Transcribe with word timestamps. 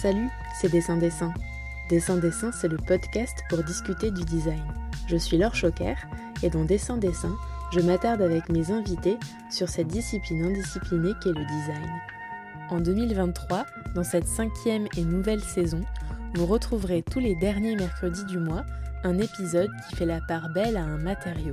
Salut, 0.00 0.30
c'est 0.54 0.72
Dessin 0.72 0.96
Dessin. 0.96 1.34
Dessin 1.90 2.16
Dessin, 2.16 2.52
c'est 2.52 2.68
le 2.68 2.78
podcast 2.78 3.44
pour 3.50 3.62
discuter 3.62 4.10
du 4.10 4.24
design. 4.24 4.62
Je 5.06 5.16
suis 5.18 5.36
Laure 5.36 5.54
Choquer 5.54 5.92
et 6.42 6.48
dans 6.48 6.64
Dessin 6.64 6.96
Dessin, 6.96 7.36
je 7.70 7.80
m'attarde 7.80 8.22
avec 8.22 8.48
mes 8.48 8.70
invités 8.70 9.18
sur 9.50 9.68
cette 9.68 9.88
discipline 9.88 10.46
indisciplinée 10.46 11.12
qu'est 11.22 11.34
le 11.34 11.44
design. 11.44 11.90
En 12.70 12.80
2023, 12.80 13.66
dans 13.94 14.02
cette 14.02 14.26
cinquième 14.26 14.86
et 14.96 15.04
nouvelle 15.04 15.42
saison, 15.42 15.82
vous 16.34 16.46
retrouverez 16.46 17.02
tous 17.02 17.20
les 17.20 17.34
derniers 17.34 17.76
mercredis 17.76 18.24
du 18.24 18.38
mois 18.38 18.64
un 19.04 19.18
épisode 19.18 19.70
qui 19.86 19.96
fait 19.96 20.06
la 20.06 20.22
part 20.22 20.48
belle 20.54 20.78
à 20.78 20.82
un 20.82 20.96
matériau. 20.96 21.52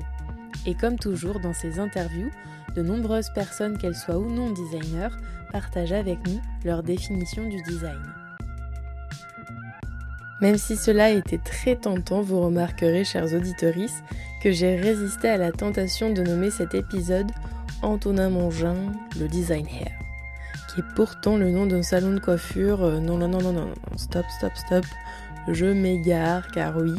Et 0.65 0.73
comme 0.73 0.97
toujours 0.97 1.41
dans 1.41 1.53
ces 1.53 1.79
interviews, 1.79 2.31
de 2.77 2.81
nombreuses 2.81 3.31
personnes, 3.35 3.77
qu'elles 3.77 3.93
soient 3.93 4.19
ou 4.19 4.29
non 4.29 4.51
designers, 4.51 5.17
partagent 5.51 5.91
avec 5.91 6.25
nous 6.25 6.39
leur 6.63 6.81
définition 6.81 7.49
du 7.49 7.61
design. 7.63 7.99
Même 10.41 10.57
si 10.57 10.75
cela 10.75 11.09
était 11.09 11.39
très 11.39 11.75
tentant, 11.75 12.21
vous 12.21 12.41
remarquerez, 12.41 13.03
chers 13.03 13.33
auditeurs, 13.33 13.73
que 14.41 14.51
j'ai 14.51 14.75
résisté 14.75 15.29
à 15.29 15.37
la 15.37 15.51
tentation 15.51 16.13
de 16.13 16.21
nommer 16.21 16.51
cet 16.51 16.75
épisode 16.75 17.31
Antonin 17.81 18.29
Mongin, 18.29 18.75
le 19.19 19.27
design 19.27 19.65
hair, 19.67 19.91
qui 20.69 20.81
est 20.81 20.95
pourtant 20.95 21.37
le 21.37 21.49
nom 21.49 21.65
d'un 21.65 21.81
salon 21.81 22.13
de 22.13 22.19
coiffure. 22.19 22.83
Euh, 22.83 22.99
non, 22.99 23.17
non, 23.17 23.27
non, 23.27 23.41
non, 23.41 23.53
non, 23.53 23.73
stop, 23.95 24.25
stop, 24.37 24.51
stop. 24.55 24.85
Je 25.47 25.65
m'égare, 25.65 26.47
car 26.51 26.77
oui, 26.77 26.93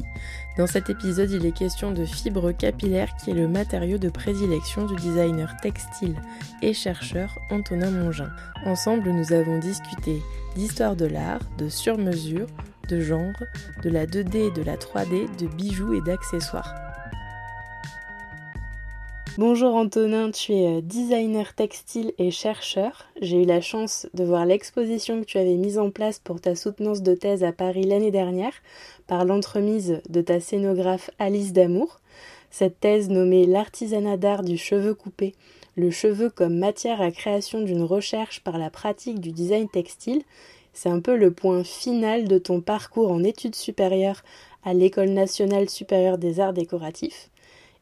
dans 0.57 0.67
cet 0.67 0.91
épisode, 0.91 1.31
il 1.31 1.47
est 1.47 1.53
question 1.53 1.93
de 1.93 2.05
fibre 2.05 2.51
capillaire 2.51 3.15
qui 3.17 3.31
est 3.31 3.35
le 3.35 3.47
matériau 3.47 3.99
de 3.99 4.09
prédilection 4.09 4.87
du 4.87 4.97
designer 4.97 5.55
textile 5.63 6.17
et 6.63 6.73
chercheur 6.73 7.39
Antonin 7.51 7.93
Mongin. 7.93 8.31
Ensemble, 8.67 9.11
nous 9.11 9.33
avons 9.33 9.59
discuté 9.59 10.21
d'histoire 10.57 10.97
de 10.97 11.07
l'art, 11.07 11.41
de 11.59 11.69
sur-mesure, 11.69 12.49
de 12.89 13.01
genre, 13.01 13.35
de 13.83 13.91
la 13.91 14.07
2D 14.07 14.49
et 14.49 14.51
de 14.51 14.63
la 14.63 14.77
3D, 14.77 15.37
de 15.39 15.47
bijoux 15.47 15.95
et 15.95 16.01
d'accessoires. 16.01 16.75
Bonjour 19.37 19.77
Antonin, 19.77 20.33
tu 20.33 20.53
es 20.53 20.79
euh, 20.79 20.81
designer 20.81 21.55
textile 21.55 22.13
et 22.19 22.33
chercheur. 22.33 23.07
J'ai 23.21 23.43
eu 23.43 23.45
la 23.45 23.61
chance 23.61 24.09
de 24.13 24.25
voir 24.25 24.47
l'exposition 24.47 25.21
que 25.21 25.27
tu 25.27 25.39
avais 25.39 25.55
mise 25.55 25.79
en 25.79 25.91
place 25.91 26.19
pour 26.19 26.41
ta 26.41 26.57
soutenance 26.57 27.03
de 27.03 27.15
thèse 27.15 27.45
à 27.45 27.53
Paris 27.53 27.85
l'année 27.85 28.11
dernière 28.11 28.55
par 29.07 29.25
l'entremise 29.25 30.01
de 30.09 30.21
ta 30.23 30.41
scénographe 30.41 31.11
Alice 31.21 31.53
Damour. 31.53 32.01
Cette 32.51 32.81
thèse 32.81 33.11
nommée 33.11 33.47
L'artisanat 33.47 34.17
d'art 34.17 34.43
du 34.43 34.57
cheveu 34.57 34.95
coupé, 34.95 35.35
le 35.77 35.93
cheveu 35.93 36.31
comme 36.31 36.59
matière 36.59 37.01
à 37.01 37.13
création 37.13 37.61
d'une 37.61 37.85
recherche 37.85 38.41
par 38.43 38.59
la 38.59 38.71
pratique 38.71 39.21
du 39.21 39.31
design 39.31 39.69
textile, 39.69 40.23
c'est 40.79 40.89
un 40.89 41.01
peu 41.01 41.17
le 41.17 41.33
point 41.33 41.65
final 41.65 42.29
de 42.29 42.39
ton 42.39 42.61
parcours 42.61 43.11
en 43.11 43.25
études 43.25 43.57
supérieures 43.57 44.23
à 44.65 44.75
l'École 44.75 45.09
nationale 45.09 45.69
supérieure 45.69 46.19
des 46.19 46.39
arts 46.39 46.53
décoratifs. 46.53 47.31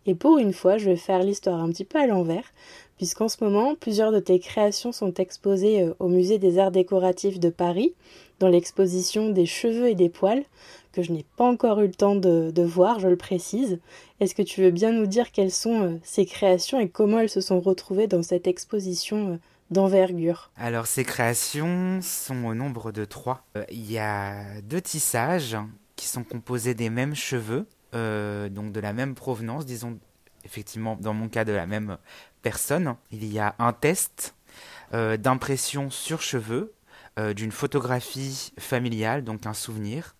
Et 0.07 0.15
pour 0.15 0.39
une 0.39 0.55
fois, 0.55 0.79
je 0.79 0.87
vais 0.87 0.97
faire 0.97 1.23
l'histoire 1.23 1.63
un 1.63 1.69
petit 1.69 1.85
peu 1.85 1.99
à 1.99 2.07
l'envers, 2.07 2.55
puisqu'en 2.97 3.29
ce 3.29 3.45
moment, 3.45 3.75
plusieurs 3.75 4.13
de 4.13 4.19
tes 4.19 4.39
créations 4.39 4.93
sont 4.93 5.13
exposées 5.13 5.83
euh, 5.83 5.93
au 5.99 6.09
Musée 6.09 6.39
des 6.39 6.59
Arts 6.59 6.71
Décoratifs 6.71 7.39
de 7.39 7.51
Paris, 7.51 7.93
dans 8.39 8.49
l'exposition 8.49 9.29
des 9.29 9.45
cheveux 9.45 9.89
et 9.89 9.95
des 9.95 10.09
poils, 10.09 10.45
que 10.93 11.03
je 11.03 11.13
n'ai 11.13 11.27
pas 11.37 11.45
encore 11.45 11.81
eu 11.81 11.89
le 11.89 11.95
temps 11.95 12.17
de, 12.17 12.63
voir, 12.63 12.99
je 12.99 13.09
le 13.09 13.17
précise. 13.17 13.79
Est-ce 14.21 14.35
que 14.35 14.41
tu 14.41 14.63
veux 14.63 14.71
bien 14.71 14.93
nous 14.93 15.07
dire 15.07 15.33
quelles 15.33 15.53
sont 15.53 15.83
euh, 15.83 15.99
ces 16.03 16.25
créations 16.25 16.81
et 16.81 16.89
comment 16.89 17.19
elles 17.19 17.29
se 17.29 17.43
sont 17.43 17.61
retrouvées 17.61 18.07
dans 18.07 18.23
cette 18.23 18.47
exposition 18.47 19.33
euh, 19.33 19.37
d'envergure 19.71 20.51
Alors 20.57 20.87
ces 20.87 21.05
créations 21.05 22.01
sont 22.03 22.45
au 22.45 22.55
nombre 22.55 22.93
de 22.93 23.05
trois. 23.05 23.45
Il 23.71 23.91
y 23.91 23.99
a 23.99 24.61
deux 24.63 24.81
tissages 24.81 25.57
qui 25.97 26.07
sont 26.07 26.25
composés 26.25 26.75
des 26.75 26.91
mêmes 26.91 27.15
cheveux 27.15 27.67
euh, 27.95 28.49
donc 28.49 28.73
de 28.73 28.81
la 28.81 28.93
même 28.93 29.15
provenance, 29.15 29.65
disons 29.65 29.99
effectivement 30.45 30.97
dans 31.01 31.15
mon 31.15 31.29
cas 31.29 31.45
de 31.45 31.53
la 31.53 31.67
même 31.67 31.99
personne. 32.43 32.97
Il 33.11 33.25
y 33.25 33.39
a 33.39 33.55
un 33.59 33.73
test 33.73 34.35
euh, 34.93 35.17
d'impression 35.17 35.91
sur 35.91 36.21
cheveux 36.21 36.75
euh, 37.19 37.33
d'une 37.33 37.53
photographie 37.53 38.53
familiale, 38.59 39.25
donc 39.25 39.47
un 39.47 39.55
souvenir. 39.55 40.15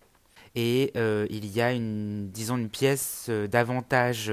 Et 0.59 0.91
il 0.95 1.45
y 1.45 1.61
a 1.61 1.71
une, 1.71 2.31
disons, 2.31 2.57
une 2.57 2.69
pièce 2.69 3.29
davantage 3.29 4.31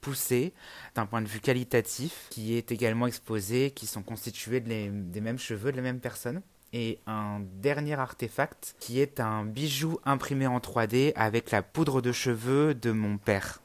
poussée 0.00 0.54
d'un 0.94 1.04
point 1.04 1.20
de 1.20 1.28
vue 1.28 1.40
qualitatif 1.40 2.28
qui 2.30 2.56
est 2.56 2.72
également 2.72 3.06
exposée, 3.06 3.70
qui 3.70 3.86
sont 3.86 4.02
constitués 4.02 4.60
des 4.60 5.20
mêmes 5.20 5.38
cheveux 5.38 5.70
de 5.70 5.76
la 5.76 5.82
même 5.82 6.00
personne 6.00 6.40
et 6.72 6.98
un 7.06 7.40
dernier 7.60 7.94
artefact 7.94 8.76
qui 8.80 9.00
est 9.00 9.20
un 9.20 9.44
bijou 9.44 9.98
imprimé 10.04 10.46
en 10.46 10.58
3D 10.58 11.12
avec 11.16 11.50
la 11.50 11.62
poudre 11.62 12.00
de 12.00 12.12
cheveux 12.12 12.74
de 12.74 12.92
mon 12.92 13.18
père. 13.18 13.60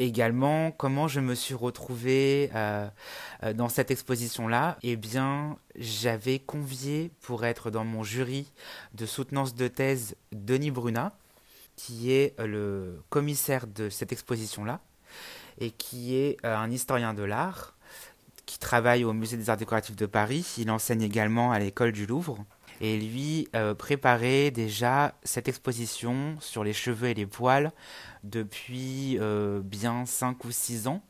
Également, 0.00 0.70
comment 0.70 1.08
je 1.08 1.18
me 1.18 1.34
suis 1.34 1.54
retrouvé 1.54 2.50
euh, 2.54 2.88
euh, 3.42 3.52
dans 3.52 3.68
cette 3.68 3.90
exposition-là? 3.90 4.78
Eh 4.82 4.94
bien, 4.94 5.56
j'avais 5.74 6.38
convié 6.38 7.10
pour 7.20 7.44
être 7.44 7.70
dans 7.70 7.84
mon 7.84 8.04
jury 8.04 8.52
de 8.94 9.06
soutenance 9.06 9.56
de 9.56 9.66
thèse 9.66 10.14
Denis 10.30 10.70
Bruna, 10.70 11.12
qui 11.78 12.12
est 12.12 12.34
le 12.44 13.00
commissaire 13.08 13.68
de 13.68 13.88
cette 13.88 14.10
exposition-là, 14.10 14.80
et 15.60 15.70
qui 15.70 16.16
est 16.16 16.36
euh, 16.44 16.56
un 16.56 16.70
historien 16.70 17.14
de 17.14 17.22
l'art, 17.22 17.76
qui 18.46 18.58
travaille 18.58 19.04
au 19.04 19.12
Musée 19.12 19.36
des 19.36 19.48
Arts 19.48 19.56
Décoratifs 19.56 19.94
de 19.94 20.06
Paris. 20.06 20.44
Il 20.58 20.70
enseigne 20.72 21.02
également 21.02 21.52
à 21.52 21.58
l'école 21.60 21.92
du 21.92 22.04
Louvre. 22.04 22.44
Et 22.80 22.98
lui 22.98 23.48
euh, 23.54 23.74
préparait 23.74 24.50
déjà 24.50 25.14
cette 25.22 25.48
exposition 25.48 26.36
sur 26.40 26.64
les 26.64 26.72
cheveux 26.72 27.08
et 27.08 27.14
les 27.14 27.26
poils 27.26 27.72
depuis 28.24 29.16
euh, 29.20 29.60
bien 29.62 30.04
5 30.04 30.44
ou 30.44 30.50
6 30.50 30.88
ans. 30.88 31.02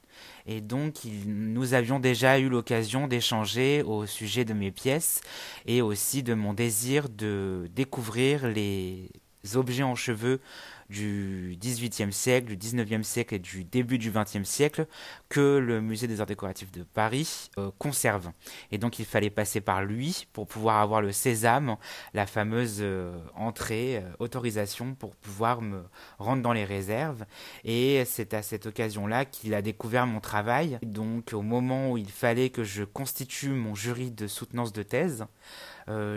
Et 0.47 0.61
donc, 0.61 0.97
nous 1.27 1.75
avions 1.75 2.01
déjà 2.01 2.39
eu 2.39 2.49
l'occasion 2.49 3.07
d'échanger 3.07 3.83
au 3.83 4.07
sujet 4.07 4.45
de 4.45 4.53
mes 4.53 4.71
pièces 4.71 5.21
et 5.67 5.81
aussi 5.81 6.23
de 6.23 6.35
mon 6.35 6.55
désir 6.55 7.09
de 7.09 7.69
découvrir 7.75 8.49
les 8.49 9.11
objets 9.55 9.83
en 9.83 9.95
cheveux 9.95 10.41
du 10.89 11.59
XVIIIe 11.61 12.13
siècle, 12.13 12.47
du 12.49 12.57
XIXe 12.57 13.07
siècle 13.07 13.35
et 13.35 13.39
du 13.39 13.65
début 13.65 13.99
du 13.99 14.11
XXe 14.11 14.49
siècle 14.49 14.87
que 15.29 15.59
le 15.59 15.81
musée 15.81 16.07
des 16.07 16.21
arts 16.21 16.27
décoratifs 16.27 16.73
de 16.73 16.83
Paris 16.83 17.51
euh, 17.59 17.71
conserve. 17.79 18.31
Et 18.73 18.79
donc 18.79 18.99
il 18.99 19.05
fallait 19.05 19.31
passer 19.31 19.61
par 19.61 19.83
lui 19.85 20.27
pour 20.33 20.47
pouvoir 20.47 20.81
avoir 20.81 21.03
le 21.03 21.13
sésame, 21.13 21.77
la 22.15 22.27
fameuse 22.27 22.79
euh, 22.81 23.19
entrée, 23.35 23.99
euh, 23.99 24.03
autorisation 24.19 24.95
pour 24.95 25.15
pouvoir 25.17 25.61
me 25.61 25.83
rendre 26.19 26.43
dans 26.43 26.55
les 26.55 26.65
réserves. 26.65 27.25
Et 27.65 28.05
c'est 28.07 28.33
à 28.33 28.43
cette 28.43 28.67
occasion-là 28.67 29.27
qu'il 29.27 29.55
a 29.55 29.63
découvert 29.63 30.07
mon 30.07 30.21
travail. 30.21 30.79
Donc 30.83 31.33
au 31.35 31.43
moment 31.43 31.93
où 31.93 31.99
il 31.99 32.11
fallait 32.11 32.49
que 32.49 32.65
je 32.65 32.85
constitue 32.85 33.51
mon 33.51 33.75
jury 33.75 34.11
de 34.11 34.27
soutenance 34.27 34.73
de 34.73 34.83
thèse, 34.83 35.27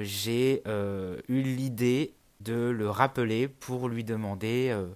j'ai 0.01 0.63
eu 0.67 1.41
l'idée 1.41 2.13
de 2.43 2.69
le 2.69 2.89
rappeler 2.89 3.47
pour 3.47 3.89
lui 3.89 4.03
demander 4.03 4.69
euh, 4.71 4.87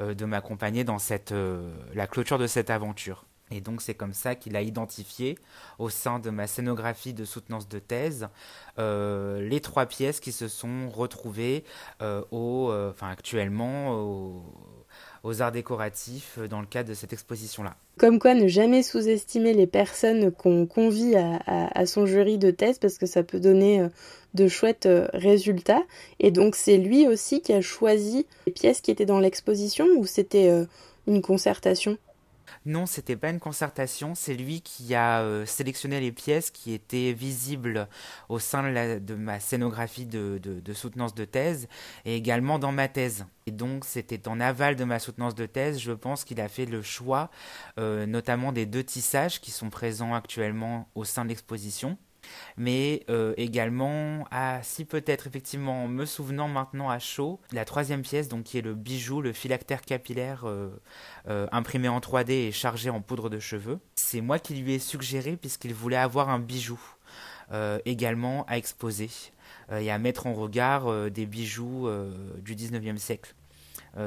euh, 0.00 0.14
de 0.14 0.24
m'accompagner 0.24 0.84
dans 0.84 0.98
cette, 0.98 1.32
euh, 1.32 1.70
la 1.94 2.06
clôture 2.06 2.38
de 2.38 2.46
cette 2.46 2.70
aventure. 2.70 3.24
Et 3.50 3.62
donc 3.62 3.80
c'est 3.80 3.94
comme 3.94 4.12
ça 4.12 4.34
qu'il 4.34 4.56
a 4.56 4.60
identifié 4.60 5.38
au 5.78 5.88
sein 5.88 6.18
de 6.18 6.28
ma 6.28 6.46
scénographie 6.46 7.14
de 7.14 7.24
soutenance 7.24 7.66
de 7.66 7.78
thèse 7.78 8.28
les 8.76 9.60
trois 9.62 9.86
pièces 9.86 10.20
qui 10.20 10.32
se 10.32 10.48
sont 10.48 10.90
retrouvées 10.90 11.64
au, 12.30 12.70
enfin, 12.90 13.08
actuellement 13.08 13.92
au, 13.92 14.42
aux 15.24 15.40
arts 15.40 15.50
décoratifs 15.50 16.38
dans 16.50 16.60
le 16.60 16.66
cadre 16.66 16.90
de 16.90 16.94
cette 16.94 17.14
exposition-là. 17.14 17.74
Comme 17.96 18.18
quoi, 18.18 18.34
ne 18.34 18.48
jamais 18.48 18.82
sous-estimer 18.82 19.54
les 19.54 19.66
personnes 19.66 20.30
qu'on 20.30 20.66
convie 20.66 21.16
à, 21.16 21.86
son 21.86 22.04
jury 22.04 22.36
de 22.36 22.50
thèse 22.50 22.78
parce 22.78 22.98
que 22.98 23.06
ça 23.06 23.22
peut 23.22 23.40
donner 23.40 23.88
de 24.38 24.48
chouettes 24.48 24.86
euh, 24.86 25.08
résultats. 25.12 25.82
Et 26.20 26.30
donc, 26.30 26.56
c'est 26.56 26.78
lui 26.78 27.06
aussi 27.06 27.42
qui 27.42 27.52
a 27.52 27.60
choisi 27.60 28.26
les 28.46 28.52
pièces 28.52 28.80
qui 28.80 28.90
étaient 28.90 29.06
dans 29.06 29.20
l'exposition 29.20 29.86
ou 29.96 30.06
c'était 30.06 30.50
une 31.06 31.22
concertation? 31.22 31.98
Non, 32.66 32.86
c'était 32.86 33.16
pas 33.16 33.30
une 33.30 33.40
concertation, 33.40 34.14
c'est 34.14 34.34
lui 34.34 34.60
qui 34.60 34.94
a 34.94 35.20
euh, 35.20 35.46
sélectionné 35.46 36.00
les 36.00 36.12
pièces 36.12 36.50
qui 36.50 36.72
étaient 36.74 37.12
visibles 37.12 37.88
au 38.28 38.38
sein 38.38 38.62
de, 38.62 39.14
ma 39.14 39.40
scénographie 39.40 40.06
de, 40.06 40.40
soutenance 40.74 41.14
de 41.14 41.24
thèse 41.24 41.68
et 42.04 42.16
également 42.16 42.58
dans 42.58 42.72
ma 42.72 42.88
thèse. 42.88 43.26
Et 43.46 43.52
donc 43.52 43.84
c'était 43.84 44.28
en 44.28 44.40
aval 44.40 44.76
de 44.76 44.84
ma 44.84 44.98
soutenance 44.98 45.34
de 45.34 45.46
thèse, 45.46 45.78
je 45.78 45.92
pense 45.92 46.24
qu'il 46.24 46.40
a 46.40 46.48
fait 46.48 46.66
le 46.66 46.82
choix 46.82 47.30
euh, 47.78 48.06
notamment 48.06 48.52
des 48.52 48.66
deux 48.66 48.84
tissages 48.84 49.40
qui 49.40 49.50
sont 49.50 49.70
présents 49.70 50.14
actuellement 50.14 50.88
au 50.94 51.04
sein 51.04 51.24
de 51.24 51.30
l'exposition 51.30 51.96
mais 52.56 53.04
euh, 53.08 53.34
également 53.36 54.26
à, 54.30 54.62
si 54.62 54.84
peut-être 54.84 55.26
effectivement 55.26 55.88
me 55.88 56.04
souvenant 56.04 56.48
maintenant 56.48 56.90
à 56.90 56.98
chaud, 56.98 57.40
la 57.52 57.64
troisième 57.64 58.02
pièce 58.02 58.28
donc 58.28 58.44
qui 58.44 58.58
est 58.58 58.62
le 58.62 58.74
bijou, 58.74 59.22
le 59.22 59.32
phylactère 59.32 59.82
capillaire 59.82 60.42
euh, 60.44 60.68
euh, 61.28 61.46
imprimé 61.52 61.88
en 61.88 62.00
3D 62.00 62.30
et 62.30 62.52
chargé 62.52 62.90
en 62.90 63.00
poudre 63.00 63.30
de 63.30 63.38
cheveux. 63.38 63.78
C'est 63.94 64.20
moi 64.20 64.38
qui 64.38 64.54
lui 64.54 64.74
ai 64.74 64.78
suggéré 64.78 65.36
puisqu'il 65.36 65.74
voulait 65.74 65.96
avoir 65.96 66.28
un 66.28 66.38
bijou 66.38 66.78
également 67.86 68.44
à 68.46 68.58
exposer. 68.58 69.08
et 69.72 69.90
à 69.90 69.96
mettre 69.96 70.26
en 70.26 70.34
regard 70.34 71.10
des 71.10 71.24
bijoux 71.24 71.88
du 72.42 72.54
19e 72.54 72.98
siècle 72.98 73.34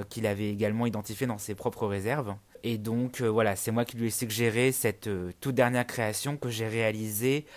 qu'il 0.09 0.27
avait 0.27 0.51
également 0.51 0.85
identifié 0.85 1.25
dans 1.25 1.39
ses 1.39 1.55
propres 1.55 1.87
réserves. 1.87 2.35
Et 2.63 2.77
donc 2.77 3.21
voilà, 3.21 3.55
c'est 3.55 3.71
moi 3.71 3.83
qui 3.83 3.97
lui 3.97 4.07
ai 4.07 4.11
suggéré 4.11 4.71
cette 4.71 5.09
toute 5.39 5.55
dernière 5.55 5.87
création 5.87 6.37
que 6.37 6.49
j'ai 6.49 6.67
réalisée 6.67 7.47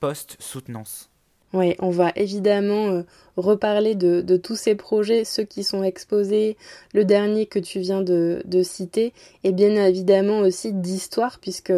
post-soutenance. 0.00 1.10
Oui, 1.54 1.76
on 1.78 1.90
va 1.90 2.10
évidemment 2.16 2.88
euh, 2.88 3.02
reparler 3.36 3.94
de, 3.94 4.36
tous 4.36 4.56
ces 4.56 4.74
projets, 4.74 5.24
ceux 5.24 5.44
qui 5.44 5.62
sont 5.62 5.84
exposés, 5.84 6.56
le 6.92 7.04
dernier 7.04 7.46
que 7.46 7.60
tu 7.60 7.78
viens 7.78 8.02
de, 8.02 8.42
citer, 8.64 9.12
et 9.44 9.52
bien 9.52 9.86
évidemment 9.86 10.40
aussi 10.40 10.72
d'histoire, 10.72 11.38
puisque 11.38 11.72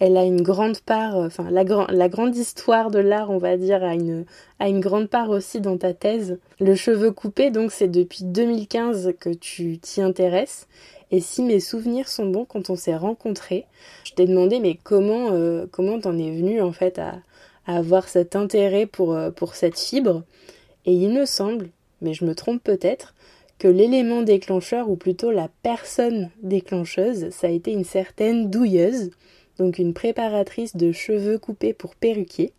elle 0.00 0.18
a 0.18 0.24
une 0.24 0.42
grande 0.42 0.80
part, 0.80 1.16
euh, 1.16 1.26
enfin 1.28 1.48
la, 1.50 1.64
grande 1.64 2.36
histoire 2.36 2.90
de 2.90 2.98
l'art, 2.98 3.30
on 3.30 3.38
va 3.38 3.56
dire, 3.56 3.82
a 3.82 3.94
une, 3.94 4.26
a 4.58 4.68
une 4.68 4.80
grande 4.80 5.08
part 5.08 5.30
aussi 5.30 5.62
dans 5.62 5.78
ta 5.78 5.94
thèse. 5.94 6.38
Le 6.60 6.74
cheveu 6.74 7.10
coupé, 7.10 7.50
donc 7.50 7.72
c'est 7.72 7.88
depuis 7.88 8.22
2015 8.22 9.14
que 9.18 9.30
tu 9.30 9.78
t'y 9.78 10.02
intéresses. 10.02 10.68
Et 11.10 11.20
si 11.20 11.42
mes 11.42 11.60
souvenirs 11.60 12.08
sont 12.08 12.26
bons, 12.26 12.44
quand 12.44 12.68
on 12.68 12.76
s'est 12.76 12.96
rencontrés, 12.96 13.64
je 14.04 14.12
t'ai 14.12 14.26
demandé 14.26 14.60
mais 14.60 14.76
comment 14.82 15.30
euh, 15.30 15.64
comment 15.70 15.98
t'en 16.00 16.18
es 16.18 16.36
venu 16.36 16.60
en 16.60 16.72
fait 16.72 16.98
à, 16.98 17.14
à 17.66 17.76
avoir 17.76 18.08
cet 18.08 18.36
intérêt 18.36 18.86
pour, 18.86 19.14
euh, 19.14 19.30
pour 19.30 19.54
cette 19.54 19.78
fibre. 19.78 20.22
Et 20.84 20.92
il 20.92 21.10
me 21.10 21.26
semble, 21.26 21.70
mais 22.00 22.14
je 22.14 22.24
me 22.24 22.34
trompe 22.34 22.62
peut-être, 22.62 23.14
que 23.58 23.68
l'élément 23.68 24.22
déclencheur, 24.22 24.90
ou 24.90 24.96
plutôt 24.96 25.30
la 25.30 25.48
personne 25.62 26.30
déclencheuse, 26.42 27.30
ça 27.30 27.46
a 27.46 27.50
été 27.50 27.72
une 27.72 27.84
certaine 27.84 28.50
douilleuse, 28.50 29.10
donc 29.58 29.78
une 29.78 29.94
préparatrice 29.94 30.76
de 30.76 30.92
cheveux 30.92 31.38
coupés 31.38 31.72
pour 31.72 31.94
perruquier, 31.94 32.52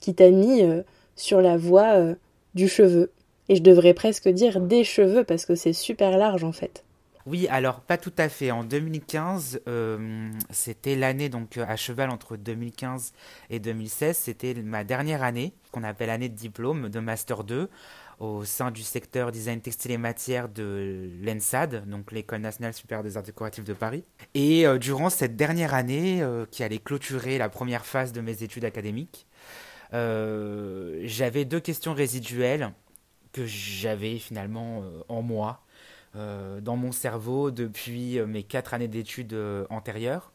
qui 0.00 0.14
t'a 0.14 0.30
mis 0.30 0.62
euh, 0.62 0.82
sur 1.16 1.40
la 1.40 1.56
voie 1.56 1.96
euh, 1.96 2.14
du 2.54 2.68
cheveu. 2.68 3.10
Et 3.48 3.56
je 3.56 3.62
devrais 3.62 3.94
presque 3.94 4.28
dire 4.28 4.60
des 4.60 4.84
cheveux 4.84 5.24
parce 5.24 5.46
que 5.46 5.54
c'est 5.54 5.72
super 5.72 6.16
large 6.18 6.44
en 6.44 6.52
fait. 6.52 6.84
Oui, 7.26 7.46
alors 7.48 7.80
pas 7.80 7.98
tout 7.98 8.12
à 8.16 8.28
fait. 8.28 8.50
En 8.50 8.64
2015, 8.64 9.62
euh, 9.68 10.30
c'était 10.50 10.96
l'année 10.96 11.28
donc 11.28 11.58
à 11.58 11.76
cheval 11.76 12.10
entre 12.10 12.36
2015 12.36 13.12
et 13.50 13.58
2016. 13.58 14.16
C'était 14.16 14.54
ma 14.54 14.84
dernière 14.84 15.22
année, 15.22 15.52
qu'on 15.70 15.82
appelle 15.82 16.10
année 16.10 16.28
de 16.28 16.34
diplôme 16.34 16.88
de 16.88 17.00
master 17.00 17.44
2 17.44 17.68
au 18.20 18.44
sein 18.44 18.70
du 18.70 18.82
secteur 18.82 19.32
design 19.32 19.60
textile 19.62 19.92
et 19.92 19.98
matière 19.98 20.50
de 20.50 21.10
l'ENSAD, 21.22 21.88
donc 21.88 22.12
l'école 22.12 22.40
nationale 22.40 22.74
supérieure 22.74 23.02
des 23.02 23.16
arts 23.16 23.22
décoratifs 23.22 23.64
de 23.64 23.72
Paris. 23.72 24.04
Et 24.34 24.66
euh, 24.66 24.78
durant 24.78 25.08
cette 25.08 25.36
dernière 25.36 25.72
année, 25.72 26.22
euh, 26.22 26.44
qui 26.50 26.62
allait 26.62 26.78
clôturer 26.78 27.38
la 27.38 27.48
première 27.48 27.86
phase 27.86 28.12
de 28.12 28.20
mes 28.20 28.42
études 28.42 28.64
académiques, 28.64 29.26
j'avais 29.92 31.44
deux 31.44 31.58
questions 31.58 31.94
résiduelles 31.94 32.72
que 33.32 33.44
j'avais 33.46 34.18
finalement 34.18 34.84
en 35.08 35.22
moi 35.22 35.64
euh, 35.69 35.69
dans 36.14 36.76
mon 36.76 36.92
cerveau 36.92 37.50
depuis 37.50 38.18
euh, 38.18 38.26
mes 38.26 38.42
quatre 38.42 38.74
années 38.74 38.88
d'études 38.88 39.32
euh, 39.32 39.66
antérieures, 39.70 40.32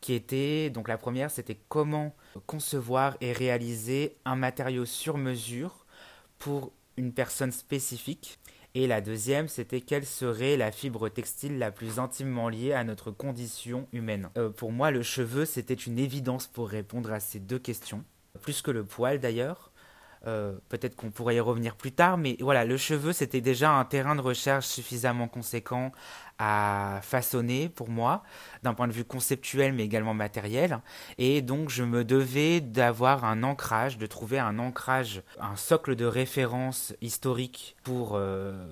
qui 0.00 0.12
étaient, 0.12 0.70
donc 0.70 0.88
la 0.88 0.98
première, 0.98 1.30
c'était 1.30 1.58
comment 1.68 2.14
concevoir 2.46 3.16
et 3.20 3.32
réaliser 3.32 4.16
un 4.24 4.36
matériau 4.36 4.84
sur 4.84 5.18
mesure 5.18 5.86
pour 6.38 6.72
une 6.96 7.12
personne 7.12 7.50
spécifique. 7.50 8.38
Et 8.74 8.86
la 8.86 9.00
deuxième, 9.00 9.48
c'était 9.48 9.80
quelle 9.80 10.04
serait 10.04 10.56
la 10.56 10.70
fibre 10.70 11.08
textile 11.08 11.58
la 11.58 11.70
plus 11.70 11.98
intimement 11.98 12.50
liée 12.50 12.74
à 12.74 12.84
notre 12.84 13.10
condition 13.10 13.88
humaine. 13.92 14.28
pour 14.56 14.70
moi, 14.70 14.90
le 14.90 15.02
cheveu, 15.02 15.46
c'était 15.46 15.72
une 15.72 15.98
évidence 15.98 16.46
pour 16.46 16.68
répondre 16.68 17.10
à 17.10 17.18
ces 17.18 17.40
deux 17.40 17.58
questions. 17.58 18.04
Plus 18.42 18.60
que 18.60 18.70
le 18.70 18.84
poil 18.84 19.18
d'ailleurs. 19.18 19.65
Euh, 20.26 20.54
peut-être 20.68 20.96
qu'on 20.96 21.10
pourrait 21.10 21.36
y 21.36 21.40
revenir 21.40 21.76
plus 21.76 21.92
tard, 21.92 22.18
mais 22.18 22.36
voilà, 22.40 22.64
le 22.64 22.76
cheveu, 22.76 23.12
c'était 23.12 23.40
déjà 23.40 23.70
un 23.70 23.84
terrain 23.84 24.16
de 24.16 24.20
recherche 24.20 24.66
suffisamment 24.66 25.28
conséquent 25.28 25.92
à 26.40 26.98
façonner 27.02 27.68
pour 27.68 27.88
moi, 27.88 28.24
d'un 28.64 28.74
point 28.74 28.88
de 28.88 28.92
vue 28.92 29.04
conceptuel, 29.04 29.72
mais 29.72 29.84
également 29.84 30.14
matériel. 30.14 30.80
Et 31.18 31.42
donc, 31.42 31.70
je 31.70 31.84
me 31.84 32.04
devais 32.04 32.60
d'avoir 32.60 33.24
un 33.24 33.44
ancrage, 33.44 33.98
de 33.98 34.06
trouver 34.06 34.40
un 34.40 34.58
ancrage, 34.58 35.22
un 35.40 35.54
socle 35.54 35.94
de 35.94 36.04
référence 36.04 36.92
historique 37.00 37.76
pour 37.84 38.16
euh, 38.16 38.66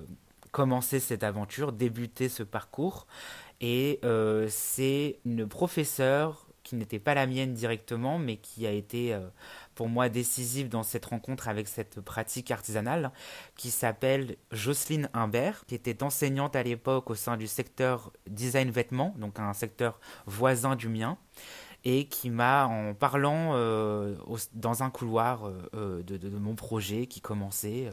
commencer 0.51 0.99
cette 0.99 1.23
aventure, 1.23 1.71
débuter 1.71 2.27
ce 2.27 2.43
parcours. 2.43 3.07
Et 3.61 4.01
euh, 4.03 4.47
c'est 4.49 5.19
une 5.25 5.47
professeure 5.47 6.47
qui 6.63 6.75
n'était 6.75 6.99
pas 6.99 7.13
la 7.13 7.27
mienne 7.27 7.53
directement, 7.53 8.19
mais 8.19 8.37
qui 8.37 8.67
a 8.67 8.71
été 8.71 9.15
pour 9.75 9.89
moi 9.89 10.09
décisive 10.09 10.69
dans 10.69 10.83
cette 10.83 11.05
rencontre 11.05 11.47
avec 11.47 11.67
cette 11.67 12.01
pratique 12.01 12.49
artisanale 12.49 13.11
qui 13.55 13.69
s'appelle 13.69 14.37
Jocelyne 14.51 15.09
Imbert, 15.13 15.65
qui 15.67 15.75
était 15.75 16.01
enseignante 16.01 16.55
à 16.55 16.63
l'époque 16.63 17.09
au 17.09 17.15
sein 17.15 17.37
du 17.37 17.47
secteur 17.47 18.11
design 18.27 18.71
vêtements, 18.71 19.13
donc 19.17 19.39
un 19.39 19.53
secteur 19.53 19.99
voisin 20.25 20.75
du 20.75 20.87
mien 20.87 21.17
et 21.85 22.05
qui 22.07 22.31
m'a, 22.31 22.65
en 22.65 22.95
parlant 22.95 23.51
euh, 23.53 24.15
dans 24.53 24.81
un 24.81 24.89
couloir 24.89 25.45
euh, 25.47 25.69
euh, 25.75 26.03
de, 26.03 26.29
mon 26.29 26.55
projet 26.55 27.05
qui 27.05 27.21
commençait, 27.21 27.91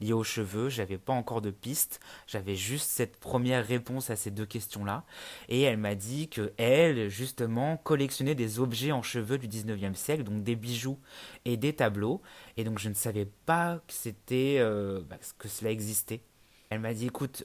lié 0.00 0.12
aux 0.12 0.22
cheveux, 0.22 0.68
j'avais 0.68 0.96
pas 0.96 1.12
encore 1.12 1.42
de 1.42 1.50
piste, 1.50 2.00
j'avais 2.28 2.54
juste 2.54 2.88
cette 2.88 3.16
première 3.16 3.66
réponse 3.66 4.10
à 4.10 4.16
ces 4.16 4.30
deux 4.30 4.46
questions-là, 4.46 5.04
et 5.48 5.62
elle 5.62 5.76
m'a 5.76 5.96
dit 5.96 6.28
que 6.28 6.52
elle, 6.56 7.08
justement, 7.08 7.76
collectionnait 7.78 8.36
des 8.36 8.60
objets 8.60 8.92
en 8.92 9.02
cheveux 9.02 9.38
du 9.38 9.48
19e 9.48 9.94
siècle, 9.94 10.22
donc 10.22 10.44
des 10.44 10.54
bijoux 10.54 10.98
et 11.44 11.56
des 11.56 11.72
tableaux, 11.72 12.22
et 12.56 12.62
donc 12.62 12.78
je 12.78 12.88
ne 12.88 12.94
savais 12.94 13.26
pas 13.44 13.80
que 13.88 13.92
c'était, 13.92 14.60
bah, 15.08 15.16
que 15.38 15.48
cela 15.48 15.72
existait. 15.72 16.22
Elle 16.72 16.80
m'a 16.80 16.94
dit 16.94 17.06
écoute, 17.06 17.44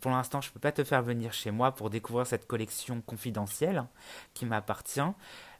pour 0.00 0.10
l'instant, 0.10 0.40
je 0.40 0.48
ne 0.48 0.52
peux 0.52 0.60
pas 0.60 0.72
te 0.72 0.82
faire 0.82 1.02
venir 1.02 1.32
chez 1.32 1.50
moi 1.50 1.72
pour 1.72 1.90
découvrir 1.90 2.26
cette 2.26 2.46
collection 2.46 3.00
confidentielle 3.02 3.84
qui 4.34 4.46
m'appartient, 4.46 5.00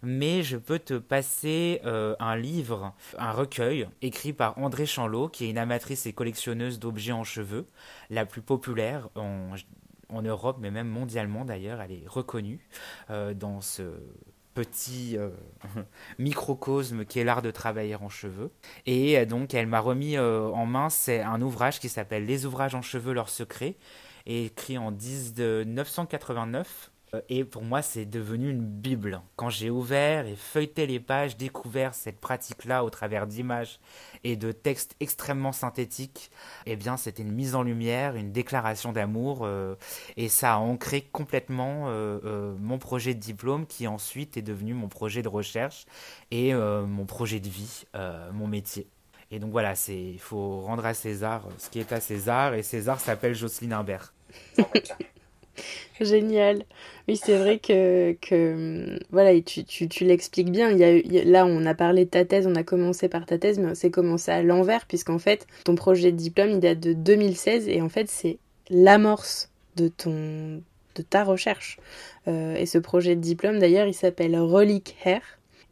mais 0.05 0.43
je 0.43 0.56
peux 0.56 0.78
te 0.78 0.94
passer 0.94 1.81
euh, 1.84 2.14
un 2.19 2.37
livre, 2.37 2.94
un 3.19 3.32
recueil 3.32 3.88
écrit 4.02 4.32
par 4.32 4.58
André 4.58 4.87
Chanlot, 4.87 5.28
qui 5.28 5.46
est 5.46 5.50
une 5.50 5.58
amatrice 5.58 6.06
et 6.06 6.12
collectionneuse 6.12 6.78
d'objets 6.78 7.12
en 7.12 7.25
cheveux, 7.25 7.66
la 8.11 8.26
plus 8.26 8.43
populaire 8.43 9.08
en, 9.16 9.55
Europe, 10.22 10.58
mais 10.61 10.70
même 10.70 10.88
mondialement 10.88 11.44
d'ailleurs. 11.44 11.81
Elle 11.81 11.93
est 11.93 12.06
reconnue 12.06 12.69
euh, 13.11 13.34
dans 13.34 13.61
ce 13.61 13.82
petit 14.54 15.16
euh, 15.18 15.30
microcosme 16.18 17.04
qui 17.04 17.18
est 17.18 17.25
l'art 17.25 17.42
de 17.42 17.50
travailler 17.50 17.96
en 17.96 18.08
cheveux. 18.08 18.50
Et 18.87 19.26
donc, 19.26 19.54
elle 19.54 19.66
m'a 19.66 19.80
remis 19.80 20.18
en 20.18 20.66
main 20.66 20.88
c'est 20.88 21.20
un 21.20 21.42
ouvrage 21.42 21.80
qui 21.80 21.88
s'appelle 21.88 22.25
Les 22.26 22.46
ouvrages 22.46 22.75
en 22.75 22.82
cheveux, 22.82 23.12
leurs 23.12 23.28
secrets, 23.28 23.76
écrit 24.26 24.78
en 24.78 24.90
1989 24.90 26.66
euh, 26.66 26.93
et 27.28 27.44
pour 27.44 27.62
moi, 27.62 27.83
c'est 27.83 28.06
devenu 28.06 28.50
une 28.50 28.64
Bible. 28.64 29.21
Quand 29.37 29.50
j'ai 29.50 29.71
ouvert 29.71 30.26
et 30.26 30.37
feuilleté 30.37 30.87
les 30.87 31.00
pages, 31.00 31.37
découvert 31.37 31.94
cette 31.94 32.21
pratique-là 32.21 32.85
au 32.85 32.90
travers 32.90 33.26
d'images 33.26 33.80
et 34.23 34.37
de 34.37 34.52
textes 34.52 34.97
extrêmement 35.00 35.52
synthétiques, 35.52 36.30
eh 36.66 36.76
bien, 36.76 36.97
c'était 36.97 37.23
une 37.23 37.33
mise 37.33 37.54
en 37.54 37.62
lumière, 37.62 38.16
une 38.16 38.33
déclaration 38.33 38.92
d'amour, 38.92 39.40
euh, 39.42 39.75
et 40.16 40.28
ça 40.28 40.54
a 40.54 40.56
ancré 40.59 41.02
complètement 41.02 41.85
euh, 41.88 42.54
mon 42.59 42.78
projet 42.78 43.14
de 43.14 43.21
diplôme, 43.21 43.66
qui 43.66 43.87
ensuite 43.87 44.37
est 44.37 44.42
devenu 44.42 44.75
mon 44.75 44.88
projet 44.88 45.23
de 45.23 45.28
recherche 45.28 45.87
et 46.30 46.52
mon 46.54 47.06
projet 47.06 47.40
de 47.40 47.49
vie, 47.49 47.85
mon 48.33 48.47
métier. 48.47 48.88
Et 49.30 49.38
donc 49.38 49.50
voilà, 49.50 49.75
il 49.88 50.21
faut 50.21 50.61
rendre 50.61 50.87
à 50.87 50.94
César 50.94 51.49
ce 51.59 51.68
qui 51.68 51.80
est 51.80 51.92
à 51.92 52.00
César, 52.00 52.54
et 52.54 52.62
César 52.62 53.00
s'appelle 53.00 53.35
Jocelyne 53.35 53.73
Imbert. 53.73 54.14
Génial. 56.00 56.64
Oui, 57.06 57.16
c'est 57.16 57.36
vrai 57.36 57.58
que, 57.58 58.16
que 58.20 58.98
voilà, 59.10 59.40
tu, 59.40 59.64
tu, 59.64 59.88
tu 59.88 60.04
l'expliques 60.04 60.50
bien. 60.50 60.70
Il 60.70 60.78
y 60.78 61.18
a, 61.18 61.24
là, 61.24 61.46
on 61.46 61.64
a 61.66 61.74
parlé 61.74 62.04
de 62.04 62.10
ta 62.10 62.24
thèse, 62.24 62.46
on 62.46 62.56
a 62.56 62.64
commencé 62.64 63.08
par 63.08 63.26
ta 63.26 63.38
thèse, 63.38 63.58
mais 63.58 63.70
on 63.70 63.74
s'est 63.74 63.90
commencé 63.90 64.30
à 64.32 64.42
l'envers, 64.42 64.86
puisqu'en 64.86 65.18
fait, 65.18 65.46
ton 65.64 65.74
projet 65.74 66.10
de 66.10 66.16
diplôme, 66.16 66.50
il 66.50 66.60
date 66.60 66.80
de 66.80 66.92
2016, 66.92 67.68
et 67.68 67.80
en 67.80 67.88
fait, 67.88 68.08
c'est 68.08 68.38
l'amorce 68.70 69.50
de 69.76 69.88
ton 69.88 70.62
de 70.94 71.02
ta 71.02 71.24
recherche. 71.24 71.78
Euh, 72.28 72.54
et 72.54 72.66
ce 72.66 72.78
projet 72.78 73.16
de 73.16 73.20
diplôme, 73.20 73.58
d'ailleurs, 73.58 73.88
il 73.88 73.94
s'appelle 73.94 74.38
Relic 74.38 74.96
Hair. 75.04 75.22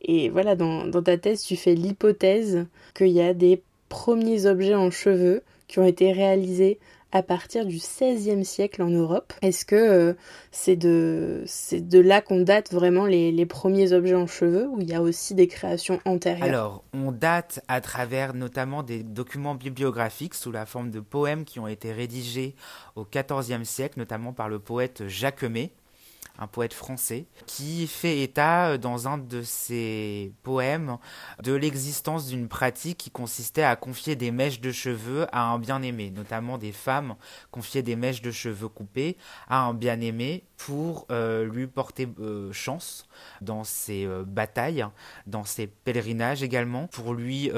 Et 0.03 0.29
voilà, 0.31 0.57
dans, 0.57 0.85
dans 0.87 1.03
ta 1.03 1.17
thèse, 1.17 1.43
tu 1.43 1.57
fais 1.57 1.75
l'hypothèse 1.75 2.67
qu'il 2.95 3.09
y 3.09 3.21
a 3.21 3.33
des 3.33 3.63
premiers 3.89 4.47
objets 4.47 4.75
en 4.75 4.91
cheveux 4.91 5.43
qui 5.69 5.79
ont 5.79 5.87
été 5.87 6.13
réalisés 6.13 6.79
à 7.13 7.23
partir 7.23 7.67
du 7.67 7.77
XVIe 7.77 8.45
siècle 8.45 8.83
en 8.83 8.89
Europe. 8.89 9.33
Est-ce 9.43 9.65
que 9.65 9.77
euh, 9.77 10.15
c'est 10.51 10.77
de, 10.77 11.45
là 11.99 12.21
qu'on 12.23 12.41
date 12.41 12.73
vraiment 12.73 13.07
les, 13.07 13.31
les, 13.31 13.47
premiers 13.47 13.93
objets 13.93 14.15
en 14.15 14.27
cheveux 14.27 14.67
ou 14.69 14.81
il 14.81 14.89
y 14.89 14.95
a 14.95 15.03
aussi 15.03 15.35
des 15.35 15.47
créations 15.47 16.01
antérieures? 16.05 16.49
Alors, 16.49 16.85
on 16.95 17.13
date 17.13 17.61
à 17.69 17.81
travers 17.81 18.35
notamment 18.35 18.83
des 18.83 19.03
documents 19.03 19.55
bibliographiques 19.55 20.35
sous 20.35 20.51
la 20.51 20.67
forme 20.67 20.91
de 20.91 21.01
poèmes 21.01 21.45
qui 21.45 21.61
ont 21.61 21.69
été 21.69 21.93
rédigés 21.93 22.55
au 22.97 23.05
XIVe 23.05 23.65
siècle, 23.65 23.99
notamment 23.99 24.33
par 24.33 24.49
le 24.49 24.59
poète 24.59 25.07
Jacquemet. 25.07 25.73
Un 26.39 26.47
poète 26.47 26.73
français, 26.73 27.27
qui 27.47 27.87
fait 27.87 28.21
état 28.23 28.71
euh, 28.71 28.79
dans 28.79 29.09
un 29.09 29.19
de 29.19 29.43
ses 29.43 30.33
poèmes 30.43 30.99
de 31.43 31.53
l'existence 31.53 32.27
d'une 32.27 32.49
pratique 32.49 32.99
qui 32.99 33.11
consistait 33.11 33.63
à 33.63 33.77
confier 33.77 34.17
des 34.17 34.31
mèches 34.31 34.61
de 34.61 34.73
cheveux 34.73 35.27
à 35.33 35.51
un 35.51 35.59
bien-aimé, 35.59 36.11
notamment 36.11 36.59
des 36.59 36.73
femmes 36.73 37.17
confiaient 37.51 37.83
des 37.83 37.97
mèches 37.97 38.23
de 38.23 38.31
cheveux 38.31 38.69
coupées 38.69 39.17
à 39.49 39.61
un 39.61 39.75
bien-aimé 39.75 40.45
pour 40.57 41.07
euh, 41.11 41.45
lui 41.45 41.67
porter 41.67 42.09
euh, 42.21 42.53
chance 42.53 43.07
dans 43.41 43.65
ses 43.65 44.09
batailles, 44.27 44.87
dans 45.27 45.45
ses 45.45 45.67
pèlerinages 45.67 46.43
également, 46.43 46.87
pour 46.87 47.15
lui 47.15 47.51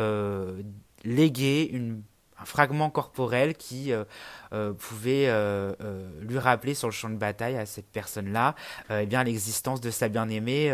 léguer 1.05 1.69
une 1.73 2.03
fragment 2.45 2.91
corporel 2.91 3.55
qui 3.55 3.93
euh, 3.93 4.05
euh, 4.53 4.73
pouvait 4.73 5.27
euh, 5.29 5.75
lui 6.21 6.39
rappeler 6.39 6.75
sur 6.75 6.89
le 6.89 6.93
champ 6.93 7.11
de 7.11 7.17
bataille 7.17 7.57
à 7.57 7.67
cette 7.67 7.91
personne-là 7.91 8.55
eh 8.91 9.07
l'existence 9.25 9.81
de 9.81 9.91
sa 9.91 10.09
bien-aimée. 10.09 10.73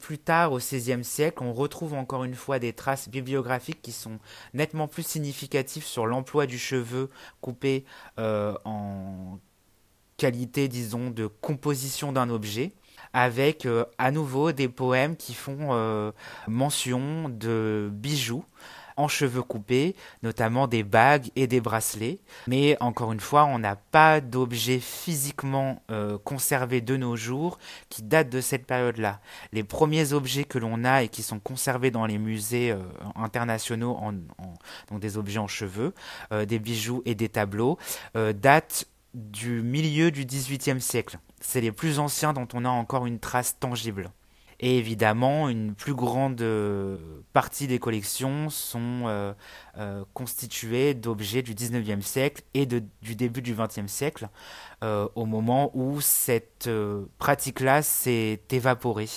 plus 0.00 0.18
tard, 0.18 0.52
au 0.52 0.58
XVIe 0.58 1.04
siècle, 1.04 1.42
on 1.42 1.52
retrouve 1.52 1.94
encore 1.94 2.24
une 2.24 2.34
fois 2.34 2.58
des 2.58 2.72
traces 2.72 3.08
bibliographiques 3.08 3.80
qui 3.80 3.92
sont 3.92 4.18
nettement 4.52 4.88
plus 4.88 5.06
significatives 5.06 5.84
sur 5.84 6.06
l'emploi 6.06 6.46
du 6.46 6.58
cheveu 6.58 7.08
coupé 7.40 7.84
en 8.18 9.38
qualité, 10.16 10.68
disons, 10.68 11.10
de 11.10 11.26
composition 11.26 12.12
d'un 12.12 12.28
objet 12.28 12.72
avec 13.12 13.66
à 13.96 14.10
nouveau 14.10 14.52
des 14.52 14.68
poèmes 14.68 15.16
qui 15.16 15.34
font 15.34 16.12
mention 16.46 17.28
de 17.28 17.88
bijoux 17.92 18.44
en 18.98 19.08
cheveux 19.08 19.42
coupés, 19.42 19.94
notamment 20.22 20.66
des 20.66 20.82
bagues 20.82 21.30
et 21.36 21.46
des 21.46 21.60
bracelets. 21.60 22.18
Mais 22.48 22.76
encore 22.80 23.12
une 23.12 23.20
fois, 23.20 23.44
on 23.44 23.58
n'a 23.58 23.76
pas 23.76 24.20
d'objets 24.20 24.80
physiquement 24.80 25.82
euh, 25.90 26.18
conservés 26.18 26.80
de 26.80 26.96
nos 26.96 27.16
jours 27.16 27.58
qui 27.88 28.02
datent 28.02 28.28
de 28.28 28.40
cette 28.40 28.66
période-là. 28.66 29.20
Les 29.52 29.62
premiers 29.62 30.12
objets 30.12 30.44
que 30.44 30.58
l'on 30.58 30.84
a 30.84 31.04
et 31.04 31.08
qui 31.08 31.22
sont 31.22 31.38
conservés 31.38 31.90
dans 31.90 32.06
les 32.06 32.18
musées 32.18 32.72
euh, 32.72 32.78
internationaux, 33.14 33.96
en, 34.00 34.12
donc 34.90 35.00
des 35.00 35.16
objets 35.16 35.38
en 35.38 35.48
cheveux, 35.48 35.94
euh, 36.32 36.44
des 36.44 36.58
bijoux 36.58 37.02
et 37.06 37.14
des 37.14 37.28
tableaux, 37.28 37.78
datent 38.14 38.86
du 39.14 39.62
milieu 39.62 40.10
du 40.10 40.24
XVIIIe 40.24 40.80
siècle. 40.80 41.18
C'est 41.40 41.60
les 41.60 41.72
plus 41.72 41.98
anciens 41.98 42.32
dont 42.32 42.48
on 42.52 42.64
a 42.64 42.68
encore 42.68 43.06
une 43.06 43.20
trace 43.20 43.56
tangible. 43.58 44.10
Et 44.60 44.76
évidemment, 44.76 45.48
une 45.48 45.74
plus 45.74 45.94
grande 45.94 46.40
euh, 46.40 46.96
partie 47.32 47.68
des 47.68 47.78
collections 47.78 48.50
sont 48.50 49.04
euh, 49.06 49.32
euh, 49.78 50.02
constituées 50.14 50.94
d'objets 50.94 51.42
du 51.42 51.54
19e 51.54 52.02
siècle 52.02 52.42
et 52.54 52.66
du 52.66 53.14
début 53.14 53.40
du 53.40 53.54
20e 53.54 53.86
siècle, 53.86 54.28
au 54.82 55.26
moment 55.26 55.70
où 55.74 56.00
cette 56.00 56.70
pratique-là 57.18 57.82
s'est 57.82 58.40
évaporée. 58.50 59.08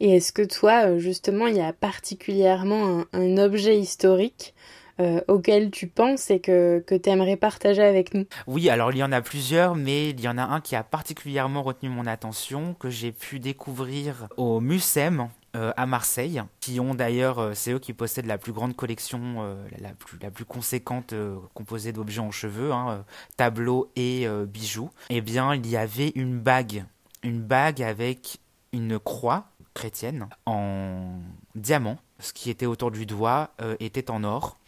Et 0.00 0.16
est-ce 0.16 0.32
que 0.32 0.42
toi, 0.42 0.98
justement, 0.98 1.46
il 1.46 1.56
y 1.56 1.60
a 1.60 1.72
particulièrement 1.72 3.04
un 3.12 3.38
objet 3.38 3.78
historique 3.78 4.54
euh, 5.02 5.20
auquel 5.26 5.70
tu 5.70 5.88
penses 5.88 6.30
et 6.30 6.40
que, 6.40 6.78
que 6.86 6.94
tu 6.94 7.10
aimerais 7.10 7.36
partager 7.36 7.82
avec 7.82 8.14
nous 8.14 8.24
Oui, 8.46 8.70
alors 8.70 8.92
il 8.92 8.98
y 8.98 9.02
en 9.02 9.12
a 9.12 9.20
plusieurs, 9.20 9.74
mais 9.74 10.10
il 10.10 10.20
y 10.20 10.28
en 10.28 10.38
a 10.38 10.44
un 10.44 10.60
qui 10.60 10.76
a 10.76 10.84
particulièrement 10.84 11.62
retenu 11.62 11.88
mon 11.88 12.06
attention, 12.06 12.74
que 12.74 12.88
j'ai 12.88 13.10
pu 13.10 13.40
découvrir 13.40 14.28
au 14.36 14.60
Mucem, 14.60 15.28
euh, 15.56 15.72
à 15.76 15.86
Marseille, 15.86 16.42
qui 16.60 16.78
ont 16.80 16.94
d'ailleurs, 16.94 17.38
euh, 17.38 17.52
c'est 17.54 17.72
eux 17.72 17.78
qui 17.78 17.92
possèdent 17.92 18.26
la 18.26 18.38
plus 18.38 18.52
grande 18.52 18.76
collection, 18.76 19.56
la, 19.80 19.90
plus, 19.90 20.18
la 20.22 20.30
plus 20.30 20.44
conséquente 20.44 21.14
composée 21.52 21.92
d'objets 21.92 22.20
en 22.20 22.30
cheveux, 22.30 22.72
hein, 22.72 23.04
tableaux 23.36 23.90
et 23.96 24.26
bijoux. 24.46 24.90
Eh 25.10 25.20
bien, 25.20 25.54
il 25.54 25.68
y 25.68 25.76
avait 25.76 26.12
une 26.14 26.38
bague, 26.38 26.84
une 27.22 27.42
bague 27.42 27.82
avec 27.82 28.38
une 28.72 28.98
croix 28.98 29.46
chrétienne 29.74 30.28
en 30.46 31.18
diamant 31.54 31.98
ce 32.22 32.32
qui 32.32 32.50
était 32.50 32.66
autour 32.66 32.90
du 32.90 33.04
doigt 33.04 33.50
euh, 33.60 33.76
était 33.80 34.10
en 34.10 34.24
or. 34.24 34.58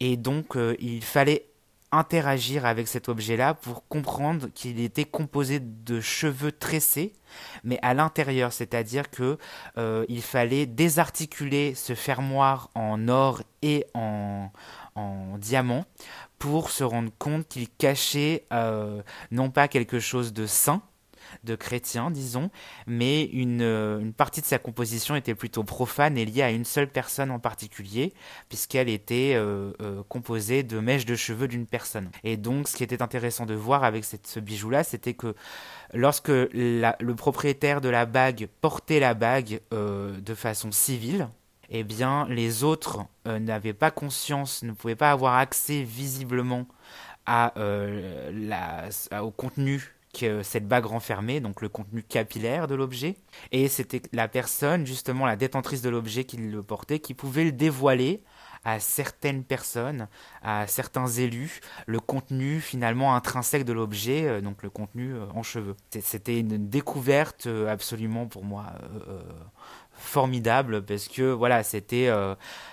Et 0.00 0.16
donc, 0.16 0.56
euh, 0.56 0.74
il 0.80 1.04
fallait 1.04 1.46
interagir 1.92 2.66
avec 2.66 2.88
cet 2.88 3.08
objet-là 3.08 3.54
pour 3.54 3.86
comprendre 3.86 4.48
qu'il 4.52 4.80
était 4.80 5.04
composé 5.04 5.60
de 5.60 6.00
cheveux 6.00 6.50
tressés, 6.50 7.12
mais 7.62 7.78
à 7.82 7.94
l'intérieur, 7.94 8.52
c'est-à-dire 8.52 9.10
que 9.10 9.38
euh, 9.78 10.04
il 10.08 10.22
fallait 10.22 10.66
désarticuler 10.66 11.76
ce 11.76 11.94
fermoir 11.94 12.70
en 12.74 13.06
or 13.06 13.42
et 13.62 13.86
en, 13.94 14.50
en 14.96 15.38
diamant 15.38 15.84
pour 16.40 16.70
se 16.70 16.82
rendre 16.82 17.12
compte 17.16 17.46
qu'il 17.46 17.70
cachait 17.70 18.44
non 19.30 19.50
pas 19.50 19.68
quelque 19.68 20.00
chose 20.00 20.32
de 20.32 20.46
sain, 20.46 20.82
de 21.42 21.54
chrétien, 21.54 22.10
disons, 22.10 22.50
mais 22.86 23.30
euh, 23.34 23.98
une, 23.98 24.12
partie 24.12 24.40
de 24.40 24.46
sa 24.46 24.58
composition 24.58 25.16
était 25.16 25.34
plutôt 25.34 25.64
profane 25.64 26.16
et 26.16 26.24
liée 26.24 26.42
à 26.42 26.50
une 26.50 26.64
seule 26.64 26.88
personne 26.88 27.30
en 27.30 27.38
particulier, 27.38 28.12
puisqu'elle 28.48 28.88
était 28.88 29.32
euh, 29.34 29.72
euh, 29.80 30.02
composée 30.08 30.62
de 30.62 30.78
mèches 30.78 31.06
de 31.06 31.16
cheveux 31.16 31.48
d'une 31.48 31.66
personne. 31.66 32.10
Et 32.22 32.36
donc, 32.36 32.68
ce 32.68 32.76
qui 32.76 32.84
était 32.84 33.02
intéressant 33.02 33.46
de 33.46 33.54
voir 33.54 33.84
avec 33.84 34.04
ce 34.04 34.40
bijou-là, 34.40 34.84
c'était 34.84 35.14
que 35.14 35.34
lorsque 35.92 36.28
le 36.28 37.12
propriétaire 37.14 37.80
de 37.80 37.88
la 37.88 38.06
bague 38.06 38.48
portait 38.60 39.00
la 39.00 39.14
bague 39.14 39.60
de 39.70 40.34
façon 40.34 40.72
civile, 40.72 41.28
eh 41.70 41.82
bien, 41.82 42.26
les 42.28 42.64
autres 42.64 43.00
n'avaient 43.26 43.72
pas 43.72 43.90
conscience, 43.90 44.62
ne 44.62 44.72
pouvaient 44.72 44.96
pas 44.96 45.10
avoir 45.10 45.36
accès 45.36 45.82
visiblement 45.82 46.66
à, 47.26 47.54
au 49.20 49.30
contenu 49.30 49.93
cette 50.42 50.68
bague 50.68 50.86
renfermait, 50.86 51.40
donc 51.40 51.60
le 51.62 51.68
contenu 51.68 52.02
capillaire 52.02 52.66
de 52.66 52.74
l'objet. 52.74 53.16
Et 53.52 53.68
c'était 53.68 54.02
la 54.12 54.28
personne, 54.28 54.86
justement 54.86 55.26
la 55.26 55.36
détentrice 55.36 55.82
de 55.82 55.90
l'objet 55.90 56.24
qui 56.24 56.36
le 56.36 56.62
portait, 56.62 56.98
qui 56.98 57.14
pouvait 57.14 57.44
le 57.44 57.52
dévoiler 57.52 58.22
à 58.64 58.80
certaines 58.80 59.44
personnes, 59.44 60.08
à 60.42 60.66
certains 60.66 61.06
élus, 61.06 61.60
le 61.86 62.00
contenu 62.00 62.60
finalement 62.60 63.14
intrinsèque 63.14 63.64
de 63.64 63.72
l'objet, 63.72 64.26
euh, 64.26 64.40
donc 64.40 64.62
le 64.62 64.70
contenu 64.70 65.14
euh, 65.14 65.26
en 65.34 65.42
cheveux. 65.42 65.76
C'était 66.00 66.40
une 66.40 66.68
découverte 66.68 67.46
euh, 67.46 67.70
absolument 67.70 68.26
pour 68.26 68.44
moi 68.44 68.66
formidable 69.92 70.84
parce 70.84 71.08
que 71.08 71.22
voilà, 71.22 71.62
c'était 71.62 72.10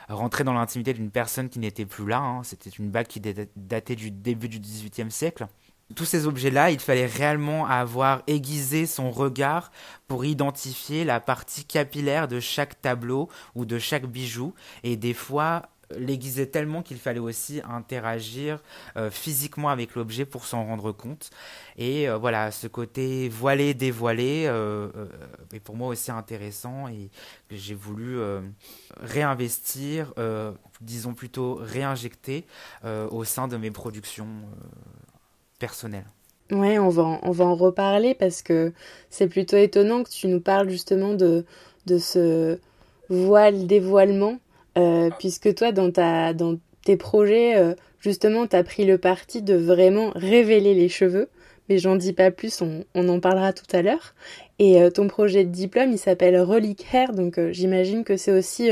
rentrer 0.09 0.43
dans 0.43 0.53
l'intimité 0.53 0.93
d'une 0.93 1.11
personne 1.11 1.49
qui 1.49 1.59
n'était 1.59 1.85
plus 1.85 2.07
là. 2.07 2.19
Hein. 2.19 2.43
C'était 2.43 2.69
une 2.69 2.89
bague 2.89 3.07
qui 3.07 3.21
datait 3.55 3.95
du 3.95 4.11
début 4.11 4.49
du 4.49 4.59
XVIIIe 4.59 5.11
siècle 5.11 5.47
tous 5.95 6.05
ces 6.05 6.27
objets-là, 6.27 6.71
il 6.71 6.79
fallait 6.79 7.05
réellement 7.05 7.65
avoir 7.67 8.23
aiguisé 8.27 8.85
son 8.85 9.11
regard 9.11 9.71
pour 10.07 10.25
identifier 10.25 11.03
la 11.03 11.19
partie 11.19 11.65
capillaire 11.65 12.27
de 12.27 12.39
chaque 12.39 12.81
tableau 12.81 13.29
ou 13.55 13.65
de 13.65 13.79
chaque 13.79 14.05
bijou. 14.05 14.53
Et 14.83 14.97
des 14.97 15.13
fois, 15.13 15.63
l'aiguiser 15.97 16.49
tellement 16.49 16.81
qu'il 16.81 16.97
fallait 16.97 17.19
aussi 17.19 17.61
interagir 17.67 18.59
euh, 18.97 19.09
physiquement 19.09 19.69
avec 19.69 19.95
l'objet 19.95 20.25
pour 20.25 20.45
s'en 20.45 20.65
rendre 20.65 20.91
compte. 20.91 21.29
Et 21.77 22.09
euh, 22.09 22.17
voilà, 22.17 22.51
ce 22.51 22.67
côté 22.67 23.29
voilé, 23.29 23.73
dévoilé 23.73 24.45
euh, 24.47 24.89
est 25.53 25.59
pour 25.59 25.75
moi 25.75 25.89
aussi 25.89 26.11
intéressant 26.11 26.87
et 26.87 27.09
j'ai 27.49 27.75
voulu 27.75 28.19
réinvestir, 28.99 30.13
disons 30.79 31.13
plutôt 31.13 31.55
réinjecter 31.55 32.45
au 32.83 33.23
sein 33.23 33.47
de 33.47 33.57
mes 33.57 33.71
productions 33.71 34.27
personnel. 35.61 36.03
Ouais, 36.51 36.77
on 36.79 36.89
va, 36.89 37.03
en, 37.03 37.19
on 37.23 37.31
va 37.31 37.45
en 37.45 37.55
reparler 37.55 38.13
parce 38.13 38.41
que 38.41 38.73
c'est 39.09 39.27
plutôt 39.27 39.55
étonnant 39.55 40.03
que 40.03 40.09
tu 40.09 40.27
nous 40.27 40.41
parles 40.41 40.69
justement 40.69 41.13
de, 41.13 41.45
de 41.85 41.97
ce 41.97 42.59
voile 43.07 43.67
dévoilement, 43.67 44.39
euh, 44.77 45.09
puisque 45.19 45.53
toi, 45.55 45.71
dans, 45.71 45.91
ta, 45.91 46.33
dans 46.33 46.57
tes 46.83 46.97
projets, 46.97 47.57
euh, 47.57 47.75
justement, 47.99 48.47
tu 48.47 48.55
as 48.55 48.63
pris 48.63 48.85
le 48.85 48.97
parti 48.97 49.41
de 49.41 49.55
vraiment 49.55 50.11
révéler 50.15 50.73
les 50.73 50.89
cheveux, 50.89 51.29
mais 51.69 51.77
j'en 51.77 51.95
dis 51.95 52.13
pas 52.13 52.31
plus, 52.31 52.61
on, 52.61 52.83
on, 52.95 53.07
en 53.07 53.19
parlera 53.19 53.53
tout 53.53 53.71
à 53.71 53.81
l'heure. 53.81 54.13
Et 54.63 54.79
euh, 54.79 54.91
ton 54.91 55.07
projet 55.07 55.43
de 55.43 55.49
diplôme, 55.49 55.91
il 55.91 55.97
s'appelle 55.97 56.39
Relic 56.39 56.85
Hair, 56.93 57.13
donc 57.13 57.39
j'imagine 57.49 58.03
que 58.03 58.15
c'est 58.15 58.31
aussi 58.31 58.69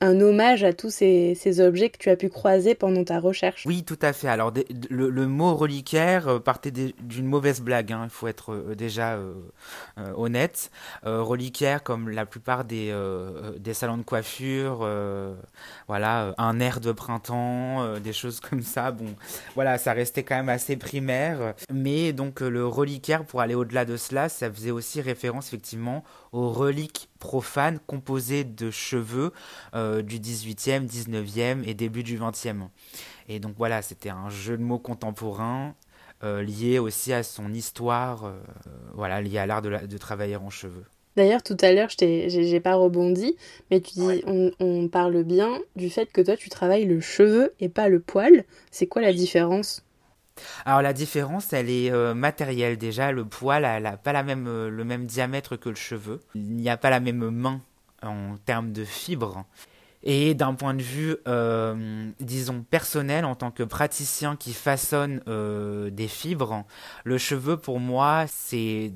un 0.00 0.20
hommage 0.20 0.62
à 0.62 0.74
tous 0.74 0.90
ces, 0.90 1.60
objets 1.60 1.88
que 1.88 1.96
tu 1.96 2.10
as 2.10 2.16
pu 2.16 2.28
croiser 2.28 2.74
pendant 2.74 3.02
ta 3.02 3.18
recherche. 3.18 3.64
Oui, 3.66 3.82
tout 3.82 3.98
à 4.02 4.12
fait. 4.12 4.28
Alors, 4.28 4.52
le, 4.90 5.26
mot 5.26 5.54
reliquaire 5.54 6.28
euh, 6.28 6.38
partait 6.38 6.70
d'une 6.70 7.26
mauvaise 7.26 7.62
blague, 7.62 7.92
hein. 7.92 8.02
il 8.04 8.10
faut 8.10 8.28
être 8.28 8.52
euh, 8.52 8.74
déjà 8.74 9.14
euh, 9.14 9.32
honnête. 10.16 10.70
reliquaire, 11.02 11.82
comme 11.82 12.10
la 12.10 12.26
plupart 12.26 12.64
des, 12.64 12.94
des 13.58 13.74
salons 13.74 13.96
de 13.96 14.02
coiffure, 14.02 14.86
voilà, 15.88 16.34
un 16.38 16.60
air 16.60 16.80
de 16.80 16.92
printemps, 16.92 17.98
des 17.98 18.12
choses 18.12 18.40
comme 18.40 18.62
ça. 18.62 18.90
Bon, 18.90 19.06
voilà, 19.54 19.78
ça 19.78 19.92
restait 19.92 20.22
quand 20.22 20.36
même 20.36 20.48
assez 20.48 20.76
primaire. 20.76 21.54
Mais 21.72 22.12
donc, 22.12 22.40
le 22.40 22.66
reliquaire, 22.66 23.24
pour 23.24 23.40
aller 23.40 23.54
au-delà 23.54 23.84
de 23.84 23.96
cela, 23.96 24.28
ça 24.28 24.50
faisait 24.50 24.70
aussi 24.70 25.00
référence 25.00 25.25
effectivement 25.28 26.04
aux 26.32 26.50
reliques 26.50 27.08
profanes 27.18 27.78
composées 27.86 28.44
de 28.44 28.70
cheveux 28.70 29.32
euh, 29.74 30.02
du 30.02 30.18
18e, 30.18 30.88
19e 30.88 31.62
et 31.66 31.74
début 31.74 32.02
du 32.02 32.18
20e. 32.18 32.68
Et 33.28 33.38
donc 33.40 33.54
voilà, 33.56 33.82
c'était 33.82 34.10
un 34.10 34.30
jeu 34.30 34.56
de 34.56 34.62
mots 34.62 34.78
contemporain 34.78 35.74
lié 36.22 36.78
aussi 36.78 37.12
à 37.12 37.22
son 37.22 37.52
histoire, 37.52 38.32
voilà, 38.94 39.20
lié 39.20 39.38
à 39.38 39.46
l'art 39.46 39.62
de, 39.62 39.86
de 39.86 39.98
travailler 39.98 40.36
en 40.36 40.50
cheveux. 40.50 40.84
D'ailleurs, 41.16 41.42
tout 41.42 41.56
à 41.62 41.72
l'heure, 41.72 41.88
je 41.88 42.38
n'ai 42.38 42.60
pas 42.60 42.74
rebondi, 42.74 43.36
mais 43.70 43.80
tu 43.80 43.94
dis, 43.94 44.22
on, 44.60 44.88
parle 44.88 45.22
bien 45.24 45.58
du 45.74 45.88
fait 45.88 46.12
que 46.12 46.20
toi, 46.20 46.36
tu 46.36 46.50
travailles 46.50 46.84
le 46.84 47.00
cheveu 47.00 47.54
et 47.58 47.70
pas 47.70 47.88
le 47.88 48.00
poil. 48.00 48.44
C'est 48.70 48.86
quoi 48.86 49.00
la 49.00 49.14
différence? 49.14 49.82
Alors 50.64 50.82
la 50.82 50.92
différence, 50.92 51.52
elle 51.52 51.70
est 51.70 51.90
euh, 51.90 52.14
matérielle 52.14 52.78
déjà. 52.78 53.12
Le 53.12 53.24
poil 53.24 53.62
n'a 53.62 53.96
pas 53.96 54.12
la 54.12 54.22
même, 54.22 54.46
euh, 54.46 54.68
le 54.68 54.84
même 54.84 55.06
diamètre 55.06 55.56
que 55.56 55.68
le 55.68 55.74
cheveu. 55.74 56.20
Il 56.34 56.56
n'y 56.56 56.68
a 56.68 56.76
pas 56.76 56.90
la 56.90 57.00
même 57.00 57.30
main 57.30 57.60
en 58.02 58.36
termes 58.44 58.72
de 58.72 58.84
fibres. 58.84 59.44
Et 60.02 60.34
d'un 60.34 60.54
point 60.54 60.74
de 60.74 60.82
vue, 60.82 61.16
euh, 61.26 62.10
disons, 62.20 62.62
personnel, 62.62 63.24
en 63.24 63.34
tant 63.34 63.50
que 63.50 63.64
praticien 63.64 64.36
qui 64.36 64.52
façonne 64.52 65.20
des 65.90 66.08
fibres, 66.08 66.64
le 67.04 67.18
cheveu, 67.18 67.56
pour 67.56 67.80
moi, 67.80 68.26
c'est 68.28 68.92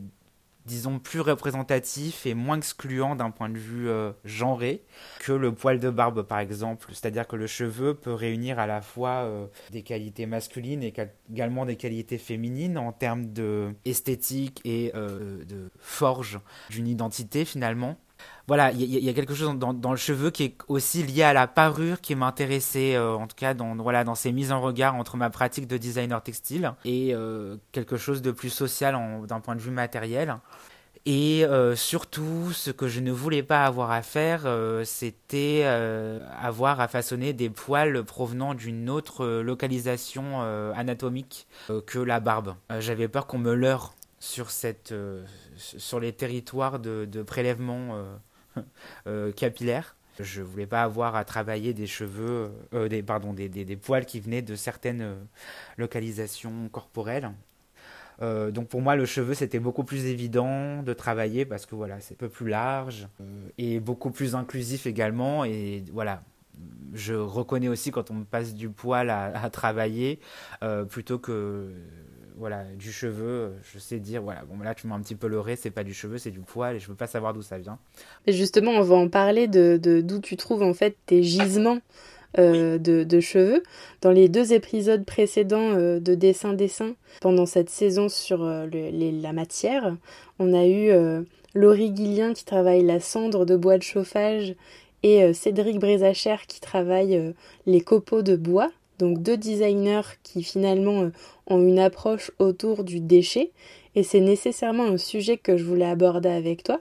disons, 0.70 1.00
plus 1.00 1.20
représentatif 1.20 2.26
et 2.26 2.34
moins 2.34 2.56
excluant 2.56 3.16
d'un 3.16 3.30
point 3.30 3.48
de 3.48 3.58
vue 3.58 3.88
euh, 3.88 4.12
genré 4.24 4.82
que 5.18 5.32
le 5.32 5.52
poil 5.52 5.80
de 5.80 5.90
barbe, 5.90 6.22
par 6.22 6.38
exemple. 6.38 6.86
C'est-à-dire 6.90 7.26
que 7.26 7.34
le 7.34 7.48
cheveu 7.48 7.94
peut 7.94 8.14
réunir 8.14 8.60
à 8.60 8.68
la 8.68 8.80
fois 8.80 9.24
euh, 9.24 9.46
des 9.72 9.82
qualités 9.82 10.26
masculines 10.26 10.84
et 10.84 10.94
également 11.28 11.66
des 11.66 11.76
qualités 11.76 12.18
féminines 12.18 12.78
en 12.78 12.92
termes 12.92 13.32
de 13.32 13.74
esthétique 13.84 14.60
et 14.64 14.92
euh, 14.94 15.44
de 15.44 15.70
forge 15.80 16.38
d'une 16.70 16.86
identité 16.86 17.44
finalement 17.44 17.96
voilà, 18.50 18.72
il 18.72 18.82
y, 18.82 19.08
a 19.08 19.12
quelque 19.12 19.32
chose 19.32 19.56
dans, 19.56 19.92
le 19.92 19.96
cheveu 19.96 20.32
qui 20.32 20.42
est 20.42 20.56
aussi 20.66 21.04
lié 21.04 21.22
à 21.22 21.32
la 21.32 21.46
parure 21.46 22.00
qui 22.00 22.16
m'intéressait, 22.16 22.96
euh, 22.96 23.14
en 23.14 23.28
tout 23.28 23.36
cas 23.36 23.54
dans, 23.54 23.76
voilà, 23.76 24.02
dans 24.02 24.16
ces 24.16 24.32
mises 24.32 24.50
en 24.50 24.60
regard 24.60 24.96
entre 24.96 25.16
ma 25.16 25.30
pratique 25.30 25.68
de 25.68 25.76
designer 25.76 26.20
textile 26.20 26.72
et 26.84 27.14
euh, 27.14 27.58
quelque 27.70 27.96
chose 27.96 28.22
de 28.22 28.32
plus 28.32 28.50
social 28.50 28.98
d'un 29.28 29.38
point 29.38 29.54
de 29.54 29.60
vue 29.60 29.70
matériel. 29.70 30.36
Et 31.06 31.44
euh, 31.44 31.76
surtout, 31.76 32.50
ce 32.52 32.72
que 32.72 32.88
je 32.88 32.98
ne 32.98 33.12
voulais 33.12 33.44
pas 33.44 33.64
avoir 33.64 33.92
à 33.92 34.02
faire, 34.02 34.52
c'était 34.82 35.62
avoir 35.62 36.80
à 36.80 36.88
façonner 36.88 37.32
des 37.32 37.50
poils 37.50 38.02
provenant 38.02 38.54
d'une 38.54 38.90
autre 38.90 39.24
localisation 39.42 40.40
anatomique 40.74 41.46
que 41.86 42.00
la 42.00 42.18
barbe. 42.18 42.56
J'avais 42.80 43.06
peur 43.06 43.28
qu'on 43.28 43.38
me 43.38 43.54
leurre 43.54 43.94
sur, 44.18 44.50
cette, 44.50 44.92
sur 45.56 46.00
les 46.00 46.12
territoires 46.12 46.80
de, 46.80 47.04
de 47.04 47.22
prélèvement 47.22 47.94
capillaire. 49.36 49.94
Je 50.22 50.42
voulais 50.42 50.66
pas 50.66 50.82
avoir 50.82 51.16
à 51.16 51.24
travailler 51.24 51.72
des 51.72 51.86
cheveux, 51.86 52.50
euh, 52.74 52.88
des, 52.88 53.02
pardon, 53.02 53.32
des, 53.32 53.48
des, 53.48 53.76
poils 53.76 54.04
qui 54.04 54.20
venaient 54.20 54.42
de 54.42 54.54
certaines 54.54 55.02
euh, 55.02 55.14
localisations 55.78 56.68
corporelles. 56.70 57.30
donc 58.20 58.68
pour 58.68 58.82
moi, 58.82 58.96
le 58.96 59.06
cheveu, 59.06 59.34
c'était 59.34 59.60
beaucoup 59.60 59.84
plus 59.84 60.04
évident 60.06 60.82
de 60.82 60.92
travailler 60.92 61.46
parce 61.46 61.64
que 61.64 61.74
voilà, 61.74 62.00
c'est 62.00 62.14
un 62.14 62.18
peu 62.18 62.28
plus 62.28 62.48
large 62.48 63.08
et 63.56 63.80
beaucoup 63.80 64.10
plus 64.10 64.34
inclusif 64.34 64.86
également. 64.86 65.44
Et 65.44 65.82
voilà, 65.90 66.22
je 66.92 67.14
reconnais 67.14 67.68
aussi 67.68 67.90
quand 67.90 68.10
on 68.10 68.24
passe 68.24 68.54
du 68.54 68.68
poil 68.68 69.08
à 69.08 69.48
travailler 69.48 70.20
plutôt 70.90 71.18
que 71.18 71.72
voilà, 72.40 72.64
du 72.76 72.90
cheveu, 72.90 73.52
je 73.72 73.78
sais 73.78 74.00
dire, 74.00 74.22
voilà, 74.22 74.42
bon 74.44 74.60
là 74.64 74.74
tu 74.74 74.86
m'as 74.86 74.96
un 74.96 75.00
petit 75.00 75.14
peu 75.14 75.28
leurré, 75.28 75.54
c'est 75.56 75.70
pas 75.70 75.84
du 75.84 75.94
cheveu, 75.94 76.18
c'est 76.18 76.30
du 76.30 76.40
poil, 76.40 76.74
et 76.74 76.80
je 76.80 76.88
veux 76.88 76.96
pas 76.96 77.06
savoir 77.06 77.34
d'où 77.34 77.42
ça 77.42 77.58
vient. 77.58 77.78
Et 78.26 78.32
justement, 78.32 78.72
on 78.72 78.82
va 78.82 78.96
en 78.96 79.08
parler 79.08 79.46
de 79.46 79.78
d'où 80.02 80.20
tu 80.20 80.36
trouves 80.36 80.62
en 80.62 80.74
fait 80.74 80.96
tes 81.06 81.22
gisements 81.22 81.78
euh, 82.38 82.78
de, 82.78 83.20
cheveux. 83.20 83.64
Dans 84.02 84.12
les 84.12 84.28
deux 84.28 84.52
épisodes 84.52 85.04
précédents 85.04 85.72
euh, 85.72 85.98
de 85.98 86.14
Dessin-Dessin, 86.14 86.94
pendant 87.20 87.44
cette 87.44 87.70
saison 87.70 88.08
sur 88.08 88.44
euh, 88.44 88.68
la 88.70 89.32
matière, 89.32 89.96
on 90.38 90.54
a 90.54 90.64
eu 90.64 90.92
Laurie 91.54 91.90
Guillien 91.90 92.32
qui 92.32 92.44
travaille 92.44 92.84
la 92.84 93.00
cendre 93.00 93.44
de 93.44 93.56
bois 93.56 93.78
de 93.78 93.82
chauffage 93.82 94.54
et 95.02 95.32
Cédric 95.34 95.78
Brézacher 95.78 96.36
qui 96.46 96.60
travaille 96.60 97.34
les 97.66 97.80
copeaux 97.80 98.22
de 98.22 98.36
bois 98.36 98.70
donc 99.00 99.22
deux 99.22 99.36
designers 99.36 100.16
qui 100.22 100.42
finalement 100.42 101.02
euh, 101.02 101.12
ont 101.46 101.60
une 101.60 101.78
approche 101.78 102.30
autour 102.38 102.84
du 102.84 103.00
déchet. 103.00 103.50
Et 103.96 104.04
c'est 104.04 104.20
nécessairement 104.20 104.84
un 104.84 104.98
sujet 104.98 105.36
que 105.36 105.56
je 105.56 105.64
voulais 105.64 105.86
aborder 105.86 106.28
avec 106.28 106.62
toi. 106.62 106.80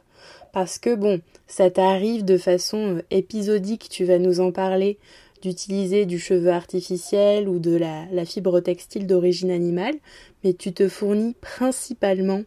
Parce 0.51 0.77
que 0.77 0.93
bon, 0.93 1.21
ça 1.47 1.71
t'arrive 1.71 2.25
de 2.25 2.38
façon 2.38 2.97
euh, 2.97 3.01
épisodique, 3.10 3.88
tu 3.89 4.03
vas 4.03 4.19
nous 4.19 4.41
en 4.41 4.51
parler, 4.51 4.97
d'utiliser 5.41 6.05
du 6.05 6.19
cheveu 6.19 6.51
artificiel 6.51 7.47
ou 7.47 7.60
de 7.60 7.75
la, 7.75 8.05
la 8.12 8.25
fibre 8.25 8.60
textile 8.60 9.08
d'origine 9.08 9.51
animale, 9.51 9.95
mais 10.43 10.53
tu 10.53 10.73
te 10.73 10.89
fournis 10.89 11.36
principalement 11.39 12.43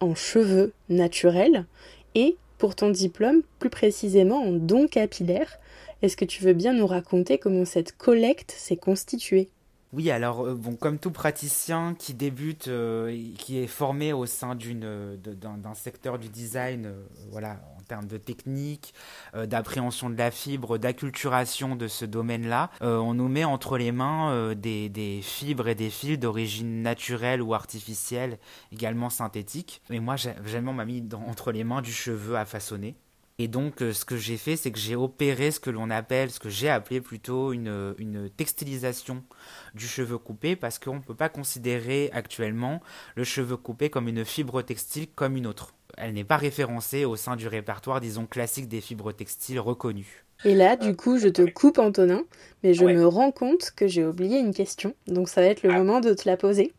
en 0.00 0.14
cheveux 0.14 0.72
naturels 0.88 1.66
et 2.14 2.36
pour 2.56 2.74
ton 2.74 2.90
diplôme, 2.90 3.42
plus 3.58 3.70
précisément 3.70 4.42
en 4.42 4.52
don 4.52 4.86
capillaire, 4.86 5.58
est-ce 6.02 6.16
que 6.16 6.24
tu 6.24 6.42
veux 6.42 6.54
bien 6.54 6.72
nous 6.72 6.86
raconter 6.86 7.38
comment 7.38 7.64
cette 7.64 7.96
collecte 7.96 8.52
s'est 8.52 8.76
constituée? 8.76 9.50
Oui, 9.92 10.08
alors 10.12 10.46
euh, 10.46 10.54
bon, 10.54 10.76
comme 10.76 10.98
tout 10.98 11.10
praticien 11.10 11.96
qui 11.98 12.14
débute, 12.14 12.68
euh, 12.68 13.32
qui 13.36 13.58
est 13.58 13.66
formé 13.66 14.12
au 14.12 14.24
sein 14.24 14.54
d'une 14.54 15.16
d'un 15.16 15.74
secteur 15.74 16.20
du 16.20 16.28
design, 16.28 16.86
euh, 16.86 17.02
voilà, 17.32 17.60
en 17.76 17.82
termes 17.82 18.06
de 18.06 18.16
technique, 18.16 18.94
d'appréhension 19.34 20.10
de 20.10 20.16
la 20.16 20.30
fibre, 20.30 20.78
d'acculturation 20.78 21.74
de 21.74 21.88
ce 21.88 22.04
domaine-là, 22.04 22.70
on 22.82 23.14
nous 23.14 23.26
met 23.26 23.42
entre 23.42 23.78
les 23.78 23.90
mains 23.90 24.54
des, 24.54 25.20
fibres 25.24 25.66
et 25.66 25.74
des 25.74 25.90
fils 25.90 26.16
d'origine 26.16 26.82
naturelle 26.82 27.42
ou 27.42 27.52
artificielle, 27.52 28.38
également 28.70 29.10
synthétique. 29.10 29.82
Et 29.90 29.98
moi, 29.98 30.14
j'ai 30.14 30.60
m'a 30.60 30.84
mis 30.84 31.02
entre 31.26 31.50
les 31.50 31.64
mains 31.64 31.82
du 31.82 31.92
cheveu 31.92 32.36
à 32.36 32.44
façonner. 32.44 32.94
Et 33.42 33.48
donc, 33.48 33.80
euh, 33.80 33.94
ce 33.94 34.04
que 34.04 34.18
j'ai 34.18 34.36
fait, 34.36 34.54
c'est 34.56 34.70
que 34.70 34.78
j'ai 34.78 34.96
opéré 34.96 35.50
ce 35.50 35.60
que 35.60 35.70
l'on 35.70 35.88
appelle, 35.88 36.30
ce 36.30 36.38
que 36.38 36.50
j'ai 36.50 36.68
appelé 36.68 37.00
plutôt 37.00 37.54
une, 37.54 37.94
une, 37.96 38.28
textilisation 38.28 39.24
du 39.74 39.88
cheveu 39.88 40.18
coupé, 40.18 40.56
parce 40.56 40.78
qu'on 40.78 40.96
ne 40.96 41.00
peut 41.00 41.14
pas 41.14 41.30
considérer 41.30 42.10
actuellement 42.12 42.82
le 43.14 43.24
cheveu 43.24 43.56
coupé 43.56 43.88
comme 43.88 44.08
une 44.08 44.26
fibre 44.26 44.60
textile 44.60 45.08
comme 45.14 45.38
une 45.38 45.46
autre. 45.46 45.72
Elle 45.96 46.14
n'est 46.14 46.24
pas 46.24 46.36
référencée 46.36 47.04
au 47.04 47.16
sein 47.16 47.36
du 47.36 47.48
répertoire, 47.48 48.00
disons, 48.00 48.26
classique 48.26 48.68
des 48.68 48.80
fibres 48.80 49.12
textiles 49.12 49.60
reconnues. 49.60 50.24
Et 50.44 50.54
là, 50.54 50.76
du 50.76 50.96
coup, 50.96 51.18
je 51.18 51.28
te 51.28 51.42
coupe, 51.42 51.78
Antonin, 51.78 52.22
mais 52.62 52.72
je 52.72 52.86
me 52.86 53.06
rends 53.06 53.30
compte 53.30 53.72
que 53.76 53.86
j'ai 53.86 54.06
oublié 54.06 54.38
une 54.38 54.54
question. 54.54 54.94
Donc, 55.06 55.28
ça 55.28 55.42
va 55.42 55.48
être 55.48 55.62
le 55.62 55.70
ah. 55.70 55.76
moment 55.76 56.00
de 56.00 56.14
te 56.14 56.26
la 56.26 56.38
poser. 56.38 56.72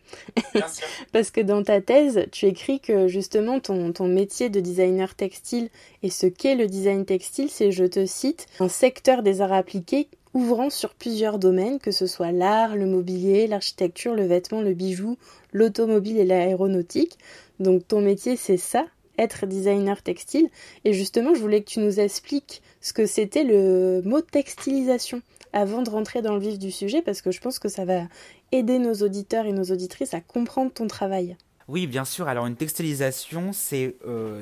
Parce 1.12 1.30
que 1.30 1.42
dans 1.42 1.62
ta 1.62 1.80
thèse, 1.80 2.26
tu 2.32 2.48
écris 2.48 2.80
que 2.80 3.08
justement, 3.08 3.60
ton, 3.60 3.92
ton 3.92 4.08
métier 4.08 4.50
de 4.50 4.60
designer 4.60 5.14
textile 5.14 5.70
et 6.02 6.10
ce 6.10 6.26
qu'est 6.26 6.56
le 6.56 6.66
design 6.66 7.06
textile, 7.06 7.50
c'est, 7.52 7.72
je 7.72 7.86
te 7.86 8.06
cite, 8.08 8.48
un 8.60 8.70
secteur 8.70 9.22
des 9.22 9.42
arts 9.42 9.54
appliqués 9.54 10.10
ouvrant 10.34 10.70
sur 10.70 10.96
plusieurs 10.96 11.38
domaines, 11.38 11.80
que 11.80 11.92
ce 11.92 12.08
soit 12.08 12.32
l'art, 12.32 12.76
le 12.76 12.88
mobilier, 12.88 13.46
l'architecture, 13.46 14.16
le 14.16 14.26
vêtement, 14.26 14.62
le 14.62 14.74
bijou, 14.74 15.18
l'automobile 15.52 16.18
et 16.18 16.26
l'aéronautique. 16.26 17.18
Donc, 17.60 17.88
ton 17.88 18.02
métier, 18.02 18.38
c'est 18.38 18.58
ça, 18.58 18.86
être 19.22 19.46
designer 19.46 20.02
textile. 20.02 20.50
Et 20.86 20.94
justement, 20.94 21.34
je 21.34 21.40
voulais 21.40 21.62
que 21.62 21.70
tu 21.70 21.80
nous 21.80 22.00
expliques 22.00 22.62
ce 22.82 22.94
que 22.94 23.06
c'était 23.06 23.44
le 23.44 24.02
mot 24.04 24.22
textilisation 24.22 25.22
avant 25.54 25.82
de 25.82 25.90
rentrer 25.90 26.22
dans 26.22 26.34
le 26.34 26.40
vif 26.40 26.58
du 26.58 26.72
sujet, 26.72 27.02
parce 27.02 27.22
que 27.22 27.32
je 27.32 27.42
pense 27.42 27.60
que 27.60 27.70
ça 27.70 27.86
va 27.86 28.04
aider 28.52 28.80
nos 28.80 28.94
auditeurs 28.96 29.46
et 29.46 29.52
nos 29.52 29.66
auditrices 29.66 30.14
à 30.14 30.22
comprendre 30.22 30.72
ton 30.72 30.88
travail. 30.88 31.38
Oui, 31.68 31.88
bien 31.88 32.06
sûr. 32.06 32.28
Alors 32.28 32.48
une 32.48 32.56
textilisation, 32.56 33.54
c'est... 33.54 33.96
Euh, 34.06 34.42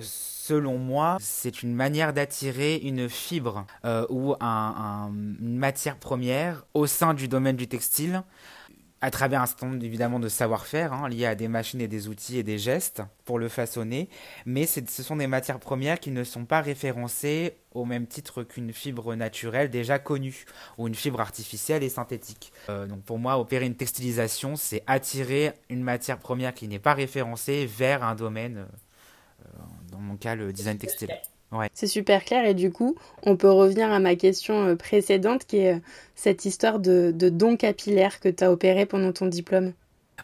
selon 0.49 0.79
moi, 0.79 1.17
c'est 1.21 1.61
une 1.61 1.75
manière 1.75 2.11
d'attirer 2.11 2.77
une 2.77 3.07
fibre 3.07 3.67
euh, 3.85 4.07
ou 4.09 4.33
une 4.41 5.57
matière 5.57 5.95
première 5.95 6.65
au 6.73 6.87
sein 6.87 7.13
du 7.13 7.27
domaine 7.27 7.55
du 7.55 7.67
textile 7.67 8.23
à 9.01 9.12
travers 9.12 9.41
un 9.41 9.45
certain 9.45 9.67
nombre 9.67 9.83
évidemment 9.83 10.19
de 10.19 10.27
savoir-faire 10.27 10.93
hein, 10.93 11.07
liés 11.07 11.25
à 11.25 11.35
des 11.35 11.47
machines 11.47 11.81
et 11.81 11.88
des 11.88 12.07
outils 12.07 12.38
et 12.38 12.43
des 12.43 12.57
gestes 12.57 13.01
pour 13.25 13.39
le 13.39 13.47
façonner, 13.47 14.09
mais 14.45 14.65
ce 14.65 15.03
sont 15.03 15.15
des 15.15 15.27
matières 15.27 15.59
premières 15.59 15.99
qui 15.99 16.12
ne 16.12 16.23
sont 16.23 16.45
pas 16.45 16.62
référencées 16.62 17.55
au 17.73 17.85
même 17.85 18.07
titre 18.07 18.43
qu'une 18.43 18.73
fibre 18.73 19.15
naturelle 19.15 19.69
déjà 19.69 19.99
connue 19.99 20.45
ou 20.77 20.88
une 20.88 20.95
fibre 20.95 21.21
artificielle 21.21 21.83
et 21.83 21.89
synthétique. 21.89 22.51
Euh, 22.69 22.88
donc 22.88 23.03
pour 23.03 23.19
moi, 23.19 23.39
opérer 23.39 23.65
une 23.65 23.75
textilisation, 23.75 24.55
c'est 24.55 24.83
attirer 24.88 25.53
une 25.69 25.83
matière 25.83 26.17
première 26.17 26.53
qui 26.53 26.67
n'est 26.67 26.79
pas 26.79 26.93
référencée 26.93 27.65
vers 27.65 28.03
un 28.03 28.15
domaine, 28.15 28.67
euh, 29.45 29.59
dans 29.91 29.99
mon 29.99 30.17
cas 30.17 30.35
le 30.35 30.51
design 30.51 30.77
textile. 30.77 31.09
C'est 31.73 31.88
super 31.88 32.23
clair 32.25 32.45
et 32.45 32.53
du 32.53 32.71
coup, 32.71 32.95
on 33.23 33.35
peut 33.35 33.49
revenir 33.49 33.91
à 33.91 33.99
ma 33.99 34.15
question 34.15 34.67
euh, 34.67 34.75
précédente 34.75 35.45
qui 35.45 35.57
est 35.57 35.75
euh, 35.75 35.79
cette 36.15 36.45
histoire 36.45 36.79
de, 36.79 37.12
de 37.13 37.29
don 37.29 37.57
capillaire 37.57 38.19
que 38.19 38.29
tu 38.29 38.43
as 38.43 38.51
opéré 38.51 38.85
pendant 38.85 39.12
ton 39.12 39.25
diplôme. 39.25 39.73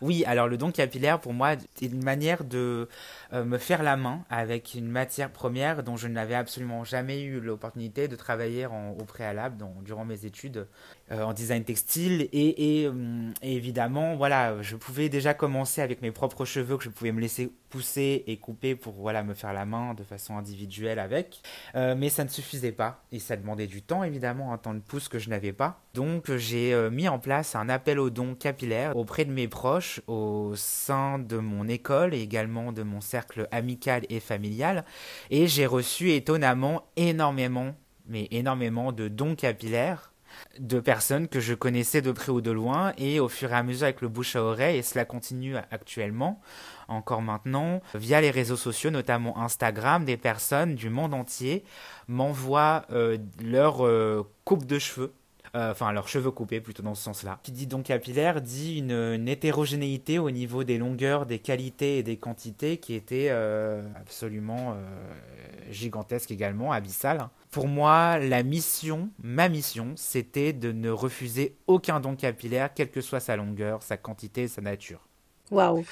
Oui, 0.02 0.24
alors 0.26 0.48
le 0.48 0.58
don 0.58 0.72
capillaire, 0.72 1.20
pour 1.20 1.34
moi, 1.34 1.54
est 1.54 1.86
une 1.86 2.04
manière 2.04 2.44
de 2.44 2.90
me 3.34 3.58
faire 3.58 3.84
la 3.84 3.98
main 3.98 4.24
avec 4.30 4.76
une 4.76 4.88
matière 4.88 5.32
première 5.32 5.84
dont 5.84 5.98
je 5.98 6.08
n'avais 6.08 6.36
absolument 6.36 6.84
jamais 6.84 7.22
eu 7.24 7.40
l'opportunité 7.40 8.08
de 8.08 8.16
travailler 8.16 8.66
au 8.66 9.04
préalable 9.06 9.66
durant 9.84 10.06
mes 10.06 10.26
études 10.26 10.68
euh, 11.12 11.22
en 11.22 11.34
design 11.34 11.64
textile. 11.64 12.30
Et, 12.34 12.88
hum, 12.88 13.32
et, 13.44 13.56
évidemment, 13.56 14.16
voilà, 14.16 14.60
je 14.64 14.76
pouvais 14.76 15.08
déjà 15.08 15.36
commencer 15.36 15.82
avec 15.82 16.02
mes 16.02 16.12
propres 16.12 16.46
cheveux 16.46 16.78
que 16.78 16.84
je 16.84 16.90
pouvais 16.90 17.12
me 17.12 17.22
laisser 17.22 17.52
pousser 17.70 18.24
et 18.26 18.38
couper 18.38 18.76
pour 18.76 18.94
voilà, 18.94 19.24
me 19.24 19.36
faire 19.36 19.54
la 19.54 19.66
main 19.66 19.94
de 19.94 20.04
façon 20.04 20.36
individuelle 20.36 20.98
avec. 20.98 21.42
Euh, 21.76 21.94
mais 21.96 22.10
ça 22.10 22.24
ne 22.24 22.30
suffisait 22.30 22.72
pas 22.72 23.04
et 23.12 23.20
ça 23.20 23.36
demandait 23.36 23.68
du 23.68 23.84
temps, 23.84 24.04
évidemment, 24.04 24.52
un 24.52 24.58
temps 24.58 24.74
de 24.74 24.80
pouce 24.80 25.08
que 25.08 25.20
je 25.20 25.30
n'avais 25.30 25.54
pas. 25.54 25.80
Donc 25.94 26.34
j'ai 26.36 26.76
mis 26.90 27.08
en 27.08 27.20
place 27.20 27.56
un 27.56 27.70
appel 27.70 28.00
aux 28.00 28.10
dons 28.10 28.36
capillaires 28.36 28.96
auprès 28.98 29.26
de 29.26 29.32
mes 29.32 29.48
proches 29.48 30.02
au 30.08 30.54
sein 30.56 31.20
de 31.20 31.38
mon 31.38 31.68
école 31.68 32.14
et 32.14 32.22
également 32.22 32.72
de 32.72 32.84
mon 32.84 33.00
cercle 33.00 33.25
amical 33.52 34.04
et 34.10 34.20
familial. 34.20 34.86
Et 35.30 35.48
j'ai 35.48 35.66
reçu 35.66 36.12
étonnamment 36.12 36.88
énormément, 36.96 37.76
mais 38.08 38.28
énormément 38.32 38.92
de 38.92 39.08
dons 39.08 39.36
capillaires 39.36 40.12
de 40.60 40.80
personnes 40.80 41.28
que 41.28 41.40
je 41.40 41.54
connaissais 41.54 42.02
de 42.02 42.12
près 42.12 42.32
ou 42.32 42.42
de 42.42 42.52
loin 42.52 42.94
et 42.98 43.20
au 43.20 43.30
fur 43.30 43.52
et 43.52 43.56
à 43.56 43.64
mesure 43.64 43.86
avec 43.86 44.02
le 44.02 44.08
bouche 44.08 44.36
à 44.36 44.44
oreille 44.44 44.78
et 44.78 44.82
cela 44.82 45.06
continue 45.06 45.56
actuellement 45.72 46.42
encore 46.88 47.22
maintenant 47.22 47.82
via 47.94 48.22
les 48.22 48.32
réseaux 48.32 48.58
sociaux 48.58 48.92
notamment 48.92 49.38
Instagram 49.40 50.06
des 50.06 50.18
personnes 50.18 50.76
du 50.76 50.90
monde 50.90 51.14
entier 51.14 51.64
m'envoient 52.08 52.86
euh, 52.92 53.18
leur 53.42 53.86
euh, 53.86 54.24
coupe 54.44 54.66
de 54.66 54.80
cheveux 54.80 55.14
enfin 55.56 55.92
leurs 55.92 56.08
cheveux 56.08 56.32
coupés 56.32 56.62
plutôt 56.62 56.84
dans 56.84 56.96
ce 56.96 57.04
sens-là. 57.04 57.40
Qui 57.44 57.52
dit 57.52 57.68
donc 57.68 57.86
capillaire 57.86 58.42
dit 58.42 58.80
une, 58.80 59.28
hétérogénéité 59.28 60.20
au 60.20 60.32
niveau 60.32 60.64
des 60.64 60.78
longueurs, 60.78 61.26
des 61.26 61.40
qualités 61.40 61.98
et 61.98 62.04
des 62.04 62.18
quantités 62.18 62.78
qui 62.78 62.94
était 62.94 63.28
euh, 63.30 63.82
absolument 63.96 64.74
euh, 64.74 65.72
gigantesque 65.72 66.32
également, 66.32 66.72
abyssale. 66.72 67.30
Pour 67.52 67.68
moi, 67.68 68.20
la 68.20 68.44
mission, 68.44 69.10
ma 69.22 69.50
mission, 69.50 69.94
c'était 69.96 70.54
de 70.54 70.72
ne 70.72 70.90
refuser 70.90 71.56
aucun 71.68 72.00
don 72.00 72.16
capillaire, 72.16 72.74
quelle 72.74 72.92
que 72.92 73.02
soit 73.02 73.20
sa 73.20 73.36
longueur, 73.36 73.82
sa 73.82 73.98
quantité 73.98 74.48
sa 74.48 74.62
nature. 74.62 75.08
Waouh 75.52 75.86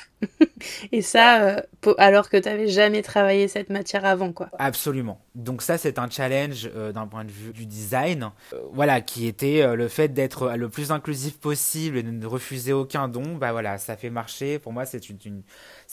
Et 0.91 1.01
ça, 1.01 1.43
euh, 1.43 1.61
alors 1.97 2.29
que 2.29 2.37
tu 2.37 2.49
n'avais 2.49 2.67
jamais 2.67 3.01
travaillé 3.01 3.47
cette 3.47 3.69
matière 3.69 4.03
avant, 4.05 4.31
quoi. 4.31 4.49
Absolument. 4.57 5.19
Donc 5.35 5.61
ça, 5.61 5.77
c'est 5.77 5.99
un 5.99 6.09
challenge 6.09 6.69
euh, 6.75 6.91
d'un 6.91 7.07
point 7.07 7.23
de 7.23 7.31
vue 7.31 7.53
du 7.53 7.65
design, 7.65 8.31
euh, 8.53 8.57
voilà, 8.71 9.01
qui 9.01 9.27
était 9.27 9.75
le 9.75 9.87
fait 9.87 10.07
d'être 10.09 10.53
le 10.55 10.69
plus 10.69 10.91
inclusif 10.91 11.39
possible 11.39 11.97
et 11.97 12.03
de 12.03 12.11
ne 12.11 12.25
refuser 12.25 12.73
aucun 12.73 13.07
don. 13.07 13.35
Bah 13.35 13.51
voilà, 13.51 13.77
ça 13.77 13.95
fait 13.95 14.09
marcher. 14.09 14.57
Pour 14.57 14.73
moi, 14.73 14.85
c'est 14.85 15.09
une, 15.09 15.43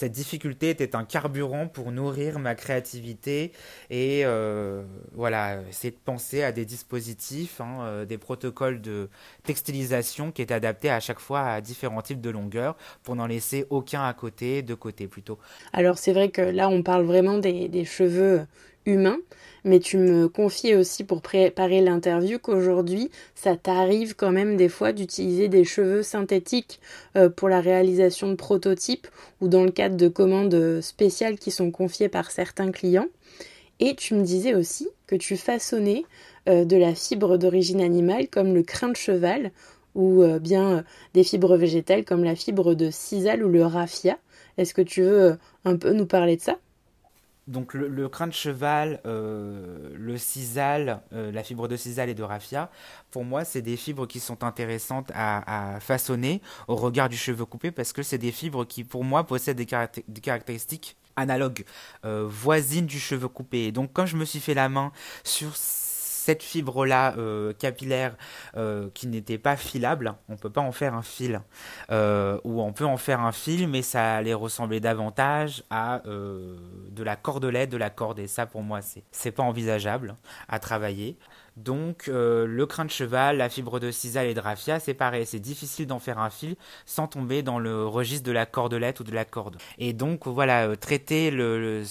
cette 0.01 0.13
difficulté 0.13 0.71
était 0.71 0.97
un 0.97 1.05
carburant 1.05 1.69
pour 1.69 1.93
nourrir 1.93 2.39
ma 2.39 2.55
créativité 2.55 3.53
et 3.91 4.25
voilà, 5.13 5.59
c'est 5.71 5.91
de 5.91 5.97
penser 6.03 6.43
à 6.43 6.53
des 6.53 6.65
dispositifs, 6.65 7.61
hein, 7.61 8.07
des 8.09 8.17
protocoles 8.17 8.81
de 8.81 9.11
textilisation 9.43 10.33
qui 10.33 10.41
est 10.41 10.53
adaptés 10.53 10.89
à 10.89 11.01
chaque 11.01 11.19
fois 11.19 11.43
à 11.43 11.61
différents 11.61 12.01
types 12.01 12.23
de 12.23 12.31
longueurs 12.31 12.77
pour 13.03 13.15
n'en 13.15 13.27
laisser 13.27 13.67
aucun 13.69 14.03
à 14.03 14.15
côté, 14.15 14.63
de 14.63 14.73
côté 14.73 15.07
plutôt. 15.07 15.39
Alors 15.75 15.99
c'est 15.99 16.15
vrai 16.15 16.31
que 16.31 16.41
là 16.41 16.71
on 16.71 16.83
parle 16.83 17.05
vraiment 17.05 17.37
des, 17.37 17.85
cheveux 17.85 18.47
humains, 18.87 19.19
mais 19.65 19.81
tu 19.81 19.99
me 19.99 20.29
confies 20.29 20.75
aussi 20.75 21.05
pour 21.05 21.23
préparer 21.23 21.81
l'interview 21.81 22.39
qu'aujourd'hui 22.39 23.11
ça 23.35 23.57
t'arrive 23.57 24.15
quand 24.15 24.33
même 24.33 24.57
des 24.57 24.69
fois 24.69 24.93
d'utiliser 24.93 25.49
des 25.49 25.65
cheveux 25.65 26.03
synthétiques 26.03 26.81
euh, 27.17 27.29
pour 27.29 27.49
la 27.49 27.61
réalisation 27.61 28.29
de 28.29 28.35
prototypes 28.35 29.09
ou 29.41 29.49
dans 29.49 29.65
le 29.65 29.71
cadre 29.71 29.97
de 29.97 30.09
commandes 30.09 30.81
spéciales 30.81 31.39
qui 31.39 31.51
sont 31.51 31.71
confiées 31.71 32.09
par 32.09 32.31
certains 32.31 32.71
clients. 32.71 33.09
Et 33.81 33.95
tu 33.95 34.15
me 34.15 34.23
disais 34.23 34.55
aussi 34.55 34.89
que 35.07 35.17
tu 35.17 35.37
façonnais 35.37 36.05
euh, 36.49 36.65
de 36.65 36.77
la 36.77 36.95
fibre 36.95 37.39
d'origine 37.39 37.81
animale 37.81 38.29
comme 38.29 38.55
le 38.55 38.63
crin 38.63 38.89
de 38.89 38.97
cheval 38.97 39.51
ou 39.95 40.23
euh, 40.23 40.39
bien 40.39 40.79
euh, 40.79 40.83
des 41.15 41.25
fibres 41.25 41.57
végétales 41.57 42.05
comme 42.05 42.25
la 42.25 42.37
fibre 42.37 42.75
de 42.75 42.91
sisal 42.91 43.43
ou 43.45 43.49
le 43.49 43.65
raffia. 43.65 44.19
Est-ce 44.59 44.75
que 44.75 44.83
tu 44.83 45.03
veux 45.03 45.21
euh, 45.33 45.37
un 45.65 45.77
peu 45.77 45.93
nous 45.93 46.07
parler 46.07 46.37
de 46.37 46.43
ça? 46.43 46.59
Donc 47.47 47.75
le, 47.75 48.09
crin 48.09 48.27
de 48.27 48.33
cheval, 48.33 49.01
le 49.05 50.17
sisal, 50.17 51.03
la 51.13 51.43
fibre 51.43 51.69
de 51.69 51.77
sisal 51.77 52.09
et 52.09 52.15
de 52.15 52.23
raffia, 52.23 52.71
pour 53.11 53.25
moi, 53.25 53.45
c'est 53.45 53.63
des 53.63 53.77
fibres 53.77 54.07
qui 54.07 54.21
sont 54.21 54.45
intéressantes 54.45 55.11
à, 55.15 55.79
façonner 55.81 56.41
au 56.69 56.77
regard 56.77 57.09
du 57.09 57.17
cheveu 57.17 57.45
coupé 57.45 57.71
parce 57.71 57.93
que 57.93 58.03
c'est 58.03 58.19
des 58.19 58.33
fibres 58.33 58.65
qui, 58.65 58.85
pour 58.85 59.05
moi, 59.05 59.25
possèdent 59.25 59.57
des, 59.57 59.67
caractéristiques 60.23 60.97
analogues, 61.17 61.65
voisines 62.05 62.87
du 62.87 63.01
cheveu 63.01 63.29
coupé. 63.29 63.73
Donc, 63.73 63.91
quand 63.93 64.07
je 64.07 64.17
me 64.17 64.25
suis 64.25 64.41
fait 64.41 64.55
la 64.55 64.69
main 64.69 64.93
sur 65.25 65.57
cette 66.31 66.45
fibre-là 66.45 67.15
euh, 67.19 67.53
capillaire 67.53 68.15
euh, 68.57 68.89
qui 68.95 69.09
n'était 69.09 69.37
pas 69.37 69.57
filable, 69.57 70.15
on 70.29 70.37
peut 70.37 70.49
pas 70.49 70.61
en 70.61 70.71
faire 70.71 70.95
un 70.95 71.03
fil, 71.03 71.41
euh, 71.91 72.39
ou 72.45 72.63
on 72.63 72.73
peut 72.73 72.85
en 72.85 72.99
faire 72.99 73.21
un 73.21 73.33
fil, 73.33 73.67
mais 73.67 73.83
ça 73.83 74.15
allait 74.15 74.35
ressembler 74.35 74.79
davantage 74.79 75.65
à 75.71 76.03
de 76.05 77.03
la 77.03 77.17
cordelette, 77.17 77.71
de 77.71 77.77
la 77.77 77.91
corde, 77.91 78.21
et 78.21 78.29
ça 78.29 78.47
pour 78.47 78.63
moi 78.63 78.79
c'est 79.11 79.33
pas 79.33 79.43
envisageable 79.43 80.15
à 80.49 80.61
travailler. 80.61 81.19
Donc 81.57 82.07
le 82.07 82.65
crin 82.67 82.85
de 82.85 82.91
cheval, 82.91 83.39
la 83.39 83.49
fibre 83.49 83.81
de 83.81 83.91
sisal 83.91 84.27
et 84.27 84.35
de 84.35 84.41
raffia, 84.41 84.79
c'est 84.79 84.95
pareil, 84.95 85.27
c'est 85.27 85.41
difficile 85.41 85.89
d'en 85.89 85.99
faire 85.99 86.21
un 86.21 86.31
fil 86.31 86.55
sans 86.87 87.09
tomber 87.09 87.43
dans 87.43 87.59
le 87.59 87.87
registre 87.87 88.25
de 88.25 88.33
la 88.33 88.47
cordelette 88.47 89.01
ou 89.01 89.05
de 89.05 89.13
la 89.13 89.25
corde. 89.25 89.57
Et 89.79 89.93
donc 89.93 90.29
voilà, 90.29 90.77
traiter 90.77 91.33
le 91.33 91.83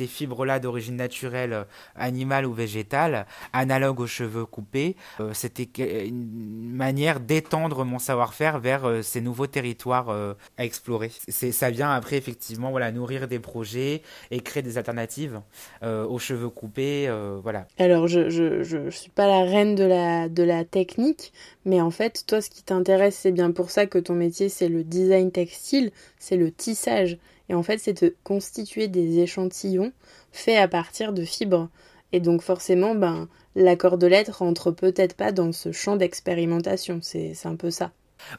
ces 0.00 0.06
fibres-là 0.06 0.60
d'origine 0.60 0.96
naturelle, 0.96 1.52
euh, 1.52 1.64
animale 1.94 2.46
ou 2.46 2.54
végétale, 2.54 3.26
analogues 3.52 4.00
aux 4.00 4.06
cheveux 4.06 4.46
coupés, 4.46 4.96
euh, 5.20 5.32
c'était 5.34 5.68
une 6.06 6.72
manière 6.72 7.20
d'étendre 7.20 7.84
mon 7.84 7.98
savoir-faire 7.98 8.60
vers 8.60 8.86
euh, 8.86 9.02
ces 9.02 9.20
nouveaux 9.20 9.46
territoires 9.46 10.08
à 10.56 10.64
explorer. 10.64 11.10
Ça 11.28 11.70
vient 11.70 11.90
après 11.90 12.16
effectivement 12.16 12.70
voilà, 12.70 12.92
nourrir 12.92 13.28
des 13.28 13.38
projets 13.38 14.00
et 14.30 14.40
créer 14.40 14.62
des 14.62 14.78
alternatives 14.78 15.40
aux 15.82 16.18
cheveux 16.18 16.48
coupés. 16.48 17.10
voilà. 17.42 17.66
Alors 17.78 18.06
je, 18.06 18.30
je, 18.30 18.90
suis 18.90 19.10
pas 19.10 19.26
la 19.26 19.42
reine 19.42 19.74
de 19.74 19.84
la, 19.84 20.28
de 20.28 20.42
la 20.42 20.64
technique, 20.64 21.32
mais 21.64 21.80
en 21.80 21.90
fait, 21.90 22.24
toi, 22.26 22.40
ce 22.40 22.50
qui 22.50 22.62
t'intéresse, 22.62 23.16
c'est 23.16 23.32
bien 23.32 23.50
pour 23.50 23.70
ça 23.70 23.86
que 23.86 23.98
ton 23.98 24.14
métier, 24.14 24.48
c'est 24.48 24.68
le 24.68 24.82
design 24.84 25.30
textile, 25.30 25.90
c'est 26.18 26.36
le 26.36 26.50
tissage. 26.50 27.18
Et 27.50 27.54
en 27.54 27.64
fait, 27.64 27.78
c'est 27.78 28.04
de 28.04 28.14
constituer 28.22 28.86
des 28.86 29.18
échantillons 29.18 29.92
faits 30.30 30.56
à 30.56 30.68
partir 30.68 31.12
de 31.12 31.24
fibres. 31.24 31.68
Et 32.12 32.20
donc 32.20 32.42
forcément, 32.42 32.94
ben, 32.94 33.28
la 33.56 33.74
cordelette 33.74 34.28
rentre 34.28 34.70
peut-être 34.70 35.16
pas 35.16 35.32
dans 35.32 35.50
ce 35.50 35.72
champ 35.72 35.96
d'expérimentation. 35.96 37.00
C'est 37.02 37.34
un 37.44 37.56
peu 37.56 37.72
ça. 37.72 37.90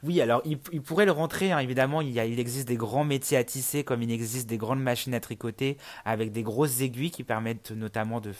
Oui, 0.02 0.22
alors 0.22 0.42
il, 0.46 0.58
pourrait 0.58 1.06
le 1.06 1.12
rentrer, 1.12 1.52
hein. 1.52 1.60
évidemment, 1.60 2.00
il, 2.00 2.18
existe 2.18 2.70
des 2.70 2.78
grands 2.78 3.04
métiers 3.04 3.36
à 3.36 3.44
tisser, 3.44 3.84
comme 3.84 4.02
il 4.02 4.12
existe 4.12 4.48
des 4.48 4.58
grandes 4.58 4.82
machines 4.82 5.14
à 5.14 5.20
tricoter, 5.20 5.76
avec 6.06 6.32
des 6.32 6.44
grosses 6.44 6.80
aiguilles 6.80 7.12
qui 7.12 7.26
permettent 7.26 7.72
notamment 7.72 8.22
de 8.22 8.32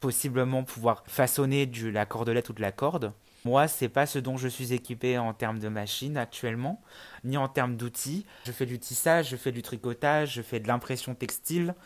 possiblement 0.00 0.64
pouvoir 0.64 1.04
façonner 1.06 1.66
de 1.66 1.88
la 1.88 2.04
cordelette 2.04 2.48
ou 2.48 2.52
de 2.52 2.62
la 2.62 2.72
corde. 2.72 3.12
Moi, 3.46 3.68
c'est 3.68 3.88
pas 3.88 4.06
ce 4.06 4.18
dont 4.18 4.36
je 4.36 4.48
suis 4.48 4.72
équipé 4.72 5.18
en 5.18 5.32
termes 5.32 5.60
de 5.60 5.68
machines 5.68 6.16
actuellement, 6.16 6.80
ni 7.22 7.36
en 7.36 7.46
termes 7.46 7.76
d'outils. 7.76 8.26
Je 8.44 8.50
fais 8.50 8.66
du 8.66 8.80
tissage, 8.80 9.28
je 9.28 9.36
fais 9.36 9.52
du 9.52 9.62
tricotage, 9.62 10.32
je 10.32 10.42
fais 10.42 10.58
de 10.58 10.66
l'impression 10.66 11.14
textile, 11.14 11.76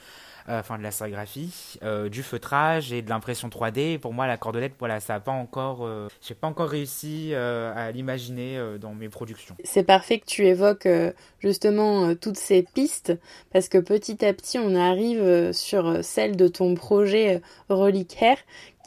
euh, 0.49 0.61
enfin 0.61 0.79
de 0.79 0.83
la 0.83 0.91
sérigraphie, 0.91 1.79
euh, 1.83 2.09
du 2.09 2.23
feutrage 2.23 2.95
et 2.95 3.03
de 3.03 3.11
l'impression 3.11 3.51
3D. 3.51 3.99
pour 3.99 4.15
moi, 4.15 4.27
la 4.27 4.39
cordelette, 4.39 4.73
voilà, 4.79 5.01
ça 5.01 5.17
a 5.17 5.21
pas 5.21 5.33
encore, 5.33 5.85
euh, 5.85 6.09
j'ai 6.27 6.33
pas 6.33 6.47
encore 6.47 6.71
réussi 6.71 7.35
à 7.35 7.91
l'imaginer 7.93 8.59
dans 8.81 8.95
mes 8.95 9.11
productions. 9.11 9.55
C'est 9.63 9.85
parfait 9.85 10.19
que 10.19 10.25
tu 10.25 10.47
évoques 10.47 10.89
justement 11.41 12.15
toutes 12.15 12.39
ces 12.39 12.63
pistes 12.63 13.13
parce 13.53 13.69
que 13.69 13.77
petit 13.77 14.25
à 14.25 14.33
petit, 14.33 14.59
on 14.59 14.75
arrive 14.75 15.53
sur 15.53 16.03
celle 16.03 16.37
de 16.37 16.49
ton 16.49 16.75
projet 16.75 17.43
Relic 17.69 18.17
Hair 18.23 18.39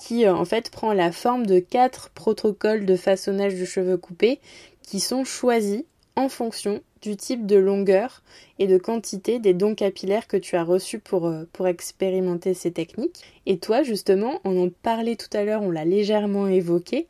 qui 0.03 0.25
euh, 0.25 0.35
en 0.35 0.43
fait 0.43 0.69
prend 0.69 0.91
la 0.91 1.13
forme 1.13 1.45
de 1.45 1.59
quatre 1.59 2.09
protocoles 2.09 2.85
de 2.85 2.97
façonnage 2.97 3.55
du 3.55 3.65
cheveu 3.65 3.97
coupé 3.97 4.39
qui 4.81 4.99
sont 4.99 5.23
choisis 5.23 5.83
en 6.17 6.27
fonction 6.27 6.81
du 7.01 7.15
type 7.15 7.45
de 7.45 7.55
longueur 7.55 8.21
et 8.59 8.67
de 8.67 8.77
quantité 8.77 9.39
des 9.39 9.53
dons 9.53 9.75
capillaires 9.75 10.27
que 10.27 10.35
tu 10.35 10.57
as 10.57 10.63
reçus 10.63 10.99
pour, 10.99 11.27
euh, 11.27 11.45
pour 11.53 11.67
expérimenter 11.67 12.53
ces 12.53 12.71
techniques. 12.71 13.23
Et 13.45 13.59
toi, 13.59 13.81
justement, 13.83 14.41
on 14.43 14.65
en 14.65 14.69
parlait 14.69 15.15
tout 15.15 15.35
à 15.35 15.43
l'heure, 15.43 15.61
on 15.61 15.71
l'a 15.71 15.85
légèrement 15.85 16.47
évoqué, 16.47 17.07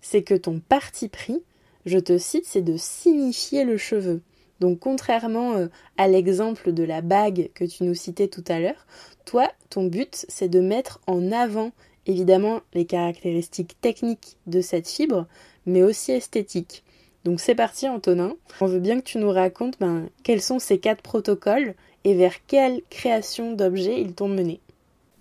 c'est 0.00 0.22
que 0.22 0.34
ton 0.34 0.58
parti 0.58 1.08
pris, 1.08 1.42
je 1.86 1.98
te 1.98 2.18
cite, 2.18 2.44
c'est 2.44 2.62
de 2.62 2.76
signifier 2.76 3.64
le 3.64 3.76
cheveu. 3.76 4.20
Donc 4.58 4.80
contrairement 4.80 5.54
euh, 5.54 5.68
à 5.96 6.08
l'exemple 6.08 6.72
de 6.72 6.82
la 6.82 7.02
bague 7.02 7.50
que 7.54 7.64
tu 7.64 7.84
nous 7.84 7.94
citais 7.94 8.28
tout 8.28 8.44
à 8.48 8.58
l'heure, 8.58 8.86
toi, 9.24 9.48
ton 9.70 9.86
but, 9.86 10.26
c'est 10.28 10.48
de 10.48 10.60
mettre 10.60 11.00
en 11.06 11.30
avant 11.30 11.70
évidemment 12.06 12.60
les 12.74 12.84
caractéristiques 12.84 13.80
techniques 13.80 14.36
de 14.46 14.60
cette 14.60 14.88
fibre, 14.88 15.26
mais 15.66 15.82
aussi 15.82 16.12
esthétiques. 16.12 16.84
Donc 17.24 17.40
c'est 17.40 17.54
parti 17.54 17.88
Antonin, 17.88 18.34
on 18.60 18.66
veut 18.66 18.80
bien 18.80 19.00
que 19.00 19.04
tu 19.04 19.18
nous 19.18 19.30
racontes 19.30 19.78
ben, 19.78 20.08
quels 20.24 20.42
sont 20.42 20.58
ces 20.58 20.78
quatre 20.78 21.02
protocoles 21.02 21.74
et 22.04 22.14
vers 22.14 22.44
quelle 22.46 22.82
création 22.90 23.52
d'objets 23.52 24.00
ils 24.00 24.14
t'ont 24.14 24.28
mené. 24.28 24.60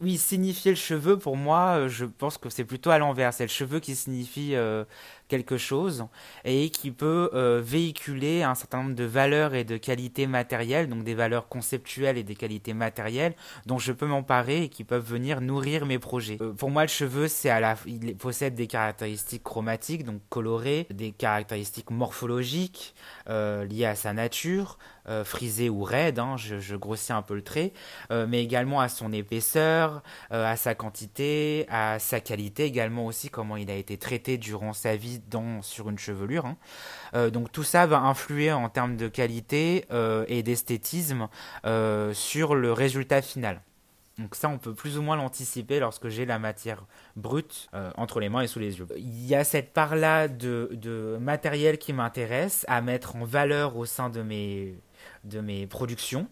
Oui, 0.02 0.18
signifier 0.18 0.72
le 0.72 0.78
cheveu, 0.78 1.20
pour 1.20 1.38
moi, 1.38 1.78
euh, 1.78 1.88
je 1.88 2.06
pense 2.06 2.40
que 2.40 2.50
c'est 2.50 2.64
plutôt 2.64 2.90
à 2.90 2.98
l'envers. 2.98 3.34
C'est 3.36 3.44
le 3.44 3.50
cheveu 3.50 3.80
qui 3.80 3.96
signifie 3.96 4.56
euh, 4.56 4.84
quelque 5.32 5.58
chose 5.58 6.08
et 6.44 6.70
qui 6.72 6.92
peut 6.92 7.30
euh, 7.34 7.62
véhiculer 7.64 8.44
un 8.44 8.54
certain 8.54 8.84
nombre 8.84 8.96
de 8.96 9.06
valeurs 9.06 9.56
et 9.56 9.64
de 9.64 9.78
qualités 9.78 10.28
matérielles, 10.28 10.90
donc 10.90 11.06
des 11.06 11.16
valeurs 11.16 11.48
conceptuelles 11.48 12.18
et 12.18 12.24
des 12.24 12.36
qualités 12.36 12.74
matérielles 12.74 13.34
dont 13.66 13.80
je 13.80 13.94
peux 13.94 14.08
m'emparer 14.08 14.64
et 14.64 14.70
qui 14.70 14.84
peuvent 14.84 15.10
venir 15.10 15.40
nourrir 15.40 15.86
mes 15.86 16.00
projets. 16.00 16.38
Euh, 16.42 16.52
pour 16.52 16.70
moi, 16.70 16.82
le 16.82 16.90
cheveu, 16.90 17.30
c'est 17.30 17.50
à 17.50 17.62
la, 17.62 17.78
il 17.86 18.18
possède 18.18 18.56
des 18.56 18.68
caractéristiques 18.68 19.44
chromatiques, 19.44 20.04
donc 20.04 20.20
colorées, 20.28 20.86
des 20.90 21.14
caractéristiques 21.14 21.92
morphologiques 21.92 22.94
euh, 23.30 23.64
liées 23.64 23.86
à 23.86 23.96
sa 23.96 24.12
nature, 24.12 24.78
frisé 25.26 25.68
ou 25.68 25.84
raide, 25.84 26.20
hein, 26.20 26.38
je, 26.38 26.60
je, 26.60 26.76
grossis 26.76 27.12
un 27.12 27.24
peu 27.24 27.34
le 27.34 27.42
trait, 27.42 27.74
mais 28.12 28.42
également 28.44 28.80
à 28.80 28.88
son 28.88 29.12
épaisseur, 29.12 30.04
à 30.30 30.56
sa 30.56 30.74
quantité, 30.74 31.66
à 31.70 32.00
sa 32.00 32.22
qualité 32.22 32.64
également 32.64 33.08
aussi, 33.08 33.30
comment 33.30 33.58
il 33.58 33.70
a 33.72 33.76
été 33.76 33.98
traité 33.98 34.38
durant 34.38 34.74
sa 34.74 34.96
vie 34.96 35.21
sur 35.62 35.90
une 35.90 35.98
chevelure. 35.98 36.46
Hein. 36.46 36.58
Euh, 37.14 37.30
donc 37.30 37.52
tout 37.52 37.64
ça 37.64 37.86
va 37.86 38.00
influer 38.00 38.52
en 38.52 38.70
termes 38.70 38.98
de 38.98 39.08
qualité 39.08 39.86
euh, 39.92 40.26
et 40.28 40.44
d'esthétisme 40.44 41.28
euh, 41.66 42.14
sur 42.14 42.56
le 42.56 42.74
résultat 42.74 43.22
final. 43.22 43.62
Donc 44.18 44.36
ça, 44.36 44.50
on 44.50 44.60
peut 44.60 44.74
plus 44.74 44.98
ou 44.98 45.02
moins 45.02 45.16
l'anticiper 45.16 45.80
lorsque 45.80 46.10
j'ai 46.10 46.26
la 46.26 46.38
matière 46.38 46.86
brute 47.16 47.70
entre 47.96 48.20
les 48.20 48.30
mains 48.30 48.42
et 48.42 48.48
sous 48.48 48.60
les 48.60 48.78
yeux. 48.78 48.86
Il 48.98 49.26
y 49.26 49.34
a 49.34 49.44
cette 49.44 49.74
part-là 49.74 50.28
de, 50.28 50.70
de, 50.74 51.18
matériel 51.20 51.80
qui 51.80 51.92
m'intéresse 51.92 52.66
à 52.68 52.82
mettre 52.82 53.16
en 53.16 53.24
valeur 53.24 53.78
au 53.78 53.86
sein 53.86 54.10
de 54.10 54.22
mes, 54.22 54.76
de 55.24 55.40
mes 55.40 55.66
productions 55.66 56.28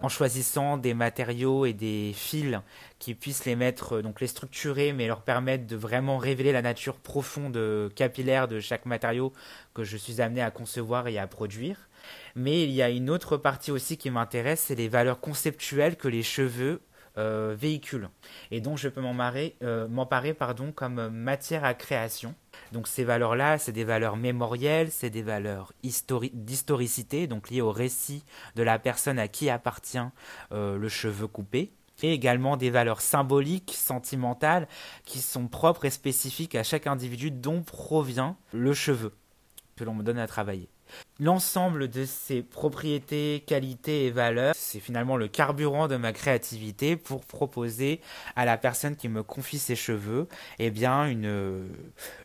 en 0.00 0.08
choisissant 0.08 0.76
des 0.76 0.94
matériaux 0.94 1.66
et 1.66 1.72
des 1.72 2.12
fils 2.14 2.60
qui 2.98 3.14
puissent 3.14 3.44
les 3.44 3.56
mettre, 3.56 3.96
euh, 3.96 4.02
donc 4.02 4.20
les 4.20 4.26
structurer, 4.26 4.92
mais 4.92 5.06
leur 5.06 5.22
permettre 5.22 5.66
de 5.66 5.76
vraiment 5.76 6.18
révéler 6.18 6.52
la 6.52 6.62
nature 6.62 6.96
profonde 6.96 7.56
euh, 7.56 7.88
capillaire 7.90 8.48
de 8.48 8.60
chaque 8.60 8.86
matériau 8.86 9.32
que 9.74 9.84
je 9.84 9.96
suis 9.96 10.20
amené 10.20 10.42
à 10.42 10.50
concevoir 10.50 11.08
et 11.08 11.18
à 11.18 11.26
produire. 11.26 11.88
Mais 12.34 12.62
il 12.64 12.70
y 12.70 12.82
a 12.82 12.90
une 12.90 13.10
autre 13.10 13.36
partie 13.36 13.70
aussi 13.70 13.96
qui 13.96 14.10
m'intéresse, 14.10 14.64
c'est 14.66 14.74
les 14.74 14.88
valeurs 14.88 15.20
conceptuelles 15.20 15.96
que 15.96 16.08
les 16.08 16.22
cheveux 16.22 16.80
euh, 17.16 17.54
véhiculent 17.56 18.08
et 18.50 18.60
dont 18.60 18.76
je 18.76 18.88
peux 18.88 19.00
m'emparer 19.00 19.56
euh, 19.62 20.72
comme 20.74 21.08
matière 21.08 21.64
à 21.64 21.74
création. 21.74 22.34
Donc 22.72 22.88
ces 22.88 23.04
valeurs-là, 23.04 23.58
c'est 23.58 23.72
des 23.72 23.84
valeurs 23.84 24.16
mémorielles, 24.16 24.90
c'est 24.90 25.10
des 25.10 25.22
valeurs 25.22 25.72
d'historicité, 25.82 27.26
donc 27.26 27.50
liées 27.50 27.60
au 27.60 27.70
récit 27.70 28.24
de 28.56 28.62
la 28.62 28.78
personne 28.78 29.18
à 29.18 29.28
qui 29.28 29.48
appartient 29.48 29.98
euh, 30.52 30.76
le 30.76 30.88
cheveu 30.88 31.28
coupé 31.28 31.72
et 32.02 32.12
également 32.12 32.56
des 32.56 32.70
valeurs 32.70 33.00
symboliques, 33.00 33.74
sentimentales, 33.76 34.66
qui 35.04 35.20
sont 35.20 35.46
propres 35.46 35.84
et 35.84 35.90
spécifiques 35.90 36.56
à 36.56 36.64
chaque 36.64 36.88
individu 36.88 37.30
dont 37.30 37.62
provient 37.62 38.36
le 38.52 38.74
cheveu 38.74 39.12
que 39.76 39.84
l'on 39.84 39.94
me 39.94 40.02
donne 40.02 40.18
à 40.18 40.26
travailler. 40.26 40.68
L'ensemble 41.20 41.88
de 41.88 42.04
ces 42.04 42.42
propriétés, 42.42 43.44
qualités 43.46 44.06
et 44.06 44.10
valeurs, 44.10 44.54
c'est 44.56 44.80
finalement 44.80 45.16
le 45.16 45.28
carburant 45.28 45.86
de 45.86 45.96
ma 45.96 46.12
créativité 46.12 46.96
pour 46.96 47.24
proposer 47.24 48.00
à 48.34 48.44
la 48.44 48.56
personne 48.56 48.96
qui 48.96 49.08
me 49.08 49.22
confie 49.22 49.58
ses 49.58 49.76
cheveux, 49.76 50.26
eh 50.58 50.70
bien 50.70 51.06
une, 51.06 51.68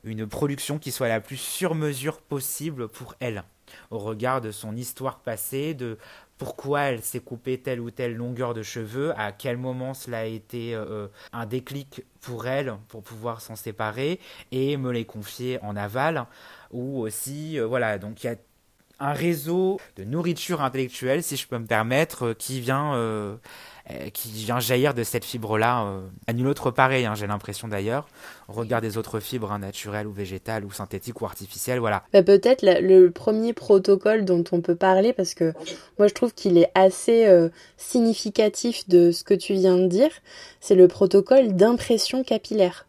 une 0.04 0.26
production 0.26 0.80
qui 0.80 0.92
soit 0.92 1.08
la 1.08 1.22
plus 1.22 1.38
sur 1.38 1.76
mesure 1.76 2.20
possible 2.20 2.88
pour 2.88 3.14
elle, 3.20 3.44
au 3.92 4.00
regard 4.00 4.42
de 4.42 4.52
son 4.52 4.76
histoire 4.76 5.20
passée, 5.20 5.76
de 5.76 5.98
pourquoi 6.40 6.84
elle 6.84 7.04
s'est 7.04 7.20
coupée 7.20 7.60
telle 7.60 7.82
ou 7.82 7.92
telle 7.92 8.16
longueur 8.16 8.54
de 8.54 8.64
cheveux, 8.64 9.14
à 9.20 9.34
quel 9.34 9.58
moment 9.58 9.94
cela 9.94 10.20
a 10.20 10.24
été 10.24 10.74
euh, 10.74 11.08
un 11.34 11.46
déclic 11.46 12.04
pour 12.22 12.48
elle 12.48 12.76
pour 12.88 13.04
pouvoir 13.04 13.42
s'en 13.42 13.58
séparer 13.58 14.20
et 14.52 14.78
me 14.78 14.92
les 14.92 15.06
confier 15.06 15.60
en 15.62 15.76
aval. 15.76 16.26
Ou 16.72 17.02
aussi 17.02 17.60
euh, 17.60 17.68
voilà 17.68 17.98
donc 17.98 18.24
il 18.24 18.28
y 18.28 18.30
a 18.30 18.36
un 19.00 19.14
réseau 19.14 19.80
de 19.98 20.04
nourriture 20.04 20.62
intellectuelle, 20.62 21.24
si 21.24 21.36
je 21.36 21.48
peux 21.48 21.58
me 21.58 21.66
permettre, 21.66 22.28
euh, 22.28 22.34
qui 22.34 22.60
vient, 22.60 22.96
euh, 22.96 23.36
euh, 23.90 24.10
qui 24.10 24.30
vient 24.30 24.60
jaillir 24.60 24.94
de 24.94 25.04
cette 25.04 25.26
fibre-là. 25.26 25.88
à 26.28 26.34
nul 26.34 26.48
autre 26.48 26.72
pareil, 26.72 27.06
hein, 27.06 27.16
j'ai 27.16 27.28
l'impression 27.28 27.68
d'ailleurs. 27.68 28.08
On 28.48 28.54
regarde 28.54 28.84
des 28.84 28.98
autres 28.98 29.20
fibres, 29.20 29.52
hein, 29.52 29.60
naturelles 29.60 30.08
ou 30.08 30.12
végétales 30.12 30.66
ou 30.66 30.72
synthétiques 30.72 31.22
ou 31.22 31.26
artificielles, 31.26 31.80
voilà. 31.80 32.04
Bah, 32.14 32.24
peut-être 32.24 32.64
le 32.64 33.10
premier 33.10 33.54
protocole 33.54 34.26
dont 34.26 34.44
on 34.52 34.62
peut 34.62 34.76
parler, 34.76 35.14
parce 35.14 35.34
que 35.34 35.54
moi 35.98 36.08
je 36.08 36.14
trouve 36.14 36.34
qu'il 36.34 36.58
est 36.58 36.72
assez 36.76 37.28
significatif 37.78 38.88
de 38.90 39.12
ce 39.12 39.24
que 39.24 39.34
tu 39.34 39.54
viens 39.54 39.78
de 39.78 39.88
dire, 39.88 40.12
c'est 40.60 40.76
le 40.76 40.88
protocole 40.88 41.56
d'impression 41.56 42.24
capillaire. 42.24 42.86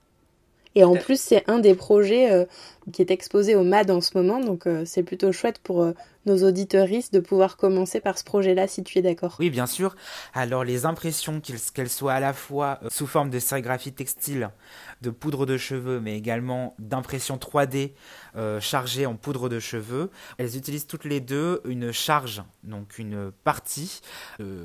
Et 0.75 0.85
en 0.85 0.95
plus, 0.95 1.21
c'est 1.21 1.49
un 1.49 1.59
des 1.59 1.75
projets 1.75 2.31
euh, 2.31 2.45
qui 2.93 3.03
est 3.03 3.11
exposé 3.11 3.55
au 3.55 3.65
MAD 3.65 3.91
en 3.91 4.01
ce 4.01 4.17
moment, 4.17 4.41
donc 4.41 4.67
euh, 4.67 4.85
c'est 4.85 5.03
plutôt 5.03 5.33
chouette 5.33 5.59
pour 5.59 5.83
euh, 5.83 5.93
nos 6.27 6.47
auditeuristes 6.47 7.13
de 7.13 7.21
pouvoir 7.21 7.57
commencer 7.57 8.01
par 8.01 8.19
ce 8.19 8.25
projet-là, 8.25 8.69
si 8.69 8.83
tu 8.83 8.99
es 8.99 9.03
d'accord. 9.03 9.37
Oui, 9.39 9.51
bien 9.51 9.67
sûr. 9.67 9.97
Alors, 10.35 10.65
les 10.65 10.85
impressions, 10.85 11.41
qu'elles 11.41 11.89
soient 11.89 12.13
à 12.13 12.21
la 12.21 12.33
fois 12.33 12.81
sous 12.91 13.07
forme 13.07 13.31
de 13.31 13.39
sérigraphie 13.39 13.93
textile, 13.93 14.51
de 15.01 15.11
poudre 15.11 15.47
de 15.47 15.57
cheveux, 15.57 16.01
mais 16.01 16.17
également 16.17 16.75
d'impression 16.79 17.37
3D 17.37 17.93
chargée 18.61 19.07
en 19.07 19.17
poudre 19.17 19.49
de 19.49 19.59
cheveux, 19.59 20.11
elles 20.39 20.57
utilisent 20.57 20.87
toutes 20.87 21.05
les 21.05 21.21
deux 21.21 21.61
une 21.65 21.93
charge, 21.93 22.43
donc 22.65 22.99
une 22.99 23.33
partie 23.45 24.01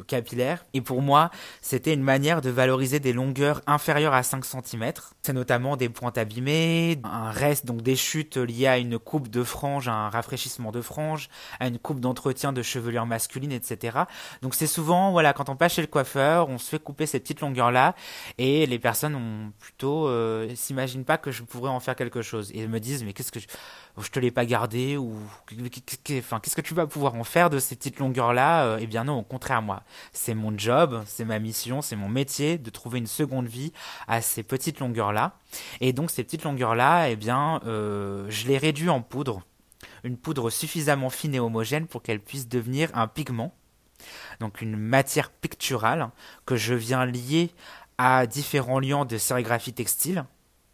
capillaire. 0.08 0.66
Et 0.74 0.82
pour 0.82 1.02
moi, 1.02 1.32
c'était 1.62 1.94
une 1.94 2.04
manière 2.04 2.42
de 2.42 2.50
valoriser 2.50 3.00
des 3.00 3.14
longueurs 3.14 3.62
inférieures 3.66 4.14
à 4.14 4.24
5 4.24 4.46
cm. 4.46 4.92
C'est 5.24 5.34
notamment 5.34 5.78
des 5.78 5.90
pointes 5.90 6.18
abîmées, 6.18 7.00
un 7.04 7.32
reste, 7.32 7.66
donc 7.66 7.82
des 7.82 7.96
chutes 7.96 8.38
liées 8.38 8.68
à 8.68 8.78
une 8.78 9.00
coupe 9.00 9.30
de 9.30 9.44
frange, 9.44 9.88
un 9.88 10.10
rafraîchissement 10.10 10.72
de 10.72 10.82
frange, 10.82 11.30
à 11.60 11.68
une 11.68 11.80
coupe 11.80 12.00
d'entretien 12.00 12.54
de 12.54 12.62
chevelure 12.62 13.06
masculine, 13.06 13.52
etc. 13.52 14.00
Donc 14.42 14.56
c'est 14.56 14.68
souvent, 14.68 15.12
voilà, 15.12 15.34
quand 15.34 15.50
on 15.50 15.56
passe 15.56 15.74
chez 15.74 15.82
le 15.82 15.88
coiffeur, 15.88 16.50
on 16.50 16.58
se 16.58 16.70
fait 16.70 16.80
couper 16.80 17.06
ces 17.06 17.20
petites 17.20 17.42
longueurs-là, 17.42 17.96
et 18.38 18.66
les 18.66 18.80
personnes 18.80 19.16
ont 19.16 19.52
plutôt, 19.60 20.08
euh, 20.08 20.54
s'imaginent 20.56 21.06
pas 21.06 21.18
que 21.18 21.32
je 21.32 21.44
pourrais 21.44 21.70
en 21.70 21.80
faire 21.80 21.96
quelque 21.96 22.22
chose, 22.22 22.52
et 22.54 22.68
me 22.68 22.80
disent, 22.80 23.04
mais 23.04 23.14
qu'est-ce 23.14 23.32
que 23.32 23.40
je, 23.40 23.48
je 23.98 24.10
te 24.10 24.20
l'ai 24.20 24.32
pas 24.32 24.46
gardé, 24.46 24.98
ou, 24.98 25.16
enfin, 26.20 26.40
qu'est-ce 26.40 26.56
que 26.56 26.62
tu 26.62 26.74
vas 26.74 26.88
pouvoir 26.88 27.16
en 27.16 27.24
faire 27.24 27.50
de 27.50 27.60
ces 27.60 27.76
petites 27.76 28.00
longueurs-là 28.00 28.66
euh, 28.66 28.78
Eh 28.82 28.88
bien 28.88 29.04
non, 29.04 29.20
au 29.20 29.24
contraire, 29.24 29.62
moi, 29.62 29.84
c'est 30.14 30.34
mon 30.34 30.58
job, 30.58 31.04
c'est 31.06 31.26
ma 31.26 31.40
mission, 31.40 31.82
c'est 31.82 31.96
mon 31.96 32.10
métier 32.10 32.58
de 32.58 32.70
trouver 32.70 33.00
une 33.00 33.08
seconde 33.08 33.48
vie 33.48 33.72
à 34.08 34.22
ces 34.22 34.44
petites 34.44 34.80
longueurs-là. 34.80 35.38
Et 35.82 35.94
donc 35.94 36.12
ces 36.12 36.24
petites 36.24 36.44
longueurs-là, 36.44 37.10
eh 37.10 37.16
bien, 37.16 37.62
euh, 37.66 38.26
je 38.30 38.48
les 38.48 38.58
réduis 38.58 38.90
en 38.90 39.02
poudre, 39.02 39.42
une 40.06 40.18
poudre 40.18 40.50
suffisamment 40.50 41.10
fine 41.10 41.36
et 41.36 41.40
homogène 41.40 41.88
pour 41.88 42.02
qu'elle 42.02 42.22
puisse 42.22 42.48
devenir 42.48 42.90
un 42.94 43.08
pigment, 43.08 43.54
donc 44.40 44.62
une 44.62 44.78
matière 44.78 45.32
picturale 45.32 46.10
que 46.46 46.56
je 46.56 46.74
viens 46.74 47.06
lier 47.06 47.52
à 47.98 48.28
différents 48.28 48.80
liants 48.80 49.06
de 49.06 49.18
sérigraphie 49.18 49.74
textile 49.74 50.26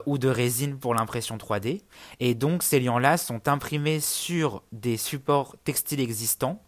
ou 0.06 0.18
de 0.18 0.28
résine 0.28 0.78
pour 0.78 0.94
l'impression 0.96 1.38
3D. 1.38 1.82
Et 2.20 2.36
donc 2.36 2.64
ces 2.64 2.80
liants-là 2.80 3.18
sont 3.18 3.48
imprimés 3.48 4.00
sur 4.00 4.64
des 4.72 4.98
supports 4.98 5.56
textiles 5.64 6.00
existants 6.00 6.62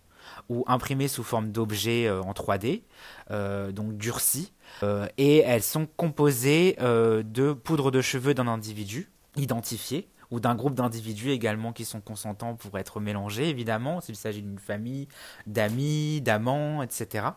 ou 0.49 0.63
imprimés 0.67 1.07
sous 1.07 1.23
forme 1.23 1.51
d'objets 1.51 2.07
euh, 2.07 2.21
en 2.21 2.31
3D, 2.31 2.83
euh, 3.31 3.71
donc 3.71 3.97
durcis, 3.97 4.53
euh, 4.83 5.07
et 5.17 5.39
elles 5.39 5.63
sont 5.63 5.85
composées 5.97 6.77
de 6.79 7.53
poudre 7.53 7.91
de 7.91 8.01
cheveux 8.01 8.33
d'un 8.33 8.47
individu 8.47 9.11
identifié 9.35 10.07
ou 10.33 10.39
d'un 10.39 10.55
groupe 10.55 10.73
d'individus 10.73 11.29
également 11.29 11.73
qui 11.73 11.85
sont 11.85 12.01
consentants 12.01 12.55
pour 12.55 12.79
être 12.79 12.99
mélangés, 12.99 13.49
évidemment, 13.49 14.01
s'il 14.01 14.15
s'agit 14.15 14.41
d'une 14.41 14.57
famille, 14.57 15.07
d'amis, 15.45 16.21
d'amants, 16.21 16.81
etc. 16.81 17.27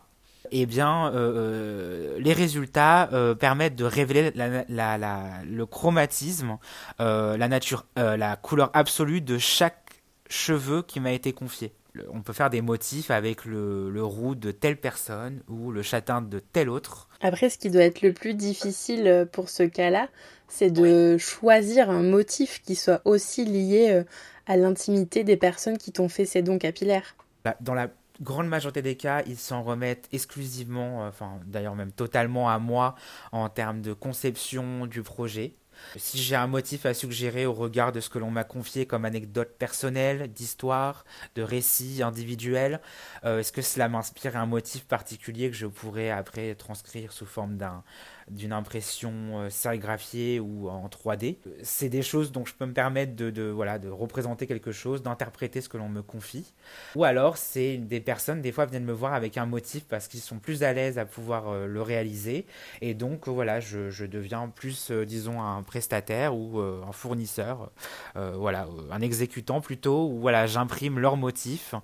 Eh 0.51 0.65
bien, 0.65 1.11
les 1.13 2.33
résultats 2.33 3.11
permettent 3.39 3.77
de 3.77 3.85
révéler 3.85 4.33
le 4.35 5.65
chromatisme, 5.65 6.57
la 6.99 7.49
nature, 7.49 7.85
la 7.97 8.37
couleur 8.37 8.71
absolue 8.73 9.21
de 9.21 9.37
chaque 9.37 10.03
cheveu 10.31 10.83
qui 10.83 10.99
m'a 10.99 11.13
été 11.13 11.35
confié 11.35 11.73
on 12.13 12.23
peut 12.23 12.33
faire 12.33 12.51
des 12.51 12.63
motifs 12.63 13.11
avec 13.11 13.45
le, 13.45 14.03
roux 14.03 14.35
de 14.35 14.51
telle 14.51 14.77
personne 14.77 15.43
ou 15.49 15.71
le 15.71 15.83
châtain 15.83 16.23
de 16.23 16.39
telle 16.39 16.69
autre. 16.69 17.09
Après, 17.21 17.51
ce 17.51 17.59
qui 17.59 17.71
doit 17.71 17.83
être 17.83 18.03
le 18.03 18.13
plus 18.13 18.35
difficile 18.35 19.07
euh, 19.07 19.25
pour 19.25 19.49
ce 19.49 19.63
cas-là, 19.63 20.09
c'est 20.49 20.71
de 20.71 21.17
choisir 21.19 21.91
un 21.91 22.03
motif 22.03 22.63
qui 22.63 22.75
soit 22.75 23.01
aussi 23.05 23.45
lié 23.45 23.91
euh, 23.91 24.05
à 24.47 24.57
l'intimité 24.57 25.25
des 25.25 25.37
personnes 25.37 25.79
qui 25.79 25.93
t'ont 25.93 26.09
fait 26.09 26.27
ces 26.27 26.43
dons 26.43 26.59
capillaires. 26.59 27.17
Dans 27.61 27.75
la 27.75 27.89
grande 28.21 28.49
majorité 28.49 28.83
des 28.83 28.97
cas, 28.97 29.23
ils 29.27 29.37
s'en 29.37 29.63
remettent 29.63 30.09
exclusivement, 30.13 31.05
euh, 31.05 31.09
enfin 31.09 31.39
d'ailleurs 31.47 31.75
même 31.75 31.93
totalement 31.93 32.49
à 32.49 32.59
moi 32.59 32.95
en 33.33 33.49
termes 33.49 33.83
de 33.83 33.93
conception 33.93 34.87
du 34.87 35.03
projet. 35.03 35.55
Si 35.97 36.19
j'ai 36.19 36.37
un 36.37 36.47
motif 36.47 36.87
à 36.87 36.95
suggérer 36.95 37.47
au 37.47 37.53
regard 37.53 37.93
de 37.93 38.01
ce 38.01 38.11
que 38.11 38.19
l'on 38.19 38.31
m'a 38.31 38.45
confié 38.45 38.87
comme 38.87 39.05
anecdote 39.05 39.57
personnelle, 39.59 40.33
d'histoire, 40.33 41.05
de 41.35 41.43
récit 41.43 42.03
individuel, 42.03 42.81
euh, 43.25 43.41
est-ce 43.41 43.53
que 43.53 43.63
cela 43.63 43.89
m'inspire 43.89 44.37
un 44.37 44.47
motif 44.47 44.85
particulier 44.85 45.51
que 45.51 45.57
je 45.57 45.67
pourrais 45.67 46.11
après 46.11 46.55
transcrire 46.55 47.13
sous 47.13 47.27
forme 47.27 47.57
d'un 47.57 47.83
d'une 48.31 48.53
impression 48.53 49.13
euh, 49.13 49.51
sérigraphiée 49.51 50.41
ou 50.41 50.69
en 50.69 50.89
3D. 50.89 51.37
C'est 51.63 51.89
des 51.89 52.03
choses 52.03 52.33
dont 52.33 52.45
je 52.45 52.55
peux 52.55 52.67
me 52.67 52.73
permettre 52.73 53.15
de, 53.15 53.51
voilà, 53.51 53.79
de 53.79 53.89
représenter 53.89 54.47
quelque 54.47 54.73
chose, 54.73 55.03
d'interpréter 55.03 55.61
ce 55.61 55.69
que 55.69 55.77
l'on 55.77 55.89
me 55.89 56.03
confie. 56.03 56.53
Ou 56.97 57.05
alors, 57.05 57.37
c'est 57.37 57.77
des 57.77 58.01
personnes, 58.01 58.43
des 58.43 58.53
fois, 58.53 58.67
viennent 58.67 58.85
me 58.85 58.93
voir 58.93 59.15
avec 59.15 59.37
un 59.39 59.47
motif 59.47 59.85
parce 59.85 60.09
qu'ils 60.09 60.21
sont 60.21 60.39
plus 60.39 60.63
à 60.63 60.73
l'aise 60.73 60.99
à 60.99 61.07
pouvoir 61.07 61.49
euh, 61.49 61.67
le 61.67 61.83
réaliser. 61.83 62.47
Et 62.81 62.95
donc, 62.95 63.29
voilà, 63.29 63.61
je, 63.61 64.05
deviens 64.07 64.49
plus, 64.49 64.91
euh, 64.91 65.05
disons, 65.05 65.41
un 65.41 65.63
prestataire 65.63 66.37
ou 66.37 66.61
un 66.61 66.93
fournisseur, 66.93 67.71
voilà, 68.15 68.67
un 68.91 69.01
exécutant 69.01 69.61
plutôt, 69.61 70.09
ou 70.09 70.21
voilà, 70.21 70.47
j'imprime 70.47 70.99
leurs 70.99 71.17
motifs 71.17 71.75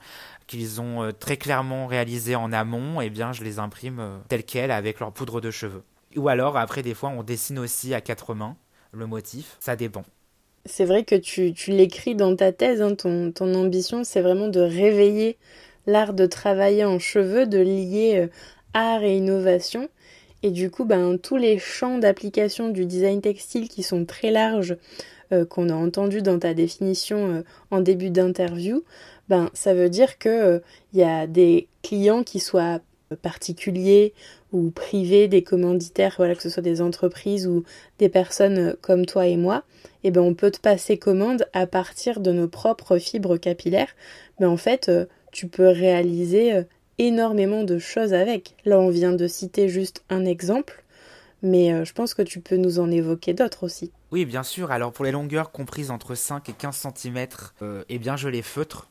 qu'ils 0.46 0.81
ont 0.81 1.11
très 1.18 1.37
clairement 1.37 1.87
réalisés 1.87 2.37
en 2.37 2.52
amont, 2.52 3.00
et 3.00 3.11
bien 3.11 3.33
je 3.33 3.42
les 3.44 3.59
imprime 3.59 4.20
tels 4.28 4.44
quels 4.44 4.70
avec 4.70 5.00
leur 5.00 5.12
poudre 5.12 5.40
de 5.40 5.50
cheveux. 5.50 5.83
Ou 6.16 6.29
alors, 6.29 6.57
après, 6.57 6.83
des 6.83 6.94
fois, 6.94 7.11
on 7.11 7.22
dessine 7.22 7.59
aussi 7.59 7.94
à 7.94 8.01
quatre 8.01 8.35
mains 8.35 8.57
le 8.92 9.07
motif. 9.07 9.57
Ça 9.61 9.77
dépend. 9.77 10.05
C'est 10.64 10.85
vrai 10.85 11.05
que 11.05 11.14
tu, 11.14 11.53
l'écris 11.68 12.14
dans 12.14 12.37
ta 12.37 12.53
thèse. 12.53 12.83
Hein, 12.83 12.94
ton, 12.94 13.33
ton, 13.33 13.55
ambition, 13.55 14.05
c'est 14.05 14.20
vraiment 14.20 14.48
de 14.48 14.61
réveiller 14.61 15.37
l'art 15.87 16.14
de 16.14 16.27
travailler 16.27 16.85
en 16.85 16.98
cheveux, 16.98 17.46
de 17.46 17.59
lier 17.59 18.18
euh, 18.18 18.29
art 18.75 19.03
et 19.03 19.16
innovation. 19.16 19.88
Et 20.44 20.51
du 20.51 20.70
coup, 20.70 20.85
ben, 20.85 21.18
tous 21.18 21.37
les 21.37 21.59
champs 21.59 21.98
d'application 21.98 22.68
du 22.68 22.87
design 22.87 23.20
textile 23.20 23.68
qui 23.68 23.83
sont 23.83 24.05
très 24.05 24.31
larges, 24.31 24.77
euh, 25.33 25.44
qu'on 25.44 25.68
a 25.68 25.75
entendu 25.75 26.22
dans 26.22 26.38
ta 26.38 26.55
définition 26.55 27.35
euh, 27.37 27.42
en 27.70 27.81
début 27.81 28.11
d'interview, 28.11 28.85
ben, 29.29 29.51
ça 29.55 29.75
veut 29.75 29.88
dire 29.88 30.18
qu'il 30.18 30.61
il 30.92 31.01
y 31.01 31.05
a 31.05 31.27
des 31.27 31.68
clients 31.83 32.22
qui 32.22 32.38
soient 32.38 32.81
particuliers 33.16 34.14
ou 34.53 34.70
privés, 34.70 35.29
des 35.29 35.42
commanditaires, 35.42 36.14
voilà, 36.16 36.35
que 36.35 36.42
ce 36.42 36.51
soit 36.51 36.62
des 36.62 36.83
entreprises 36.83 37.46
ou 37.46 37.64
des 37.98 38.09
personnes 38.09 38.77
comme 38.81 39.07
toi 39.07 39.27
et 39.27 39.37
moi, 39.37 39.64
eh 40.05 40.11
ben 40.11 40.20
on 40.20 40.35
peut 40.35 40.51
te 40.51 40.61
passer 40.61 40.98
commande 40.98 41.46
à 41.53 41.66
partir 41.66 42.20
de 42.20 42.33
nos 42.33 42.48
propres 42.48 42.98
fibres 42.98 43.37
capillaires. 43.37 43.94
Mais 44.40 44.46
en 44.46 44.57
fait, 44.57 44.88
euh, 44.88 45.07
tu 45.33 45.48
peux 45.48 45.68
réaliser 45.68 46.55
euh, 46.55 46.62
énormément 46.98 47.64
de 47.64 47.79
choses 47.79 48.14
avec. 48.14 48.55
Là, 48.64 48.79
on 48.79 48.90
vient 48.90 49.12
de 49.12 49.27
citer 49.27 49.68
juste 49.68 50.05
un 50.11 50.25
exemple, 50.25 50.85
mais 51.42 51.72
euh, 51.72 51.85
je 51.85 51.92
pense 51.92 52.14
que 52.14 52.22
tu 52.22 52.40
peux 52.40 52.57
nous 52.57 52.79
en 52.79 52.90
évoquer 52.90 53.33
d'autres 53.35 53.64
aussi. 53.64 53.92
Oui, 54.11 54.25
bien 54.25 54.42
sûr. 54.42 54.70
Alors 54.70 54.92
pour 54.92 55.05
les 55.05 55.12
longueurs 55.12 55.53
comprises 55.53 55.90
entre 55.90 56.14
5 56.14 56.48
et 56.48 56.53
15 56.53 56.88
cm, 56.94 57.27
eh 57.88 57.98
bien 57.98 58.16
je 58.16 58.29
les 58.29 58.42
feutre, 58.42 58.90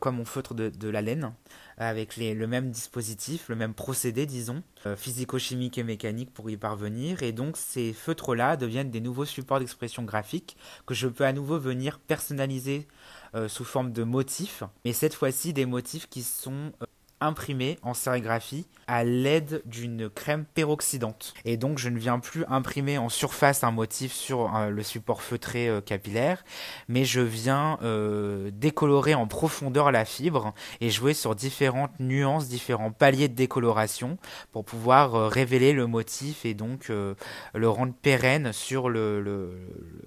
comme 0.00 0.20
on 0.20 0.26
feutre 0.26 0.52
de 0.52 0.88
la 0.90 1.00
laine 1.00 1.32
avec 1.78 2.16
le 2.16 2.46
même 2.46 2.70
dispositif, 2.70 3.48
le 3.48 3.56
même 3.56 3.74
procédé, 3.74 4.26
disons, 4.26 4.62
euh, 4.86 4.96
physico-chimique 4.96 5.78
et 5.78 5.82
mécanique 5.82 6.32
pour 6.32 6.48
y 6.48 6.56
parvenir. 6.56 7.22
Et 7.22 7.32
donc 7.32 7.56
ces 7.56 7.92
feutres-là 7.92 8.56
deviennent 8.56 8.90
des 8.90 9.00
nouveaux 9.00 9.24
supports 9.24 9.60
d'expression 9.60 10.02
graphique 10.02 10.56
que 10.86 10.94
je 10.94 11.08
peux 11.08 11.24
à 11.24 11.32
nouveau 11.32 11.58
venir 11.58 11.98
personnaliser 11.98 12.88
euh, 13.34 13.48
sous 13.48 13.64
forme 13.64 13.92
de 13.92 14.04
motifs, 14.04 14.62
mais 14.84 14.92
cette 14.92 15.14
fois-ci 15.14 15.52
des 15.52 15.66
motifs 15.66 16.08
qui 16.08 16.22
sont 16.22 16.72
imprimés 17.20 17.78
en 17.82 17.94
sérigraphie 17.94 18.66
à 18.86 19.04
l'aide 19.04 19.62
d'une 19.64 20.08
crème 20.08 20.44
peroxydante. 20.54 21.34
Et 21.44 21.56
donc 21.56 21.78
je 21.78 21.88
ne 21.88 21.98
viens 21.98 22.18
plus 22.18 22.44
imprimer 22.48 22.98
en 22.98 23.08
surface 23.08 23.64
un 23.64 23.70
motif 23.70 24.12
sur 24.12 24.54
euh, 24.54 24.70
le 24.70 24.82
support 24.82 25.22
feutré 25.22 25.68
euh, 25.68 25.80
capillaire, 25.80 26.44
mais 26.88 27.04
je 27.04 27.20
viens 27.20 27.78
euh, 27.82 28.50
décolorer 28.52 29.14
en 29.14 29.26
profondeur 29.26 29.90
la 29.90 30.04
fibre 30.04 30.54
et 30.80 30.90
jouer 30.90 31.14
sur 31.14 31.34
différentes 31.34 31.98
nuances, 31.98 32.48
différents 32.48 32.92
paliers 32.92 33.28
de 33.28 33.34
décoloration 33.34 34.18
pour 34.52 34.64
pouvoir 34.64 35.30
révéler 35.30 35.72
le 35.72 35.86
motif 35.86 36.44
et 36.44 36.54
donc 36.54 36.88
le 36.88 37.68
rendre 37.68 37.94
pérenne 38.00 38.52
sur 38.52 38.88
le, 38.88 39.20
le, 39.20 39.50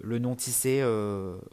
le 0.02 0.20
non 0.20 0.36
tissé 0.36 0.84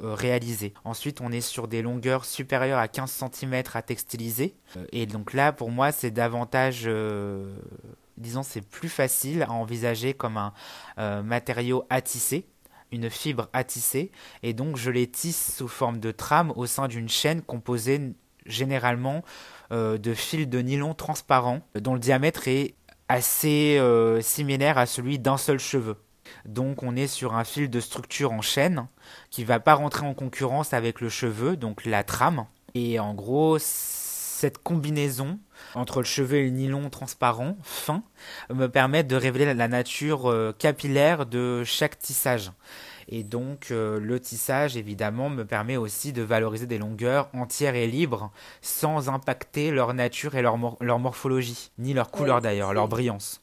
réalisé. 0.00 0.74
Ensuite 0.84 1.20
on 1.20 1.32
est 1.32 1.40
sur 1.40 1.68
des 1.68 1.82
longueurs 1.82 2.24
supérieures 2.24 2.78
à 2.78 2.88
15 2.88 3.24
cm 3.32 3.62
à 3.74 3.82
textiliser 3.82 4.54
et 4.92 5.06
donc 5.06 5.32
là 5.32 5.45
pour 5.52 5.70
moi 5.70 5.92
c'est 5.92 6.10
davantage 6.10 6.84
euh, 6.86 7.54
disons, 8.16 8.42
c'est 8.42 8.62
plus 8.62 8.88
facile 8.88 9.42
à 9.42 9.52
envisager 9.52 10.14
comme 10.14 10.36
un 10.36 10.52
euh, 10.98 11.22
matériau 11.22 11.84
à 11.90 12.00
tisser, 12.00 12.46
une 12.92 13.10
fibre 13.10 13.48
à 13.52 13.64
tisser, 13.64 14.10
et 14.42 14.54
donc 14.54 14.76
je 14.76 14.90
les 14.90 15.06
tisse 15.06 15.56
sous 15.56 15.68
forme 15.68 15.98
de 15.98 16.12
trame 16.12 16.52
au 16.56 16.66
sein 16.66 16.88
d'une 16.88 17.08
chaîne 17.08 17.42
composée 17.42 18.14
généralement 18.46 19.22
euh, 19.72 19.98
de 19.98 20.14
fils 20.14 20.48
de 20.48 20.60
nylon 20.60 20.94
transparent, 20.94 21.60
dont 21.74 21.94
le 21.94 22.00
diamètre 22.00 22.48
est 22.48 22.74
assez 23.08 23.80
similaire 24.20 24.78
à 24.78 24.86
celui 24.86 25.20
d'un 25.20 25.36
seul 25.36 25.60
cheveu. 25.60 25.96
Donc 26.44 26.82
on 26.82 26.96
est 26.96 27.06
sur 27.06 27.34
un 27.34 27.44
fil 27.44 27.70
de 27.70 27.78
structure 27.80 28.32
en 28.32 28.42
chaîne 28.42 28.88
qui 29.30 29.44
va 29.44 29.60
pas 29.60 29.74
rentrer 29.74 30.06
en 30.06 30.14
concurrence 30.14 30.72
avec 30.72 31.00
le 31.00 31.08
cheveu, 31.08 31.56
donc 31.56 31.84
la 31.84 32.02
trame. 32.02 32.46
Et 32.74 32.98
en 32.98 33.14
gros, 33.14 33.58
cette 34.36 34.58
combinaison 34.58 35.38
entre 35.74 36.00
le 36.00 36.04
cheveu 36.04 36.36
et 36.36 36.44
le 36.44 36.50
nylon 36.50 36.90
transparent, 36.90 37.56
fin, 37.62 38.02
me 38.52 38.66
permet 38.66 39.02
de 39.02 39.16
révéler 39.16 39.54
la 39.54 39.68
nature 39.68 40.30
euh, 40.30 40.54
capillaire 40.56 41.24
de 41.24 41.64
chaque 41.64 41.98
tissage. 41.98 42.52
Et 43.08 43.22
donc 43.22 43.68
euh, 43.70 43.98
le 43.98 44.20
tissage, 44.20 44.76
évidemment, 44.76 45.30
me 45.30 45.44
permet 45.44 45.78
aussi 45.78 46.12
de 46.12 46.20
valoriser 46.20 46.66
des 46.66 46.76
longueurs 46.76 47.30
entières 47.32 47.76
et 47.76 47.86
libres, 47.86 48.30
sans 48.60 49.08
impacter 49.08 49.70
leur 49.70 49.94
nature 49.94 50.34
et 50.34 50.42
leur, 50.42 50.58
morphologie, 50.58 51.70
ni 51.78 51.94
leur 51.94 52.10
couleur 52.10 52.42
d'ailleurs, 52.42 52.74
leur 52.74 52.88
brillance. 52.88 53.40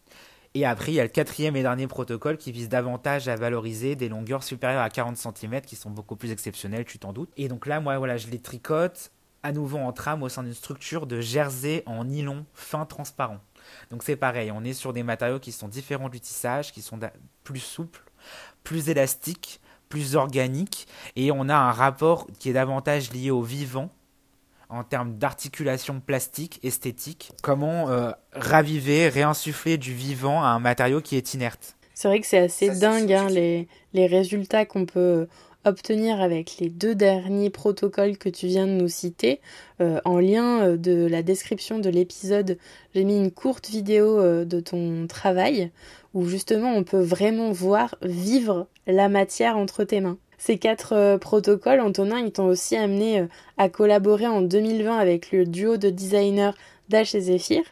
Et 0.53 0.65
après, 0.65 0.91
il 0.91 0.95
y 0.95 0.99
a 0.99 1.03
le 1.03 1.09
quatrième 1.09 1.55
et 1.55 1.63
dernier 1.63 1.87
protocole 1.87 2.37
qui 2.37 2.51
vise 2.51 2.69
davantage 2.69 3.27
à 3.27 3.35
valoriser 3.35 3.95
des 3.95 4.09
longueurs 4.09 4.43
supérieures 4.43 4.83
à 4.83 4.89
40 4.91 5.17
cm, 5.17 5.61
qui 5.61 5.75
sont 5.75 5.89
beaucoup 5.89 6.15
plus 6.15 6.31
exceptionnelles, 6.31 6.85
tu 6.85 6.99
t'en 6.99 7.13
doutes. 7.13 7.31
Et 7.37 7.47
donc 7.47 7.65
là, 7.65 7.79
moi, 7.79 7.97
voilà, 7.97 8.17
je 8.17 8.27
les 8.27 8.39
tricote 8.39 9.11
à 9.43 9.51
nouveau 9.51 9.77
en 9.77 9.91
trame 9.91 10.23
au 10.23 10.29
sein 10.29 10.43
d'une 10.43 10.53
structure 10.53 11.05
de 11.05 11.21
jersey 11.21 11.83
en 11.85 12.05
nylon 12.05 12.45
fin 12.53 12.85
transparent. 12.85 13.39
Donc 13.91 14.03
c'est 14.03 14.15
pareil, 14.15 14.51
on 14.51 14.63
est 14.63 14.73
sur 14.73 14.93
des 14.93 15.03
matériaux 15.03 15.39
qui 15.39 15.51
sont 15.51 15.67
différents 15.67 16.09
du 16.09 16.19
tissage, 16.19 16.71
qui 16.71 16.81
sont 16.81 16.99
plus 17.43 17.59
souples, 17.59 18.03
plus 18.63 18.89
élastiques, 18.89 19.59
plus 19.89 20.15
organiques, 20.15 20.87
et 21.15 21.31
on 21.31 21.49
a 21.49 21.55
un 21.55 21.71
rapport 21.71 22.27
qui 22.39 22.49
est 22.49 22.53
davantage 22.53 23.11
lié 23.11 23.31
au 23.31 23.41
vivant 23.41 23.89
en 24.69 24.83
termes 24.83 25.17
d'articulation 25.17 25.99
plastique, 25.99 26.59
esthétique. 26.63 27.31
Comment 27.43 27.89
euh, 27.89 28.11
raviver, 28.31 29.07
réinsuffler 29.07 29.77
du 29.77 29.93
vivant 29.93 30.41
à 30.41 30.47
un 30.47 30.59
matériau 30.59 30.99
qui 30.99 31.15
est 31.15 31.35
inerte. 31.35 31.75
C'est 31.93 32.07
vrai 32.07 32.19
que 32.19 32.25
c'est 32.25 32.39
assez 32.39 32.71
dingue 32.79 33.13
hein, 33.13 33.29
les, 33.29 33.67
les 33.93 34.07
résultats 34.07 34.65
qu'on 34.65 34.87
peut 34.87 35.27
obtenir 35.65 36.21
avec 36.21 36.57
les 36.59 36.69
deux 36.69 36.95
derniers 36.95 37.49
protocoles 37.49 38.17
que 38.17 38.29
tu 38.29 38.47
viens 38.47 38.67
de 38.67 38.71
nous 38.71 38.87
citer. 38.87 39.39
Euh, 39.81 39.99
en 40.05 40.19
lien 40.19 40.61
euh, 40.61 40.77
de 40.77 41.07
la 41.07 41.23
description 41.23 41.79
de 41.79 41.89
l'épisode, 41.89 42.57
j'ai 42.93 43.03
mis 43.03 43.17
une 43.17 43.31
courte 43.31 43.69
vidéo 43.69 44.19
euh, 44.19 44.45
de 44.45 44.59
ton 44.59 45.07
travail 45.07 45.71
où 46.13 46.25
justement 46.25 46.73
on 46.73 46.83
peut 46.83 47.01
vraiment 47.01 47.51
voir 47.51 47.95
vivre 48.01 48.67
la 48.87 49.09
matière 49.09 49.57
entre 49.57 49.83
tes 49.83 50.01
mains. 50.01 50.17
Ces 50.37 50.57
quatre 50.57 51.17
protocoles, 51.17 51.79
Antonin, 51.79 52.19
ils 52.19 52.31
t'ont 52.33 52.47
aussi 52.47 52.75
amené 52.75 53.25
à 53.57 53.69
collaborer 53.69 54.27
en 54.27 54.41
2020 54.41 54.97
avec 54.97 55.31
le 55.31 55.45
duo 55.45 55.77
de 55.77 55.89
designers 55.89 56.51
Dash 56.89 57.15
et 57.15 57.21
Zephyr 57.21 57.63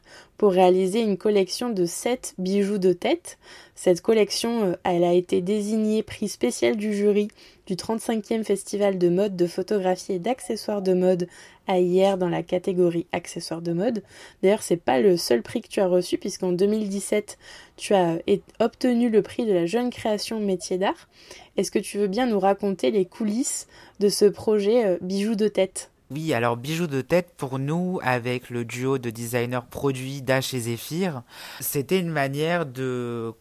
pour 0.41 0.53
réaliser 0.53 1.01
une 1.01 1.19
collection 1.19 1.69
de 1.69 1.85
7 1.85 2.33
bijoux 2.39 2.79
de 2.79 2.93
tête. 2.93 3.37
Cette 3.75 4.01
collection, 4.01 4.75
elle 4.83 5.03
a 5.03 5.13
été 5.13 5.39
désignée 5.39 6.01
prix 6.01 6.29
spécial 6.29 6.77
du 6.77 6.95
jury 6.95 7.27
du 7.67 7.75
35e 7.75 8.43
festival 8.43 8.97
de 8.97 9.09
mode, 9.09 9.35
de 9.35 9.45
photographie 9.45 10.13
et 10.13 10.19
d'accessoires 10.19 10.81
de 10.81 10.95
mode 10.95 11.27
à 11.67 11.77
hier 11.77 12.17
dans 12.17 12.27
la 12.27 12.41
catégorie 12.41 13.05
accessoires 13.11 13.61
de 13.61 13.71
mode. 13.71 14.01
D'ailleurs, 14.41 14.63
c'est 14.63 14.81
pas 14.81 14.99
le 14.99 15.15
seul 15.15 15.43
prix 15.43 15.61
que 15.61 15.67
tu 15.67 15.79
as 15.79 15.87
reçu 15.87 16.17
puisqu'en 16.17 16.53
2017, 16.53 17.37
tu 17.77 17.93
as 17.93 18.17
obtenu 18.59 19.11
le 19.11 19.21
prix 19.21 19.45
de 19.45 19.53
la 19.53 19.67
jeune 19.67 19.91
création 19.91 20.39
métier 20.39 20.79
d'art. 20.79 21.07
Est-ce 21.55 21.69
que 21.69 21.77
tu 21.77 21.99
veux 21.99 22.07
bien 22.07 22.25
nous 22.25 22.39
raconter 22.39 22.89
les 22.89 23.05
coulisses 23.05 23.67
de 23.99 24.09
ce 24.09 24.25
projet 24.25 24.87
euh, 24.87 24.97
bijoux 25.01 25.35
de 25.35 25.47
tête? 25.47 25.90
Oui, 26.11 26.33
alors 26.33 26.57
bijoux 26.57 26.87
de 26.87 26.99
tête 26.99 27.33
pour 27.37 27.57
nous, 27.57 27.99
avec 28.03 28.49
le 28.49 28.65
duo 28.65 28.97
de 28.97 29.09
designers 29.09 29.61
produits 29.69 30.21
Dash 30.21 30.53
et 30.53 30.59
Zephyr, 30.59 31.23
c'était 31.61 31.99
une 31.99 32.09
manière 32.09 32.65
de 32.65 33.33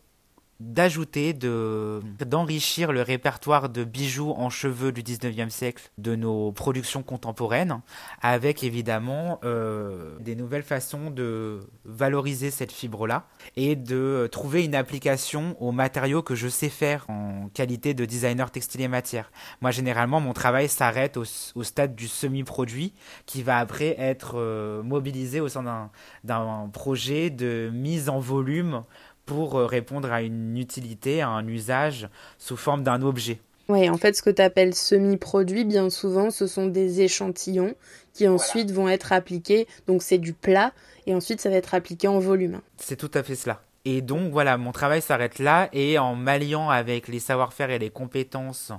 d'ajouter, 0.60 1.32
de, 1.32 2.00
d'enrichir 2.20 2.92
le 2.92 3.00
répertoire 3.00 3.70
de 3.70 3.82
bijoux 3.82 4.30
en 4.30 4.50
cheveux 4.50 4.92
du 4.92 5.02
19e 5.02 5.48
siècle 5.48 5.90
de 5.96 6.14
nos 6.14 6.52
productions 6.52 7.02
contemporaines, 7.02 7.80
avec 8.20 8.62
évidemment 8.62 9.40
euh, 9.42 10.18
des 10.20 10.36
nouvelles 10.36 10.62
façons 10.62 11.10
de 11.10 11.60
valoriser 11.86 12.50
cette 12.50 12.72
fibre-là 12.72 13.26
et 13.56 13.74
de 13.74 14.28
trouver 14.30 14.64
une 14.64 14.74
application 14.74 15.56
aux 15.60 15.72
matériaux 15.72 16.22
que 16.22 16.34
je 16.34 16.48
sais 16.48 16.68
faire 16.68 17.06
en 17.08 17.48
qualité 17.54 17.94
de 17.94 18.04
designer 18.04 18.50
textile 18.50 18.82
et 18.82 18.88
matière. 18.88 19.32
Moi, 19.62 19.70
généralement, 19.70 20.20
mon 20.20 20.34
travail 20.34 20.68
s'arrête 20.68 21.16
au, 21.16 21.24
au 21.54 21.62
stade 21.62 21.94
du 21.94 22.06
semi-produit 22.06 22.92
qui 23.24 23.42
va 23.42 23.58
après 23.58 23.94
être 23.98 24.34
euh, 24.36 24.82
mobilisé 24.82 25.40
au 25.40 25.48
sein 25.48 25.62
d'un, 25.62 25.90
d'un 26.24 26.68
projet 26.70 27.30
de 27.30 27.70
mise 27.72 28.10
en 28.10 28.18
volume 28.18 28.84
pour 29.30 29.54
euh, 29.54 29.66
répondre 29.66 30.10
à 30.10 30.22
une 30.22 30.56
utilité, 30.56 31.20
à 31.20 31.28
un 31.28 31.46
usage 31.46 32.08
sous 32.36 32.56
forme 32.56 32.82
d'un 32.82 33.00
objet. 33.00 33.38
Oui, 33.68 33.88
en 33.88 33.96
fait, 33.96 34.16
ce 34.16 34.22
que 34.22 34.30
tu 34.30 34.42
appelles 34.42 34.74
semi-produit, 34.74 35.64
bien 35.64 35.88
souvent, 35.88 36.32
ce 36.32 36.48
sont 36.48 36.66
des 36.66 37.02
échantillons 37.02 37.76
qui 38.12 38.26
ensuite 38.26 38.72
vont 38.72 38.88
être 38.88 39.12
appliqués. 39.12 39.68
Donc, 39.86 40.02
c'est 40.02 40.18
du 40.18 40.32
plat 40.32 40.72
et 41.06 41.14
ensuite, 41.14 41.40
ça 41.40 41.48
va 41.48 41.54
être 41.54 41.74
appliqué 41.74 42.08
en 42.08 42.18
volume. 42.18 42.60
C'est 42.76 42.96
tout 42.96 43.10
à 43.14 43.22
fait 43.22 43.36
cela. 43.36 43.62
Et 43.86 44.02
donc 44.02 44.30
voilà, 44.30 44.58
mon 44.58 44.72
travail 44.72 45.00
s'arrête 45.00 45.38
là 45.38 45.70
et 45.72 45.98
en 45.98 46.14
m'alliant 46.14 46.68
avec 46.68 47.08
les 47.08 47.18
savoir-faire 47.18 47.70
et 47.70 47.78
les 47.78 47.88
compétences 47.88 48.72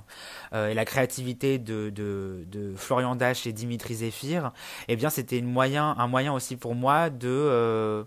euh, 0.52 0.68
et 0.68 0.74
la 0.74 0.84
créativité 0.84 1.58
de, 1.58 1.90
de, 1.90 2.44
de, 2.46 2.72
Florian 2.76 3.16
Dash 3.16 3.44
et 3.48 3.52
Dimitri 3.52 3.96
Zéphir, 3.96 4.52
eh 4.86 4.94
bien 4.94 5.10
c'était 5.10 5.40
moyen, 5.40 5.96
un 5.98 6.06
moyen 6.06 6.32
aussi 6.32 6.54
pour 6.54 6.76
moi 6.76 7.10
de 7.10 7.28
euh, 7.28 8.04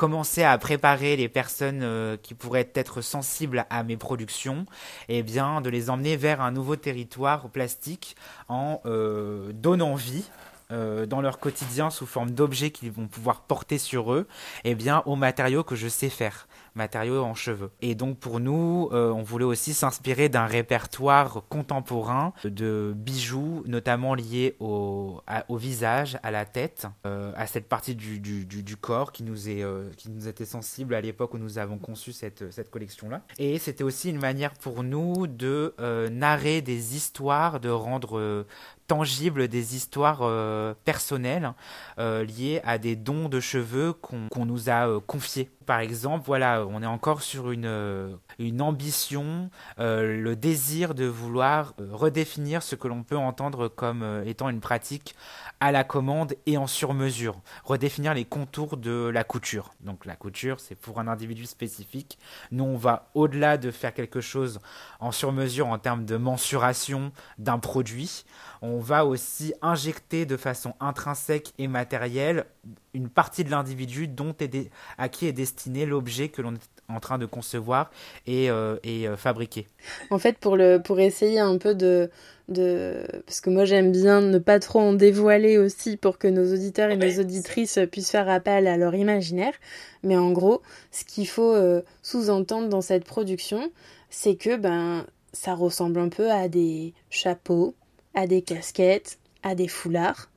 commencer 0.00 0.42
à 0.44 0.56
préparer 0.56 1.14
les 1.14 1.28
personnes 1.28 1.82
euh, 1.82 2.16
qui 2.16 2.32
pourraient 2.32 2.70
être 2.74 3.02
sensibles 3.02 3.66
à 3.68 3.82
mes 3.82 3.98
productions, 3.98 4.64
eh 5.10 5.22
bien 5.22 5.60
de 5.60 5.68
les 5.68 5.90
emmener 5.90 6.16
vers 6.16 6.40
un 6.40 6.52
nouveau 6.52 6.74
territoire 6.74 7.50
plastique 7.50 8.16
en 8.48 8.80
euh, 8.86 9.52
donnant 9.52 9.96
vie 9.96 10.24
euh, 10.72 11.06
dans 11.06 11.20
leur 11.20 11.38
quotidien 11.38 11.90
sous 11.90 12.06
forme 12.06 12.30
d'objets 12.30 12.70
qu'ils 12.70 12.92
vont 12.92 13.08
pouvoir 13.08 13.42
porter 13.42 13.78
sur 13.78 14.12
eux, 14.12 14.26
eh 14.64 14.74
bien 14.74 15.02
aux 15.06 15.16
matériaux 15.16 15.64
que 15.64 15.74
je 15.74 15.88
sais 15.88 16.08
faire 16.08 16.46
matériaux 16.76 17.24
en 17.24 17.34
cheveux. 17.34 17.70
Et 17.82 17.96
donc 17.96 18.18
pour 18.18 18.38
nous, 18.38 18.88
euh, 18.92 19.10
on 19.10 19.22
voulait 19.22 19.44
aussi 19.44 19.74
s'inspirer 19.74 20.28
d'un 20.28 20.46
répertoire 20.46 21.42
contemporain 21.48 22.32
de 22.44 22.92
bijoux, 22.96 23.64
notamment 23.66 24.14
liés 24.14 24.56
au, 24.60 25.20
visage, 25.50 26.18
à 26.22 26.30
la 26.30 26.44
tête, 26.44 26.86
euh, 27.06 27.32
à 27.34 27.48
cette 27.48 27.68
partie 27.68 27.96
du, 27.96 28.20
du, 28.20 28.76
corps 28.76 29.10
qui 29.10 29.24
nous, 29.24 29.48
est, 29.48 29.64
qui 29.96 30.10
nous 30.10 30.28
était 30.28 30.44
sensible 30.44 30.94
à 30.94 31.00
l'époque 31.00 31.34
où 31.34 31.38
nous 31.38 31.58
avons 31.58 31.78
conçu 31.78 32.12
cette, 32.12 32.52
cette 32.52 32.70
collection-là. 32.70 33.22
Et 33.38 33.58
c'était 33.58 33.84
aussi 33.84 34.08
une 34.08 34.20
manière 34.20 34.54
pour 34.54 34.84
nous 34.84 35.26
de 35.26 35.74
narrer 36.10 36.62
des 36.62 36.94
histoires, 36.94 37.58
de 37.58 37.68
rendre 37.68 38.46
tangibles 38.90 39.46
des 39.46 39.76
histoires 39.76 40.74
personnelles 40.84 41.52
liées 41.96 42.60
à 42.64 42.76
des 42.78 42.96
dons 42.96 43.28
de 43.28 43.38
cheveux 43.38 43.92
qu'on 43.92 44.44
nous 44.44 44.68
a 44.68 45.00
confiés 45.06 45.48
par 45.70 45.78
exemple, 45.78 46.24
voilà, 46.26 46.66
on 46.66 46.82
est 46.82 46.86
encore 46.86 47.22
sur 47.22 47.52
une, 47.52 47.64
euh, 47.64 48.16
ambition, 48.58 49.50
euh, 49.78 50.20
le 50.20 50.34
désir 50.34 50.96
de 50.96 51.04
vouloir 51.04 51.74
euh, 51.80 51.90
redéfinir 51.92 52.64
ce 52.64 52.74
que 52.74 52.88
l'on 52.88 53.04
peut 53.04 53.16
entendre 53.16 53.68
comme 53.68 54.24
étant 54.26 54.48
une 54.48 54.58
pratique 54.58 55.14
à 55.60 55.70
la 55.70 55.84
commande 55.84 56.34
et 56.46 56.56
en 56.56 56.66
sur-mesure, 56.66 57.40
redéfinir 57.62 58.14
les 58.14 58.24
contours 58.24 58.78
de 58.78 59.08
la 59.14 59.22
couture. 59.22 59.70
Donc 59.80 60.06
la 60.06 60.16
couture, 60.16 60.58
c'est 60.58 60.74
pour 60.74 60.98
un 60.98 61.06
individu 61.06 61.46
spécifique. 61.46 62.18
Nous, 62.50 62.64
on 62.64 62.76
va 62.76 63.10
au-delà 63.14 63.56
de 63.56 63.70
faire 63.70 63.94
quelque 63.94 64.20
chose 64.20 64.58
en 64.98 65.12
sur-mesure 65.12 65.68
en 65.68 65.78
termes 65.78 66.04
de 66.04 66.16
mensuration 66.16 67.12
d'un 67.38 67.60
produit. 67.60 68.24
On 68.62 68.78
va 68.78 69.06
aussi 69.06 69.54
injecter 69.62 70.26
de 70.26 70.36
façon 70.36 70.74
intrinsèque 70.80 71.52
et 71.58 71.68
matérielle 71.68 72.46
une 72.92 73.08
partie 73.08 73.44
de 73.44 73.50
l'individu 73.50 74.08
dont 74.08 74.34
est 74.40 74.70
à 74.98 75.08
qui 75.08 75.26
est 75.26 75.32
destiné 75.32 75.86
l'objet 75.86 76.28
que 76.28 76.42
l'on 76.42 76.54
est 76.54 76.70
en 76.88 77.00
train 77.00 77.18
de 77.18 77.26
concevoir 77.26 77.90
et, 78.26 78.50
euh, 78.50 78.76
et 78.82 79.08
euh, 79.08 79.16
fabriquer. 79.16 79.66
En 80.10 80.18
fait, 80.18 80.36
pour, 80.38 80.56
le, 80.56 80.78
pour 80.78 81.00
essayer 81.00 81.38
un 81.38 81.56
peu 81.56 81.74
de, 81.74 82.10
de... 82.48 83.06
Parce 83.26 83.40
que 83.40 83.50
moi 83.50 83.64
j'aime 83.64 83.92
bien 83.92 84.20
ne 84.20 84.38
pas 84.38 84.58
trop 84.58 84.80
en 84.80 84.92
dévoiler 84.92 85.56
aussi 85.56 85.96
pour 85.96 86.18
que 86.18 86.28
nos 86.28 86.52
auditeurs 86.52 86.90
et 86.90 86.96
nos 86.96 87.20
auditrices 87.20 87.78
puissent 87.90 88.10
faire 88.10 88.28
appel 88.28 88.66
à 88.66 88.76
leur 88.76 88.94
imaginaire. 88.94 89.54
Mais 90.02 90.16
en 90.16 90.32
gros, 90.32 90.62
ce 90.90 91.04
qu'il 91.04 91.28
faut 91.28 91.54
euh, 91.54 91.82
sous-entendre 92.02 92.68
dans 92.68 92.82
cette 92.82 93.04
production, 93.04 93.70
c'est 94.10 94.36
que 94.36 94.56
ben, 94.56 95.06
ça 95.32 95.54
ressemble 95.54 96.00
un 96.00 96.08
peu 96.08 96.30
à 96.30 96.48
des 96.48 96.92
chapeaux, 97.08 97.74
à 98.14 98.26
des 98.26 98.42
casquettes, 98.42 99.18
à 99.42 99.54
des 99.54 99.68
foulards. 99.68 100.28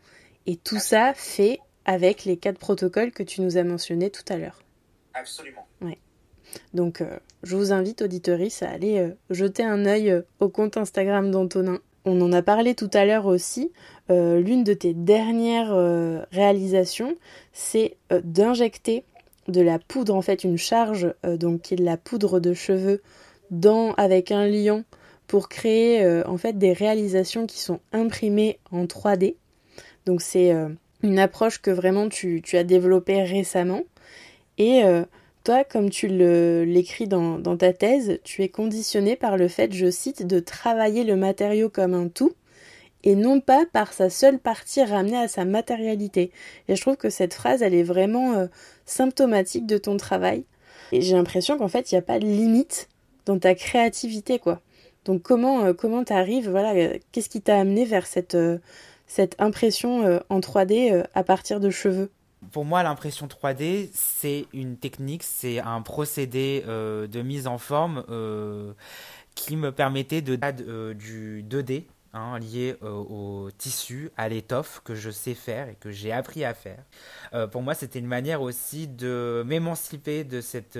Et 0.45 0.57
tout 0.57 0.79
ça 0.79 1.13
fait 1.15 1.59
avec 1.85 2.25
les 2.25 2.37
quatre 2.37 2.59
protocoles 2.59 3.11
que 3.11 3.23
tu 3.23 3.41
nous 3.41 3.57
as 3.57 3.63
mentionnés 3.63 4.09
tout 4.09 4.25
à 4.29 4.37
l'heure. 4.37 4.61
Absolument. 5.13 5.67
Ouais. 5.81 5.99
Donc, 6.73 7.01
euh, 7.01 7.17
je 7.43 7.55
vous 7.55 7.71
invite, 7.71 8.01
auditoris, 8.01 8.63
à 8.63 8.69
aller 8.69 8.99
euh, 8.99 9.09
jeter 9.29 9.63
un 9.63 9.85
œil 9.85 10.09
euh, 10.11 10.21
au 10.39 10.49
compte 10.49 10.77
Instagram 10.77 11.31
d'Antonin. 11.31 11.79
On 12.05 12.19
en 12.21 12.33
a 12.33 12.41
parlé 12.41 12.75
tout 12.75 12.89
à 12.93 13.05
l'heure 13.05 13.27
aussi. 13.27 13.71
L'une 14.09 14.65
de 14.65 14.73
tes 14.73 14.93
dernières 14.93 15.73
réalisations, 16.33 17.15
c'est 17.53 17.95
d'injecter 18.11 19.05
de 19.47 19.61
la 19.61 19.79
poudre, 19.79 20.13
en 20.13 20.21
fait, 20.21 20.43
une 20.43 20.57
charge, 20.57 21.13
donc 21.23 21.61
qui 21.61 21.75
est 21.75 21.77
de 21.77 21.85
la 21.85 21.95
poudre 21.95 22.41
de 22.41 22.53
cheveux, 22.53 23.01
dans, 23.51 23.93
avec 23.93 24.31
un 24.31 24.47
lion, 24.47 24.83
pour 25.27 25.47
créer 25.47 26.05
en 26.25 26.37
fait 26.37 26.57
des 26.57 26.73
réalisations 26.73 27.47
qui 27.47 27.61
sont 27.61 27.79
imprimées 27.93 28.59
en 28.69 28.83
3D. 28.83 29.37
Donc, 30.05 30.21
c'est 30.21 30.53
une 31.03 31.19
approche 31.19 31.61
que 31.61 31.69
vraiment 31.69 32.09
tu, 32.09 32.41
as 32.53 32.63
développée 32.63 33.21
récemment. 33.23 33.83
Et 34.57 34.83
euh, 34.83 35.03
toi, 35.43 35.63
comme 35.63 35.89
tu 35.89 36.07
l'écris 36.07 37.07
dans, 37.07 37.37
dans, 37.37 37.57
ta 37.57 37.73
thèse, 37.73 38.19
tu 38.23 38.41
es 38.41 38.49
conditionné 38.49 39.15
par 39.15 39.37
le 39.37 39.47
fait, 39.47 39.73
je 39.73 39.91
cite, 39.91 40.25
de 40.25 40.39
travailler 40.39 41.03
le 41.03 41.15
matériau 41.15 41.69
comme 41.69 41.93
un 41.93 42.07
tout 42.07 42.33
et 43.03 43.15
non 43.15 43.41
pas 43.41 43.65
par 43.71 43.91
sa 43.91 44.09
seule 44.09 44.39
partie 44.39 44.83
ramenée 44.83 45.17
à 45.17 45.27
sa 45.27 45.43
matérialité. 45.45 46.31
Et 46.67 46.75
je 46.75 46.81
trouve 46.81 46.95
que 46.95 47.09
cette 47.09 47.33
phrase, 47.33 47.61
elle 47.61 47.73
est 47.73 47.83
vraiment 47.83 48.33
euh, 48.33 48.47
symptomatique 48.85 49.65
de 49.67 49.77
ton 49.77 49.97
travail. 49.97 50.45
Et 50.91 51.01
j'ai 51.01 51.15
l'impression 51.15 51.57
qu'en 51.57 51.67
fait, 51.67 51.91
il 51.91 51.95
n'y 51.95 51.99
a 51.99 52.03
pas 52.03 52.19
de 52.19 52.25
limite 52.25 52.87
dans 53.25 53.37
ta 53.37 53.55
créativité, 53.55 54.39
quoi. 54.39 54.61
Donc 55.05 55.21
comment 55.21 55.65
euh, 55.65 55.73
comment 55.73 56.05
t'arrives, 56.05 56.49
voilà, 56.49 56.93
qu'est-ce 57.11 57.27
qui 57.27 57.41
t'a 57.41 57.59
amené 57.59 57.83
vers 57.83 58.07
cette 58.07 58.37
cette 59.13 59.39
impression 59.39 60.07
euh, 60.07 60.19
en 60.29 60.39
3D 60.39 60.91
euh, 60.91 61.03
à 61.13 61.23
partir 61.23 61.59
de 61.59 61.69
cheveux 61.69 62.11
pour 62.51 62.65
moi, 62.65 62.83
l'impression 62.83 63.25
3D, 63.27 63.89
c'est 63.93 64.47
une 64.51 64.75
technique, 64.75 65.23
c'est 65.23 65.59
un 65.59 65.81
procédé 65.81 66.65
euh, 66.67 67.07
de 67.07 67.21
mise 67.21 67.47
en 67.47 67.57
forme 67.57 68.03
qui 69.33 69.55
me 69.55 69.71
permettait 69.71 70.21
de 70.21 70.35
du 70.91 71.45
2D 71.49 71.85
hein, 72.11 72.37
lié 72.39 72.75
au 72.81 73.47
tissu, 73.57 74.11
à 74.17 74.27
l'étoffe 74.27 74.81
que 74.83 74.93
je 74.93 75.09
sais 75.09 75.35
faire 75.35 75.69
et 75.69 75.77
que 75.79 75.89
j'ai 75.89 76.11
appris 76.11 76.43
à 76.43 76.53
faire. 76.53 76.83
pour 77.49 77.61
moi, 77.61 77.75
c'était 77.75 77.99
une 77.99 78.07
manière 78.07 78.41
aussi 78.41 78.89
de 78.89 79.41
m'émanciper 79.47 80.25
de 80.25 80.41
cette 80.41 80.77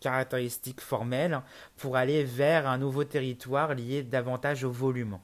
caractéristique 0.00 0.80
formelle 0.80 1.40
pour 1.76 1.96
aller 1.96 2.24
vers 2.24 2.68
un 2.68 2.78
nouveau 2.78 3.04
territoire 3.04 3.74
lié 3.76 4.02
davantage 4.02 4.64
au 4.64 4.72
volume. 4.72 5.20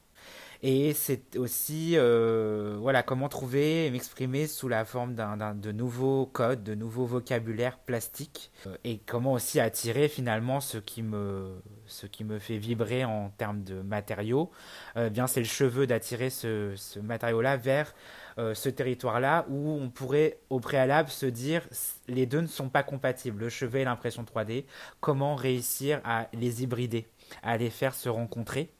Et 0.62 0.92
c'est 0.94 1.36
aussi 1.36 1.92
euh, 1.96 2.76
voilà 2.80 3.02
comment 3.02 3.28
trouver 3.28 3.86
et 3.86 3.90
m'exprimer 3.90 4.46
sous 4.46 4.68
la 4.68 4.84
forme 4.84 5.14
d'un, 5.14 5.54
de 5.54 5.72
nouveaux 5.72 6.26
codes, 6.26 6.62
de 6.62 6.74
nouveaux 6.74 7.06
vocabulaires 7.06 7.78
plastiques, 7.78 8.50
euh, 8.66 8.76
et 8.84 8.98
comment 8.98 9.32
aussi 9.32 9.60
attirer 9.60 10.08
finalement 10.08 10.60
ce 10.60 10.78
qui 10.78 11.02
me 11.02 11.60
ce 11.86 12.06
qui 12.06 12.24
me 12.24 12.38
fait 12.38 12.58
vibrer 12.58 13.04
en 13.04 13.30
termes 13.36 13.62
de 13.62 13.80
matériaux. 13.82 14.50
Euh, 14.96 15.10
bien 15.10 15.26
c'est 15.26 15.40
le 15.40 15.46
cheveu 15.46 15.86
d'attirer 15.86 16.30
ce, 16.30 16.72
ce 16.76 16.98
matériau-là 16.98 17.56
vers 17.56 17.94
ce 18.38 18.68
territoire-là 18.68 19.46
où 19.48 19.70
on 19.70 19.88
pourrait 19.88 20.38
au 20.50 20.60
préalable 20.60 21.08
se 21.08 21.24
dire 21.24 21.62
les 22.06 22.26
deux 22.26 22.42
ne 22.42 22.46
sont 22.46 22.68
pas 22.68 22.82
compatibles, 22.82 23.40
le 23.40 23.48
cheveu 23.48 23.80
et 23.80 23.84
l'impression 23.84 24.24
3D. 24.24 24.64
Comment 25.00 25.36
réussir 25.36 26.00
à 26.04 26.28
les 26.34 26.62
hybrider, 26.62 27.06
à 27.42 27.56
les 27.56 27.70
faire 27.70 27.94
se 27.94 28.10
rencontrer? 28.10 28.70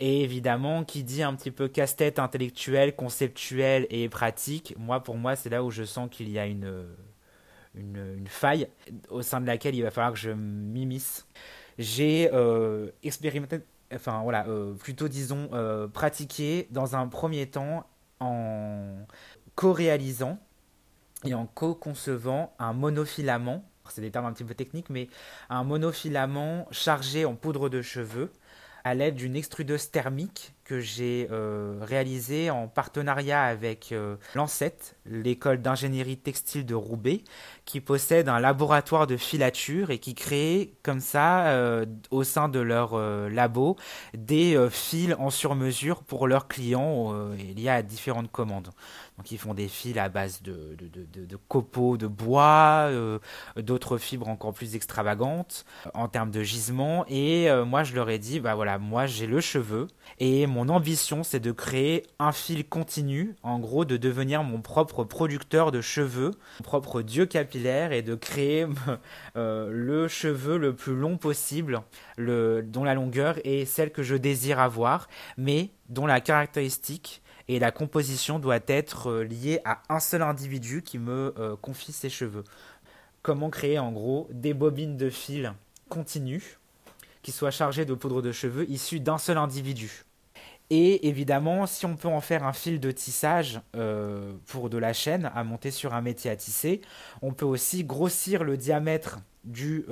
Et 0.00 0.22
évidemment, 0.22 0.84
qui 0.84 1.04
dit 1.04 1.22
un 1.22 1.34
petit 1.34 1.52
peu 1.52 1.68
casse-tête 1.68 2.18
intellectuel, 2.18 2.96
conceptuel 2.96 3.86
et 3.90 4.08
pratique, 4.08 4.74
moi 4.76 5.00
pour 5.00 5.16
moi 5.16 5.36
c'est 5.36 5.50
là 5.50 5.62
où 5.62 5.70
je 5.70 5.84
sens 5.84 6.08
qu'il 6.10 6.28
y 6.28 6.38
a 6.38 6.46
une, 6.46 6.86
une, 7.76 8.26
faille 8.26 8.68
au 9.10 9.22
sein 9.22 9.40
de 9.40 9.46
laquelle 9.46 9.74
il 9.74 9.82
va 9.82 9.90
falloir 9.90 10.12
que 10.12 10.18
je 10.18 10.30
m'immisce. 10.30 11.26
J'ai 11.78 12.30
euh, 12.32 12.90
expérimenté, 13.02 13.60
enfin 13.94 14.22
voilà, 14.22 14.46
euh, 14.48 14.74
plutôt 14.74 15.08
disons 15.08 15.50
euh, 15.52 15.86
pratiqué 15.86 16.68
dans 16.70 16.96
un 16.96 17.06
premier 17.06 17.46
temps 17.46 17.86
en 18.20 19.06
co-réalisant 19.54 20.38
et 21.24 21.34
en 21.34 21.46
co-concevant 21.46 22.54
un 22.58 22.72
monofilament 22.72 23.64
c'est 23.90 24.00
des 24.00 24.10
termes 24.10 24.26
un 24.26 24.32
petit 24.32 24.44
peu 24.44 24.54
techniques, 24.54 24.90
mais 24.90 25.08
un 25.48 25.64
monofilament 25.64 26.66
chargé 26.70 27.24
en 27.24 27.34
poudre 27.34 27.68
de 27.68 27.82
cheveux 27.82 28.32
à 28.84 28.94
l'aide 28.94 29.16
d'une 29.16 29.36
extrudeuse 29.36 29.90
thermique 29.90 30.54
que 30.66 30.80
j'ai 30.80 31.28
euh, 31.30 31.78
réalisée 31.80 32.50
en 32.50 32.66
partenariat 32.66 33.44
avec 33.44 33.92
euh, 33.92 34.16
l'ANSET, 34.34 34.96
l'école 35.06 35.62
d'ingénierie 35.62 36.16
textile 36.16 36.66
de 36.66 36.74
Roubaix, 36.74 37.22
qui 37.64 37.80
possède 37.80 38.28
un 38.28 38.40
laboratoire 38.40 39.06
de 39.06 39.16
filature 39.16 39.90
et 39.90 39.98
qui 39.98 40.14
crée 40.16 40.74
comme 40.82 40.98
ça, 40.98 41.46
euh, 41.48 41.86
au 42.10 42.24
sein 42.24 42.48
de 42.48 42.58
leur 42.58 42.98
labo, 43.30 43.76
des 44.14 44.58
fils 44.70 45.14
en 45.18 45.30
sur-mesure 45.30 46.02
pour 46.02 46.26
leurs 46.26 46.48
clients 46.48 47.14
liés 47.36 47.68
à 47.68 47.82
différentes 47.82 48.32
commandes. 48.32 48.70
Donc 49.16 49.30
ils 49.32 49.38
font 49.38 49.54
des 49.54 49.68
fils 49.68 49.96
à 49.96 50.08
base 50.08 50.42
de, 50.42 50.76
copeaux 51.48 51.96
de 51.96 52.06
bois, 52.06 52.88
euh, 52.90 53.18
d'autres 53.56 53.96
fibres 53.96 54.28
encore 54.28 54.52
plus 54.52 54.74
extravagantes 54.74 55.64
euh, 55.86 55.90
en 55.94 56.08
termes 56.08 56.30
de 56.30 56.42
gisement. 56.42 57.06
Et 57.08 57.50
euh, 57.50 57.64
moi 57.64 57.82
je 57.82 57.94
leur 57.94 58.10
ai 58.10 58.18
dit, 58.18 58.40
bah 58.40 58.54
voilà, 58.54 58.78
moi 58.78 59.06
j'ai 59.06 59.26
le 59.26 59.40
cheveu 59.40 59.86
et 60.18 60.46
mon 60.56 60.70
ambition 60.70 61.22
c'est 61.22 61.38
de 61.38 61.52
créer 61.52 62.06
un 62.18 62.32
fil 62.32 62.66
continu, 62.66 63.36
en 63.42 63.58
gros 63.58 63.84
de 63.84 63.98
devenir 63.98 64.42
mon 64.42 64.62
propre 64.62 65.04
producteur 65.04 65.70
de 65.70 65.82
cheveux, 65.82 66.30
mon 66.60 66.64
propre 66.64 67.02
dieu 67.02 67.26
capillaire 67.26 67.92
et 67.92 68.00
de 68.00 68.14
créer 68.14 68.66
le 69.34 70.08
cheveu 70.08 70.56
le 70.56 70.74
plus 70.74 70.96
long 70.96 71.18
possible, 71.18 71.82
le, 72.16 72.62
dont 72.62 72.84
la 72.84 72.94
longueur 72.94 73.36
est 73.44 73.66
celle 73.66 73.90
que 73.90 74.02
je 74.02 74.16
désire 74.16 74.58
avoir, 74.58 75.08
mais 75.36 75.68
dont 75.90 76.06
la 76.06 76.22
caractéristique 76.22 77.20
et 77.48 77.58
la 77.58 77.70
composition 77.70 78.38
doit 78.38 78.60
être 78.66 79.10
euh, 79.10 79.24
liée 79.24 79.60
à 79.66 79.82
un 79.90 80.00
seul 80.00 80.22
individu 80.22 80.82
qui 80.82 80.98
me 80.98 81.34
euh, 81.38 81.54
confie 81.60 81.92
ses 81.92 82.08
cheveux. 82.08 82.44
Comment 83.20 83.50
créer 83.50 83.78
en 83.78 83.92
gros 83.92 84.26
des 84.32 84.54
bobines 84.54 84.96
de 84.96 85.10
fil 85.10 85.52
continues 85.90 86.56
qui 87.22 87.30
soient 87.30 87.50
chargées 87.50 87.84
de 87.84 87.92
poudre 87.92 88.22
de 88.22 88.32
cheveux 88.32 88.70
issue 88.70 89.00
d'un 89.00 89.18
seul 89.18 89.36
individu. 89.36 90.06
Et 90.70 91.08
évidemment, 91.08 91.66
si 91.66 91.86
on 91.86 91.96
peut 91.96 92.08
en 92.08 92.20
faire 92.20 92.44
un 92.44 92.52
fil 92.52 92.80
de 92.80 92.90
tissage 92.90 93.60
euh, 93.76 94.32
pour 94.46 94.68
de 94.68 94.78
la 94.78 94.92
chaîne 94.92 95.30
à 95.34 95.44
monter 95.44 95.70
sur 95.70 95.94
un 95.94 96.00
métier 96.00 96.30
à 96.30 96.36
tisser, 96.36 96.80
on 97.22 97.32
peut 97.32 97.44
aussi 97.44 97.84
grossir 97.84 98.42
le 98.42 98.56
diamètre 98.56 99.20
du, 99.44 99.86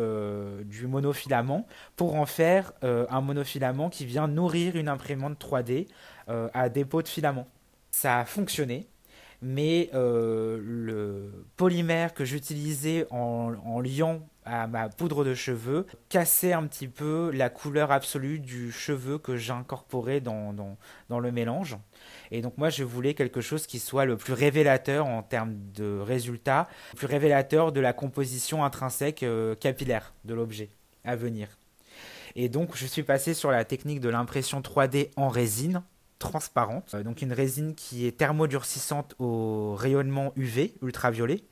du 0.64 0.88
monofilament 0.88 1.64
pour 1.94 2.16
en 2.16 2.26
faire 2.26 2.72
un 2.82 3.20
monofilament 3.20 3.88
qui 3.88 4.04
vient 4.04 4.26
nourrir 4.26 4.74
une 4.74 4.88
imprimante 4.88 5.40
3D 5.40 5.86
euh, 6.30 6.48
à 6.54 6.70
dépôt 6.70 7.02
de 7.02 7.08
filaments. 7.08 7.46
Ça 7.90 8.20
a 8.20 8.24
fonctionné, 8.24 8.88
mais 9.42 9.90
euh, 9.92 10.58
le 10.58 11.44
polymère 11.56 12.14
que 12.14 12.24
j'utilisais 12.24 13.06
en, 13.10 13.80
liant 13.80 14.26
à 14.44 14.66
ma 14.66 14.88
poudre 14.88 15.24
de 15.24 15.34
cheveux 15.34 15.86
cassait 16.08 16.52
un 16.52 16.66
petit 16.66 16.88
peu 16.88 17.30
la 17.32 17.48
couleur 17.48 17.90
absolue 17.90 18.38
du 18.38 18.70
cheveu 18.72 19.18
que 19.18 19.36
j'incorporais 19.36 20.20
dans, 20.20 20.52
dans, 20.52 21.18
le 21.18 21.32
mélange. 21.32 21.76
Et 22.30 22.42
donc 22.42 22.58
moi 22.58 22.70
je 22.70 22.84
voulais 22.84 23.14
quelque 23.14 23.40
chose 23.40 23.66
qui 23.66 23.78
soit 23.78 24.04
le 24.04 24.16
plus 24.16 24.32
révélateur 24.32 25.06
en 25.06 25.22
termes 25.22 25.56
de 25.74 25.98
résultats, 25.98 26.68
le 26.92 26.98
plus 26.98 27.06
révélateur 27.06 27.72
de 27.72 27.80
la 27.80 27.92
composition 27.92 28.64
intrinsèque 28.64 29.22
euh, 29.22 29.54
capillaire 29.54 30.12
de 30.24 30.34
l'objet 30.34 30.70
à 31.04 31.16
venir. 31.16 31.48
Et 32.36 32.48
donc 32.48 32.76
je 32.76 32.86
suis 32.86 33.04
passé 33.04 33.32
sur 33.32 33.50
la 33.50 33.64
technique 33.64 34.00
de 34.00 34.08
l'impression 34.08 34.60
3D 34.60 35.10
en 35.16 35.28
résine 35.28 35.82
transparente, 36.18 36.94
euh, 36.94 37.02
donc 37.02 37.22
une 37.22 37.32
résine 37.32 37.74
qui 37.74 38.06
est 38.06 38.16
thermodurcissante 38.16 39.14
au 39.18 39.74
rayonnement 39.74 40.32
UV, 40.36 40.74
ultraviolet. 40.82 41.42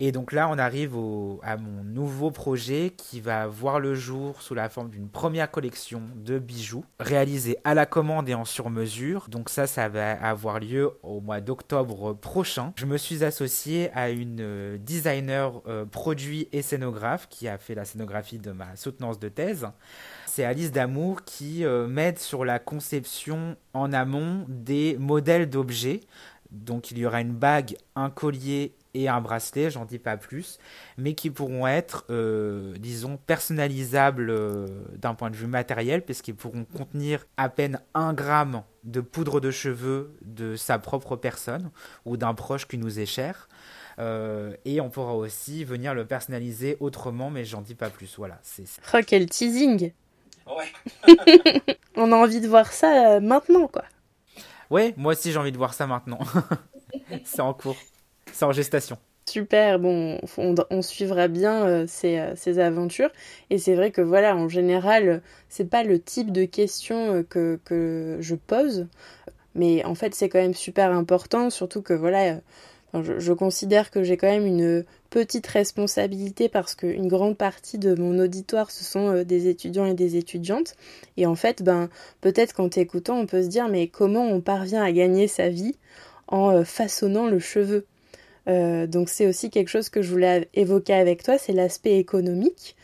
Et 0.00 0.12
donc 0.12 0.32
là, 0.32 0.48
on 0.48 0.58
arrive 0.58 0.94
à 1.42 1.56
mon 1.56 1.82
nouveau 1.82 2.30
projet 2.30 2.92
qui 2.96 3.20
va 3.20 3.46
voir 3.46 3.80
le 3.80 3.94
jour 3.94 4.40
sous 4.42 4.54
la 4.54 4.68
forme 4.68 4.90
d'une 4.90 5.08
première 5.08 5.50
collection 5.50 6.02
de 6.16 6.38
bijoux 6.38 6.84
réalisés 7.00 7.58
à 7.64 7.74
la 7.74 7.84
commande 7.84 8.28
et 8.28 8.34
en 8.34 8.44
sur-mesure. 8.44 9.26
Donc 9.28 9.48
ça, 9.48 9.66
ça 9.66 9.88
va 9.88 10.12
avoir 10.12 10.60
lieu 10.60 10.92
au 11.02 11.20
mois 11.20 11.40
d'octobre 11.40 12.12
prochain. 12.12 12.72
Je 12.76 12.86
me 12.86 12.96
suis 12.96 13.24
associé 13.24 13.90
à 13.92 14.10
une 14.10 14.40
euh, 14.40 14.78
designer 14.78 15.62
euh, 15.66 15.84
produit 15.84 16.48
et 16.52 16.62
scénographe 16.62 17.28
qui 17.28 17.48
a 17.48 17.58
fait 17.58 17.74
la 17.74 17.84
scénographie 17.84 18.38
de 18.38 18.52
ma 18.52 18.76
soutenance 18.76 19.18
de 19.18 19.28
thèse 19.28 19.66
c'est 20.38 20.44
Alice 20.44 20.70
Damour 20.70 21.24
qui 21.24 21.64
euh, 21.64 21.88
m'aide 21.88 22.20
sur 22.20 22.44
la 22.44 22.60
conception 22.60 23.56
en 23.74 23.92
amont 23.92 24.44
des 24.46 24.96
modèles 24.96 25.50
d'objets. 25.50 26.02
Donc 26.52 26.92
il 26.92 26.98
y 26.98 27.04
aura 27.04 27.20
une 27.20 27.32
bague, 27.32 27.76
un 27.96 28.08
collier 28.08 28.72
et 29.02 29.08
un 29.08 29.20
bracelet, 29.20 29.70
j'en 29.70 29.84
dis 29.84 29.98
pas 29.98 30.16
plus, 30.16 30.58
mais 30.96 31.14
qui 31.14 31.30
pourront 31.30 31.66
être, 31.66 32.04
euh, 32.10 32.74
disons, 32.78 33.18
personnalisables 33.26 34.30
euh, 34.30 34.66
d'un 34.96 35.14
point 35.14 35.30
de 35.30 35.36
vue 35.36 35.46
matériel, 35.46 36.02
puisqu'ils 36.04 36.34
pourront 36.34 36.64
contenir 36.64 37.26
à 37.36 37.48
peine 37.48 37.80
un 37.94 38.12
gramme 38.12 38.62
de 38.84 39.00
poudre 39.00 39.40
de 39.40 39.50
cheveux 39.50 40.16
de 40.22 40.56
sa 40.56 40.78
propre 40.78 41.16
personne 41.16 41.70
ou 42.04 42.16
d'un 42.16 42.34
proche 42.34 42.66
qui 42.66 42.78
nous 42.78 43.00
est 43.00 43.06
cher. 43.06 43.48
et 43.98 44.80
on 44.80 44.90
pourra 44.90 45.14
aussi 45.14 45.64
venir 45.64 45.92
le 45.92 46.04
personnaliser 46.04 46.76
autrement, 46.80 47.30
mais 47.30 47.44
j'en 47.44 47.60
dis 47.60 47.74
pas 47.74 47.90
plus. 47.90 48.14
Voilà. 48.16 48.38
C'est. 48.42 48.64
Oh, 48.94 48.98
quel 49.04 49.26
teasing 49.26 49.92
Ouais. 50.56 51.16
on 51.96 52.12
a 52.12 52.16
envie 52.16 52.40
de 52.40 52.48
voir 52.48 52.72
ça 52.72 53.16
euh, 53.16 53.20
maintenant, 53.20 53.66
quoi. 53.68 53.84
Ouais, 54.70 54.94
moi 54.96 55.12
aussi 55.12 55.32
j'ai 55.32 55.38
envie 55.38 55.52
de 55.52 55.56
voir 55.56 55.74
ça 55.74 55.86
maintenant. 55.86 56.18
c'est 57.24 57.40
en 57.40 57.54
cours. 57.54 57.76
C'est 58.32 58.44
en 58.44 58.52
gestation. 58.52 58.98
Super, 59.26 59.78
bon, 59.78 60.18
on, 60.38 60.82
suivra 60.82 61.28
bien 61.28 61.66
euh, 61.66 61.86
euh, 62.04 62.32
ces, 62.34 62.58
aventures. 62.58 63.10
Et 63.50 63.58
c'est 63.58 63.74
vrai 63.74 63.90
que 63.90 64.00
voilà, 64.00 64.34
en 64.34 64.48
général, 64.48 65.22
c'est 65.48 65.68
pas 65.68 65.84
le 65.84 66.00
type 66.00 66.32
de 66.32 66.44
questions 66.44 67.22
que, 67.28 67.60
que 67.64 68.16
je 68.20 68.34
pose. 68.34 68.86
Mais 69.54 69.84
en 69.84 69.94
fait, 69.94 70.14
c'est 70.14 70.28
quand 70.28 70.38
même 70.38 70.54
super 70.54 70.92
important, 70.92 71.50
surtout 71.50 71.82
que 71.82 71.92
voilà, 71.92 72.38
je, 72.94 73.32
considère 73.32 73.90
que 73.90 74.02
j'ai 74.02 74.16
quand 74.16 74.28
même 74.28 74.46
une 74.46 74.84
petite 75.10 75.46
responsabilité 75.46 76.48
parce 76.48 76.74
qu'une 76.74 77.08
grande 77.08 77.36
partie 77.36 77.78
de 77.78 77.94
mon 77.94 78.18
auditoire 78.18 78.70
ce 78.70 78.82
sont 78.84 79.10
euh, 79.10 79.24
des 79.24 79.48
étudiants 79.48 79.84
et 79.86 79.94
des 79.94 80.16
étudiantes 80.16 80.74
et 81.16 81.26
en 81.26 81.34
fait 81.34 81.62
ben 81.62 81.88
peut-être 82.20 82.54
qu'en 82.54 82.68
t'écoutant 82.68 83.18
on 83.18 83.26
peut 83.26 83.42
se 83.42 83.48
dire 83.48 83.68
mais 83.68 83.88
comment 83.88 84.26
on 84.26 84.40
parvient 84.40 84.82
à 84.82 84.92
gagner 84.92 85.28
sa 85.28 85.48
vie 85.48 85.76
en 86.28 86.50
euh, 86.50 86.64
façonnant 86.64 87.26
le 87.26 87.38
cheveu? 87.38 87.86
Euh, 88.48 88.86
donc 88.86 89.08
c'est 89.08 89.26
aussi 89.26 89.50
quelque 89.50 89.68
chose 89.68 89.88
que 89.88 90.02
je 90.02 90.10
voulais 90.10 90.48
évoquer 90.54 90.94
avec 90.94 91.22
toi 91.22 91.38
c'est 91.38 91.52
l'aspect 91.52 91.98
économique 91.98 92.76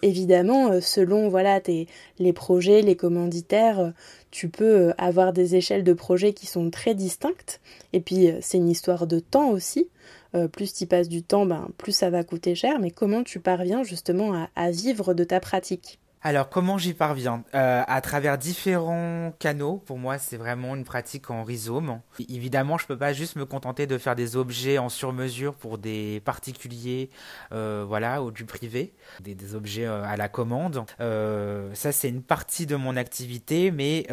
évidemment 0.00 0.80
selon 0.80 1.28
voilà 1.28 1.60
tes, 1.60 1.86
les 2.18 2.32
projets 2.32 2.80
les 2.80 2.96
commanditaires 2.96 3.92
tu 4.30 4.48
peux 4.48 4.88
euh, 4.88 4.92
avoir 4.98 5.32
des 5.32 5.56
échelles 5.56 5.84
de 5.84 5.92
projets 5.92 6.32
qui 6.32 6.46
sont 6.46 6.70
très 6.70 6.94
distinctes. 6.94 7.60
Et 7.92 8.00
puis, 8.00 8.28
euh, 8.28 8.38
c'est 8.40 8.58
une 8.58 8.68
histoire 8.68 9.06
de 9.06 9.18
temps 9.18 9.50
aussi. 9.50 9.88
Euh, 10.34 10.48
plus 10.48 10.72
tu 10.72 10.86
passes 10.86 11.08
du 11.08 11.22
temps, 11.22 11.46
ben, 11.46 11.68
plus 11.76 11.92
ça 11.92 12.10
va 12.10 12.22
coûter 12.22 12.54
cher. 12.54 12.78
Mais 12.80 12.90
comment 12.90 13.24
tu 13.24 13.40
parviens 13.40 13.82
justement 13.82 14.46
à 14.54 14.70
vivre 14.70 15.14
de 15.14 15.24
ta 15.24 15.40
pratique? 15.40 15.98
Alors, 16.22 16.50
comment 16.50 16.76
j'y 16.76 16.92
parviens? 16.92 17.44
Euh, 17.54 17.82
À 17.86 18.00
travers 18.02 18.36
différents 18.36 19.32
canaux. 19.38 19.82
Pour 19.86 19.96
moi, 19.96 20.18
c'est 20.18 20.36
vraiment 20.36 20.76
une 20.76 20.84
pratique 20.84 21.30
en 21.30 21.44
rhizome. 21.44 22.00
Évidemment, 22.28 22.76
je 22.76 22.86
peux 22.86 22.98
pas 22.98 23.14
juste 23.14 23.36
me 23.36 23.46
contenter 23.46 23.86
de 23.86 23.96
faire 23.96 24.14
des 24.14 24.36
objets 24.36 24.76
en 24.76 24.90
sur-mesure 24.90 25.54
pour 25.54 25.78
des 25.78 26.20
particuliers, 26.20 27.08
euh, 27.52 27.86
voilà, 27.88 28.22
ou 28.22 28.32
du 28.32 28.44
privé, 28.44 28.92
des, 29.22 29.54
objets 29.54 29.86
euh, 29.86 30.04
à 30.04 30.18
la 30.18 30.28
commande. 30.28 30.84
ça, 30.98 31.92
c'est 31.92 32.10
une 32.10 32.22
partie 32.22 32.66
de 32.66 32.76
mon 32.76 32.96
activité, 32.96 33.70
mais 33.70 34.06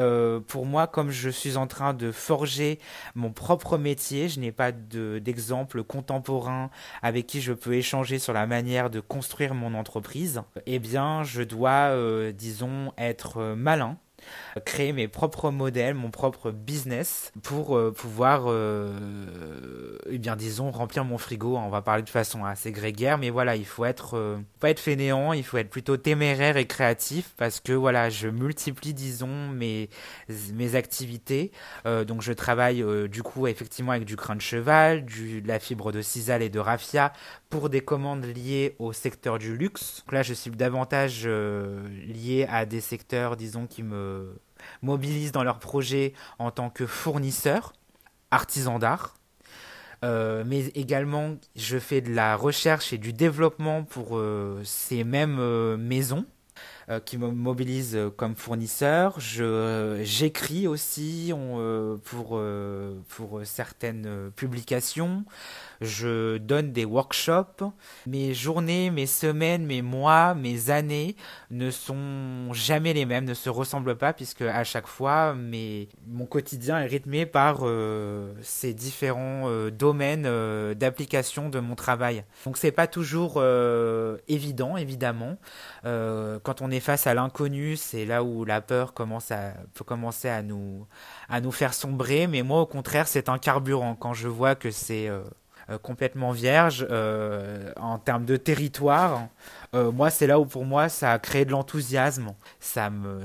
pour 0.48 0.66
moi, 0.66 0.88
comme 0.88 1.10
je 1.10 1.30
suis 1.30 1.58
en 1.58 1.68
train 1.68 1.94
de 1.94 2.14
forger 2.14 2.80
mon 3.16 3.34
propre 3.34 3.78
métier, 3.78 4.30
je 4.30 4.40
n'ai 4.40 4.54
pas 4.54 4.72
d'exemple 4.72 5.84
contemporain 5.84 6.70
avec 7.02 7.28
qui 7.28 7.42
je 7.42 7.52
peux 7.52 7.74
échanger 7.74 8.18
sur 8.18 8.32
la 8.32 8.48
manière 8.48 8.90
de 8.90 9.02
construire 9.02 9.54
mon 9.54 9.74
entreprise. 9.74 10.42
Eh 10.66 10.80
bien, 10.80 11.24
je 11.24 11.44
dois 11.44 11.97
euh, 11.97 11.97
disons, 12.32 12.94
être 12.98 13.38
euh, 13.38 13.56
malin 13.56 13.98
créer 14.66 14.94
mes 14.94 15.08
propres 15.08 15.52
modèles, 15.52 15.94
mon 15.96 16.12
propre 16.12 16.52
business 16.52 17.32
pour 17.44 17.78
euh, 17.78 17.92
pouvoir, 17.92 18.46
euh, 18.48 19.98
eh 20.10 20.18
bien 20.18 20.36
disons, 20.36 20.72
remplir 20.72 21.06
mon 21.06 21.18
frigo. 21.18 21.58
On 21.58 21.70
va 21.70 21.82
parler 21.82 22.04
de 22.04 22.10
façon 22.10 22.46
assez 22.46 22.72
grégaire, 22.72 23.18
mais 23.18 23.30
voilà, 23.30 23.56
il 23.56 23.66
faut 23.66 23.86
être 23.86 24.16
euh, 24.16 24.38
pas 24.60 24.70
être 24.70 24.80
fainéant, 24.80 25.34
il 25.34 25.44
faut 25.44 25.58
être 25.58 25.70
plutôt 25.70 25.98
téméraire 25.98 26.58
et 26.58 26.66
créatif 26.66 27.34
parce 27.38 27.60
que 27.60 27.74
voilà, 27.74 28.10
je 28.10 28.28
multiplie, 28.28 28.94
disons, 28.94 29.50
mes 29.50 29.90
mes 30.54 30.76
activités. 30.76 31.52
donc 31.86 32.22
je 32.22 32.34
travaille 32.34 32.84
du 33.10 33.24
coup 33.24 33.48
effectivement 33.48 33.92
avec 33.92 34.06
du 34.06 34.16
crin 34.16 34.36
de 34.36 34.42
cheval, 34.42 35.06
du, 35.06 35.42
de 35.42 35.48
la 35.48 35.60
fibre 35.60 35.92
de 35.92 36.02
sisal 36.02 36.42
et 36.42 36.50
de 36.50 36.60
raffia 36.60 37.14
pour 37.50 37.70
des 37.70 37.82
commandes 37.82 38.26
liées 38.26 38.76
au 38.80 38.94
secteur 38.94 39.40
du 39.40 39.56
luxe. 39.56 40.04
Donc 40.06 40.14
là, 40.14 40.24
je 40.24 40.34
suis 40.34 40.52
davantage 40.52 41.26
lié 41.28 42.48
à 42.50 42.66
des 42.66 42.82
secteurs, 42.82 43.38
disons, 43.38 43.68
qui 43.68 43.84
me 43.84 44.17
mobilisent 44.82 45.32
dans 45.32 45.44
leur 45.44 45.60
projet 45.60 46.14
en 46.40 46.52
tant 46.52 46.70
que 46.70 46.86
fournisseurs, 46.86 47.74
artisans 48.32 48.80
d'art. 48.80 49.16
Euh, 50.04 50.44
mais 50.46 50.66
également, 50.76 51.38
je 51.56 51.80
fais 51.80 52.02
de 52.02 52.14
la 52.14 52.36
recherche 52.36 52.94
et 52.94 52.98
du 52.98 53.14
développement 53.14 53.84
pour 53.84 54.18
euh, 54.18 54.62
ces 54.64 55.04
mêmes 55.04 55.38
euh, 55.40 55.78
maisons. 55.78 56.26
Euh, 56.90 57.02
qui 57.02 57.18
me 57.18 57.28
mobilise 57.28 57.98
euh, 57.98 58.10
comme 58.10 58.38
fournisseur. 58.38 59.20
Je, 59.20 59.44
euh, 59.44 60.06
j'écris 60.06 60.68
aussi 60.68 61.34
on, 61.36 62.00
pour, 62.02 62.40
pour 63.10 63.42
certaines 63.44 64.32
publications. 64.38 65.26
Je 65.82 66.38
donne 66.38 66.72
des 66.72 66.86
workshops. 66.86 67.64
Mes 68.08 68.34
journées, 68.34 68.90
mes 68.90 69.06
semaines, 69.06 69.66
mes 69.66 69.82
mois, 69.82 70.34
mes 70.34 70.70
années 70.70 71.16
ne 71.52 71.70
sont 71.70 72.52
jamais 72.54 72.94
les 72.94 73.06
mêmes, 73.06 73.26
ne 73.26 73.34
se 73.34 73.50
ressemblent 73.50 73.96
pas, 73.96 74.14
puisque 74.14 74.42
à 74.42 74.64
chaque 74.64 74.88
fois, 74.88 75.34
mes, 75.36 75.90
mon 76.08 76.26
quotidien 76.26 76.80
est 76.80 76.88
rythmé 76.88 77.26
par 77.26 77.60
euh, 77.62 78.34
ces 78.42 78.74
différents 78.74 79.44
euh, 79.46 79.70
domaines 79.70 80.26
euh, 80.26 80.74
d'application 80.74 81.50
de 81.50 81.60
mon 81.60 81.76
travail. 81.76 82.24
Donc 82.46 82.58
c'est 82.58 82.72
pas 82.72 82.88
toujours 82.88 83.44
évident, 84.28 84.78
évidemment. 84.78 85.38
quand 85.84 86.62
on 86.62 86.72
est 86.72 86.77
face 86.80 87.08
à 87.08 87.14
l'inconnu, 87.14 87.76
c'est 87.76 88.06
là 88.06 88.24
où 88.24 88.46
la 88.46 88.62
peur 88.62 88.94
commence 88.94 89.32
à, 89.32 89.54
peut 89.74 89.84
commencer 89.84 90.30
à 90.30 90.42
nous, 90.42 90.86
à 91.30 91.42
nous 91.42 91.52
faire 91.52 91.74
sombrer. 91.74 92.28
Mais 92.28 92.42
moi, 92.42 92.62
au 92.62 92.66
contraire, 92.66 93.08
c'est 93.08 93.30
un 93.30 93.38
carburant. 93.38 93.96
Quand 93.96 94.14
je 94.14 94.28
vois 94.28 94.56
que 94.56 94.72
c'est 94.72 95.08
euh, 95.08 95.24
complètement 95.82 96.32
vierge 96.32 96.88
euh, 96.90 97.72
en 97.78 98.00
termes 98.00 98.26
de 98.26 98.38
territoire. 98.38 99.28
Euh, 99.76 99.92
moi, 99.92 100.10
c'est 100.10 100.28
là 100.28 100.40
où 100.40 100.46
pour 100.46 100.66
moi 100.66 100.90
ça 100.90 101.12
a 101.12 101.20
créé 101.20 101.46
de 101.46 101.52
l'enthousiasme. 101.52 102.34
Ça 102.60 102.90
me 102.90 103.22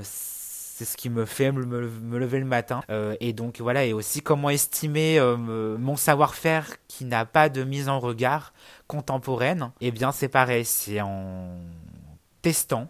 c'est 0.84 0.84
ce 0.84 0.96
qui 0.96 1.10
me 1.10 1.26
fait 1.26 1.52
me, 1.52 2.18
lever 2.18 2.40
le 2.40 2.44
matin. 2.44 2.82
Euh, 2.90 3.14
et 3.20 3.32
donc 3.32 3.60
voilà, 3.60 3.84
et 3.84 3.92
aussi 3.92 4.20
comment 4.20 4.50
estimer 4.50 5.18
euh, 5.18 5.36
mon 5.36 5.96
savoir-faire 5.96 6.66
qui 6.88 7.04
n'a 7.04 7.24
pas 7.24 7.48
de 7.48 7.62
mise 7.62 7.88
en 7.88 8.00
regard 8.00 8.52
contemporaine. 8.88 9.70
Eh 9.80 9.90
bien 9.90 10.12
c'est 10.12 10.28
pareil, 10.28 10.64
c'est 10.64 11.00
en 11.00 11.58
testant, 12.40 12.88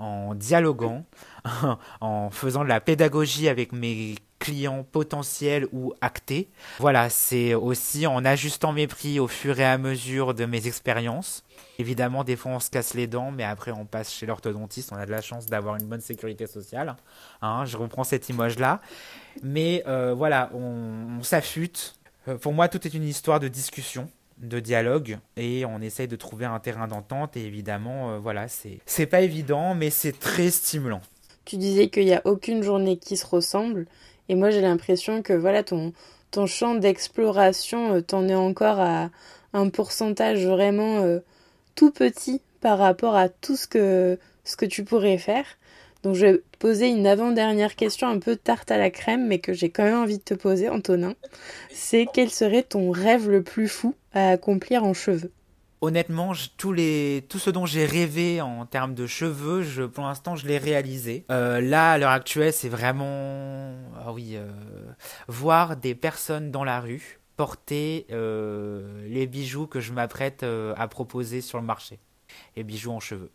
en 0.00 0.34
dialoguant, 0.34 1.04
en 2.00 2.30
faisant 2.30 2.64
de 2.64 2.68
la 2.68 2.80
pédagogie 2.80 3.48
avec 3.48 3.72
mes 3.72 4.16
clients 4.38 4.82
potentiels 4.82 5.66
ou 5.72 5.92
actés. 6.00 6.48
Voilà, 6.78 7.10
c'est 7.10 7.54
aussi 7.54 8.06
en 8.06 8.24
ajustant 8.24 8.72
mes 8.72 8.86
prix 8.86 9.20
au 9.20 9.28
fur 9.28 9.60
et 9.60 9.64
à 9.64 9.76
mesure 9.76 10.32
de 10.34 10.46
mes 10.46 10.66
expériences. 10.66 11.44
Évidemment, 11.78 12.24
des 12.24 12.36
fois 12.36 12.52
on 12.52 12.60
se 12.60 12.70
casse 12.70 12.94
les 12.94 13.06
dents, 13.06 13.30
mais 13.30 13.44
après 13.44 13.70
on 13.70 13.84
passe 13.84 14.12
chez 14.12 14.26
l'orthodontiste, 14.26 14.90
on 14.92 14.96
a 14.96 15.04
de 15.04 15.10
la 15.10 15.20
chance 15.20 15.46
d'avoir 15.46 15.76
une 15.76 15.86
bonne 15.86 16.00
sécurité 16.00 16.46
sociale. 16.46 16.96
Hein, 17.42 17.64
je 17.66 17.76
reprends 17.76 18.04
cette 18.04 18.28
image-là. 18.30 18.80
Mais 19.42 19.84
euh, 19.86 20.14
voilà, 20.14 20.50
on, 20.54 21.18
on 21.20 21.22
s'affûte. 21.22 21.94
Euh, 22.26 22.38
pour 22.38 22.52
moi, 22.54 22.68
tout 22.68 22.84
est 22.86 22.94
une 22.94 23.04
histoire 23.04 23.40
de 23.40 23.48
discussion 23.48 24.10
de 24.40 24.60
dialogue 24.60 25.18
et 25.36 25.64
on 25.66 25.80
essaye 25.80 26.08
de 26.08 26.16
trouver 26.16 26.46
un 26.46 26.58
terrain 26.58 26.88
d'entente 26.88 27.36
et 27.36 27.44
évidemment 27.44 28.10
euh, 28.10 28.18
voilà 28.18 28.48
c'est 28.48 28.78
c'est 28.86 29.06
pas 29.06 29.20
évident 29.20 29.74
mais 29.74 29.90
c'est 29.90 30.18
très 30.18 30.50
stimulant 30.50 31.02
tu 31.44 31.56
disais 31.56 31.88
qu'il 31.88 32.04
n'y 32.04 32.14
a 32.14 32.22
aucune 32.24 32.62
journée 32.62 32.96
qui 32.96 33.16
se 33.16 33.26
ressemble 33.26 33.86
et 34.30 34.36
moi, 34.36 34.50
j'ai 34.50 34.60
l'impression 34.60 35.22
que 35.22 35.32
voilà, 35.32 35.64
ton, 35.64 35.92
ton 36.30 36.46
champ 36.46 36.76
d'exploration, 36.76 37.94
euh, 37.96 38.00
t'en 38.00 38.28
es 38.28 38.34
encore 38.36 38.78
à 38.78 39.10
un 39.52 39.68
pourcentage 39.70 40.46
vraiment 40.46 41.02
euh, 41.02 41.18
tout 41.74 41.90
petit 41.90 42.40
par 42.60 42.78
rapport 42.78 43.16
à 43.16 43.28
tout 43.28 43.56
ce 43.56 43.66
que, 43.66 44.20
ce 44.44 44.54
que 44.54 44.66
tu 44.66 44.84
pourrais 44.84 45.18
faire. 45.18 45.44
Donc 46.04 46.14
je 46.14 46.42
poser 46.60 46.88
une 46.88 47.06
avant-dernière 47.06 47.74
question 47.74 48.06
un 48.06 48.20
peu 48.20 48.36
tarte 48.36 48.70
à 48.70 48.78
la 48.78 48.90
crème, 48.90 49.26
mais 49.26 49.40
que 49.40 49.52
j'ai 49.52 49.70
quand 49.70 49.82
même 49.82 49.98
envie 49.98 50.18
de 50.18 50.22
te 50.22 50.34
poser, 50.34 50.68
Antonin. 50.68 51.14
C'est 51.72 52.06
quel 52.12 52.30
serait 52.30 52.62
ton 52.62 52.92
rêve 52.92 53.28
le 53.28 53.42
plus 53.42 53.66
fou 53.66 53.96
à 54.12 54.28
accomplir 54.28 54.84
en 54.84 54.94
cheveux? 54.94 55.32
Honnêtement, 55.80 56.32
tous 56.58 56.74
les, 56.74 57.24
tout 57.30 57.38
ce 57.38 57.48
dont 57.48 57.64
j'ai 57.64 57.86
rêvé 57.86 58.42
en 58.42 58.66
termes 58.66 58.94
de 58.94 59.06
cheveux, 59.06 59.88
pour 59.88 60.04
l'instant, 60.04 60.36
je 60.36 60.46
l'ai 60.46 60.58
réalisé. 60.58 61.24
Euh, 61.30 61.62
là, 61.62 61.92
à 61.92 61.98
l'heure 61.98 62.10
actuelle, 62.10 62.52
c'est 62.52 62.68
vraiment, 62.68 63.72
ah 63.98 64.12
oui, 64.12 64.32
euh, 64.34 64.46
voir 65.26 65.78
des 65.78 65.94
personnes 65.94 66.50
dans 66.50 66.64
la 66.64 66.80
rue 66.80 67.18
porter 67.38 68.06
euh, 68.10 69.08
les 69.08 69.26
bijoux 69.26 69.66
que 69.66 69.80
je 69.80 69.94
m'apprête 69.94 70.44
à 70.76 70.88
proposer 70.88 71.40
sur 71.40 71.58
le 71.58 71.64
marché, 71.64 71.98
les 72.54 72.64
bijoux 72.64 72.90
en 72.90 73.00
cheveux 73.00 73.30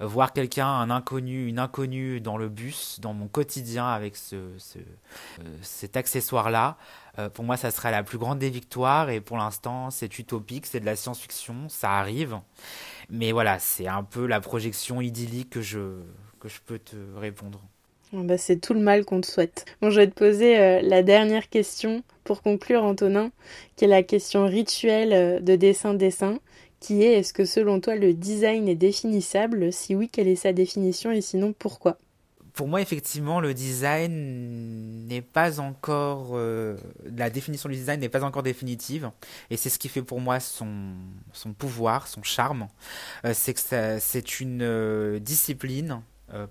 voir 0.00 0.32
quelqu'un, 0.32 0.66
un 0.66 0.90
inconnu, 0.90 1.46
une 1.48 1.58
inconnue 1.58 2.20
dans 2.20 2.36
le 2.36 2.48
bus, 2.48 2.98
dans 3.00 3.14
mon 3.14 3.26
quotidien 3.26 3.86
avec 3.88 4.16
ce, 4.16 4.36
euh, 4.36 5.42
cet 5.62 5.96
accessoire-là, 5.96 6.76
euh, 7.18 7.28
pour 7.28 7.44
moi, 7.44 7.56
ça 7.56 7.70
sera 7.70 7.90
la 7.90 8.02
plus 8.02 8.18
grande 8.18 8.38
des 8.38 8.50
victoires. 8.50 9.10
Et 9.10 9.20
pour 9.20 9.36
l'instant, 9.36 9.90
c'est 9.90 10.18
utopique, 10.18 10.66
c'est 10.66 10.80
de 10.80 10.86
la 10.86 10.96
science-fiction, 10.96 11.68
ça 11.68 11.92
arrive. 11.92 12.38
Mais 13.10 13.32
voilà, 13.32 13.58
c'est 13.58 13.88
un 13.88 14.04
peu 14.04 14.26
la 14.26 14.40
projection 14.40 15.00
idyllique 15.00 15.50
que 15.50 15.62
je, 15.62 16.00
que 16.40 16.48
je 16.48 16.60
peux 16.64 16.78
te 16.78 16.96
répondre. 17.16 17.60
Bah, 18.12 18.38
c'est 18.38 18.56
tout 18.56 18.72
le 18.72 18.80
mal 18.80 19.04
qu'on 19.04 19.20
te 19.20 19.26
souhaite. 19.26 19.66
Bon, 19.82 19.90
je 19.90 20.00
vais 20.00 20.06
te 20.06 20.14
poser 20.14 20.58
euh, 20.58 20.80
la 20.82 21.02
dernière 21.02 21.48
question 21.48 22.02
pour 22.24 22.42
conclure, 22.42 22.84
Antonin, 22.84 23.30
qui 23.76 23.84
est 23.84 23.88
la 23.88 24.02
question 24.02 24.46
rituelle 24.46 25.42
de 25.42 25.56
dessin-dessin 25.56 26.38
qui 26.80 27.02
est 27.02 27.14
est-ce 27.14 27.32
que 27.32 27.44
selon 27.44 27.80
toi 27.80 27.96
le 27.96 28.14
design 28.14 28.68
est 28.68 28.74
définissable? 28.74 29.72
Si 29.72 29.94
oui, 29.94 30.08
quelle 30.08 30.28
est 30.28 30.36
sa 30.36 30.52
définition? 30.52 31.10
Et 31.10 31.20
sinon 31.20 31.52
pourquoi? 31.52 31.98
Pour 32.58 32.66
moi, 32.66 32.80
effectivement, 32.80 33.38
le 33.38 33.54
design 33.54 35.06
n'est 35.06 35.22
pas 35.22 35.60
encore. 35.60 36.30
Euh, 36.32 36.76
la 37.16 37.30
définition 37.30 37.68
du 37.68 37.76
design 37.76 38.00
n'est 38.00 38.08
pas 38.08 38.24
encore 38.24 38.42
définitive. 38.42 39.12
Et 39.50 39.56
c'est 39.56 39.68
ce 39.68 39.78
qui 39.78 39.88
fait 39.88 40.02
pour 40.02 40.20
moi 40.20 40.40
son, 40.40 40.94
son 41.32 41.52
pouvoir, 41.52 42.08
son 42.08 42.24
charme. 42.24 42.66
Euh, 43.24 43.32
c'est 43.32 43.54
que 43.54 44.00
c'est 44.00 44.40
une 44.40 44.62
euh, 44.62 45.20
discipline 45.20 46.02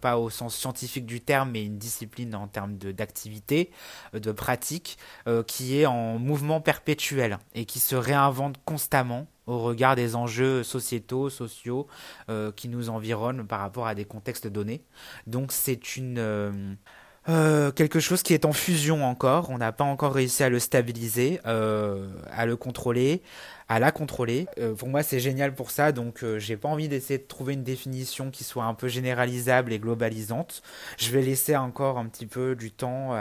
pas 0.01 0.17
au 0.17 0.31
sens 0.31 0.55
scientifique 0.55 1.05
du 1.05 1.21
terme, 1.21 1.51
mais 1.51 1.63
une 1.63 1.77
discipline 1.77 2.33
en 2.33 2.47
termes 2.47 2.77
d'activité, 2.77 3.69
de, 4.11 4.31
pratique, 4.31 4.97
qui 5.45 5.79
est 5.79 5.85
en 5.85 6.17
mouvement 6.17 6.61
perpétuel 6.61 7.37
et 7.53 7.65
qui 7.65 7.77
se 7.79 7.95
réinvente 7.95 8.55
constamment 8.65 9.27
au 9.47 9.59
regard 9.59 9.95
des 9.95 10.15
enjeux 10.15 10.63
sociétaux, 10.63 11.29
sociaux 11.29 11.87
euh, 12.29 12.51
qui 12.51 12.69
nous 12.69 12.89
environnent 12.89 13.47
par 13.47 13.59
rapport 13.59 13.87
à 13.87 13.95
des 13.95 14.05
contextes 14.05 14.47
donnés. 14.47 14.83
Donc 15.25 15.51
c'est 15.51 15.95
une 15.95 16.77
euh, 17.29 17.71
quelque 17.71 17.99
chose 17.99 18.23
qui 18.23 18.33
est 18.33 18.45
en 18.45 18.53
fusion 18.53 19.03
encore. 19.05 19.49
On 19.49 19.57
n'a 19.57 19.73
pas 19.73 19.83
encore 19.83 20.13
réussi 20.13 20.43
à 20.43 20.49
le 20.49 20.59
stabiliser, 20.59 21.41
euh, 21.45 22.07
à 22.31 22.45
le 22.45 22.55
contrôler, 22.55 23.21
à 23.69 23.79
la 23.79 23.91
contrôler. 23.91 24.47
Euh, 24.59 24.73
pour 24.73 24.87
moi, 24.87 25.03
c'est 25.03 25.19
génial 25.19 25.53
pour 25.53 25.71
ça. 25.71 25.91
Donc, 25.91 26.23
euh, 26.23 26.39
j'ai 26.39 26.57
pas 26.57 26.69
envie 26.69 26.87
d'essayer 26.87 27.17
de 27.17 27.23
trouver 27.23 27.53
une 27.53 27.63
définition 27.63 28.31
qui 28.31 28.43
soit 28.43 28.63
un 28.63 28.73
peu 28.73 28.87
généralisable 28.87 29.73
et 29.73 29.79
globalisante. 29.79 30.61
Je 30.97 31.11
vais 31.11 31.21
laisser 31.21 31.55
encore 31.55 31.97
un 31.97 32.05
petit 32.07 32.25
peu 32.25 32.55
du 32.55 32.71
temps 32.71 33.17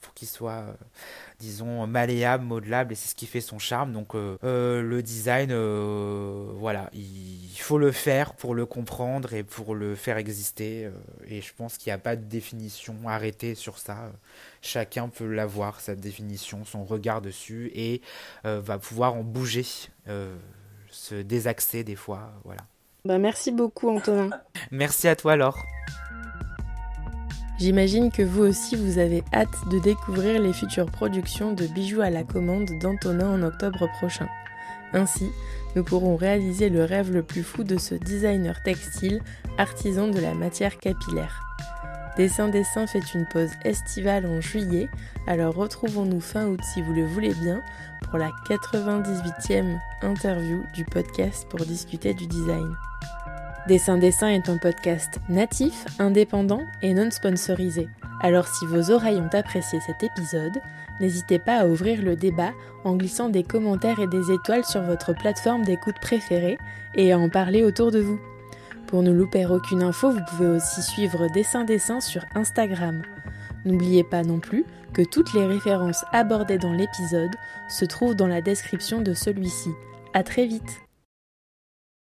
pour 0.00 0.14
qu'il 0.14 0.28
soit 0.28 0.76
disons, 1.38 1.86
malléable, 1.86 2.44
modelable, 2.44 2.92
et 2.92 2.96
c'est 2.96 3.08
ce 3.08 3.14
qui 3.14 3.26
fait 3.26 3.40
son 3.40 3.58
charme. 3.58 3.92
Donc 3.92 4.14
euh, 4.14 4.38
euh, 4.44 4.82
le 4.82 5.02
design, 5.02 5.50
euh, 5.52 6.46
voilà, 6.54 6.90
il 6.94 7.56
faut 7.58 7.78
le 7.78 7.92
faire 7.92 8.34
pour 8.34 8.54
le 8.54 8.64
comprendre 8.64 9.34
et 9.34 9.42
pour 9.42 9.74
le 9.74 9.94
faire 9.94 10.16
exister. 10.16 10.90
et 11.28 11.40
je 11.42 11.52
pense 11.54 11.76
qu'il 11.76 11.90
n'y 11.90 11.94
a 11.94 11.98
pas 11.98 12.16
de 12.16 12.24
définition 12.24 12.96
arrêtée 13.06 13.54
sur 13.54 13.78
ça. 13.78 14.12
Chacun 14.62 15.08
peut 15.08 15.26
l'avoir, 15.26 15.80
sa 15.80 15.94
définition, 15.94 16.64
son 16.64 16.84
regard 16.84 17.20
dessus, 17.20 17.70
et 17.74 18.00
va 18.44 18.78
pouvoir 18.78 19.14
en 19.14 19.22
bouger, 19.22 19.62
se 20.90 21.14
désaxer 21.14 21.84
des 21.84 21.96
fois. 21.96 22.32
Voilà. 22.44 22.62
Bah 23.04 23.18
merci 23.18 23.52
beaucoup 23.52 23.88
Antonin. 23.88 24.30
merci 24.70 25.08
à 25.08 25.16
toi 25.16 25.36
Laure. 25.36 25.64
J'imagine 27.58 28.10
que 28.10 28.22
vous 28.22 28.42
aussi 28.42 28.76
vous 28.76 28.98
avez 28.98 29.22
hâte 29.32 29.68
de 29.70 29.78
découvrir 29.78 30.42
les 30.42 30.52
futures 30.52 30.90
productions 30.90 31.52
de 31.52 31.66
bijoux 31.66 32.02
à 32.02 32.10
la 32.10 32.22
commande 32.22 32.70
d'Antonin 32.80 33.30
en 33.30 33.42
octobre 33.42 33.88
prochain. 33.98 34.28
Ainsi, 34.92 35.30
nous 35.74 35.82
pourrons 35.82 36.16
réaliser 36.16 36.68
le 36.68 36.84
rêve 36.84 37.12
le 37.12 37.22
plus 37.22 37.42
fou 37.42 37.64
de 37.64 37.78
ce 37.78 37.94
designer 37.94 38.62
textile, 38.62 39.22
artisan 39.56 40.08
de 40.08 40.20
la 40.20 40.34
matière 40.34 40.76
capillaire. 40.78 41.42
Dessin 42.16 42.48
Dessin 42.48 42.86
fait 42.86 43.14
une 43.14 43.26
pause 43.26 43.50
estivale 43.62 44.24
en 44.24 44.40
juillet, 44.40 44.88
alors 45.26 45.54
retrouvons-nous 45.54 46.22
fin 46.22 46.46
août 46.46 46.60
si 46.72 46.80
vous 46.80 46.94
le 46.94 47.04
voulez 47.04 47.34
bien 47.34 47.60
pour 48.08 48.18
la 48.18 48.30
98e 48.48 49.78
interview 50.00 50.62
du 50.72 50.86
podcast 50.86 51.46
pour 51.50 51.60
discuter 51.60 52.14
du 52.14 52.26
design. 52.26 52.74
Dessin 53.68 53.98
Dessin 53.98 54.28
est 54.28 54.48
un 54.48 54.56
podcast 54.56 55.18
natif, 55.28 55.84
indépendant 55.98 56.62
et 56.80 56.94
non 56.94 57.10
sponsorisé. 57.10 57.86
Alors 58.22 58.48
si 58.48 58.64
vos 58.64 58.90
oreilles 58.90 59.20
ont 59.20 59.36
apprécié 59.36 59.78
cet 59.80 60.02
épisode, 60.02 60.58
n'hésitez 61.00 61.38
pas 61.38 61.58
à 61.58 61.66
ouvrir 61.66 62.00
le 62.00 62.16
débat 62.16 62.52
en 62.84 62.96
glissant 62.96 63.28
des 63.28 63.42
commentaires 63.42 64.00
et 64.00 64.06
des 64.06 64.32
étoiles 64.32 64.64
sur 64.64 64.80
votre 64.80 65.12
plateforme 65.12 65.64
d'écoute 65.64 66.00
préférée 66.00 66.56
et 66.94 67.12
à 67.12 67.18
en 67.18 67.28
parler 67.28 67.62
autour 67.62 67.90
de 67.90 68.00
vous. 68.00 68.18
Pour 68.86 69.02
ne 69.02 69.10
louper 69.10 69.46
aucune 69.46 69.82
info, 69.82 70.10
vous 70.10 70.24
pouvez 70.30 70.46
aussi 70.46 70.80
suivre 70.80 71.28
Dessin 71.28 71.64
Dessin 71.64 72.00
sur 72.00 72.22
Instagram. 72.34 73.02
N'oubliez 73.64 74.04
pas 74.04 74.22
non 74.22 74.38
plus 74.38 74.64
que 74.92 75.02
toutes 75.02 75.34
les 75.34 75.44
références 75.44 76.04
abordées 76.12 76.58
dans 76.58 76.72
l'épisode 76.72 77.34
se 77.68 77.84
trouvent 77.84 78.14
dans 78.14 78.28
la 78.28 78.40
description 78.40 79.00
de 79.00 79.12
celui-ci. 79.12 79.70
À 80.14 80.22
très 80.22 80.46
vite 80.46 80.85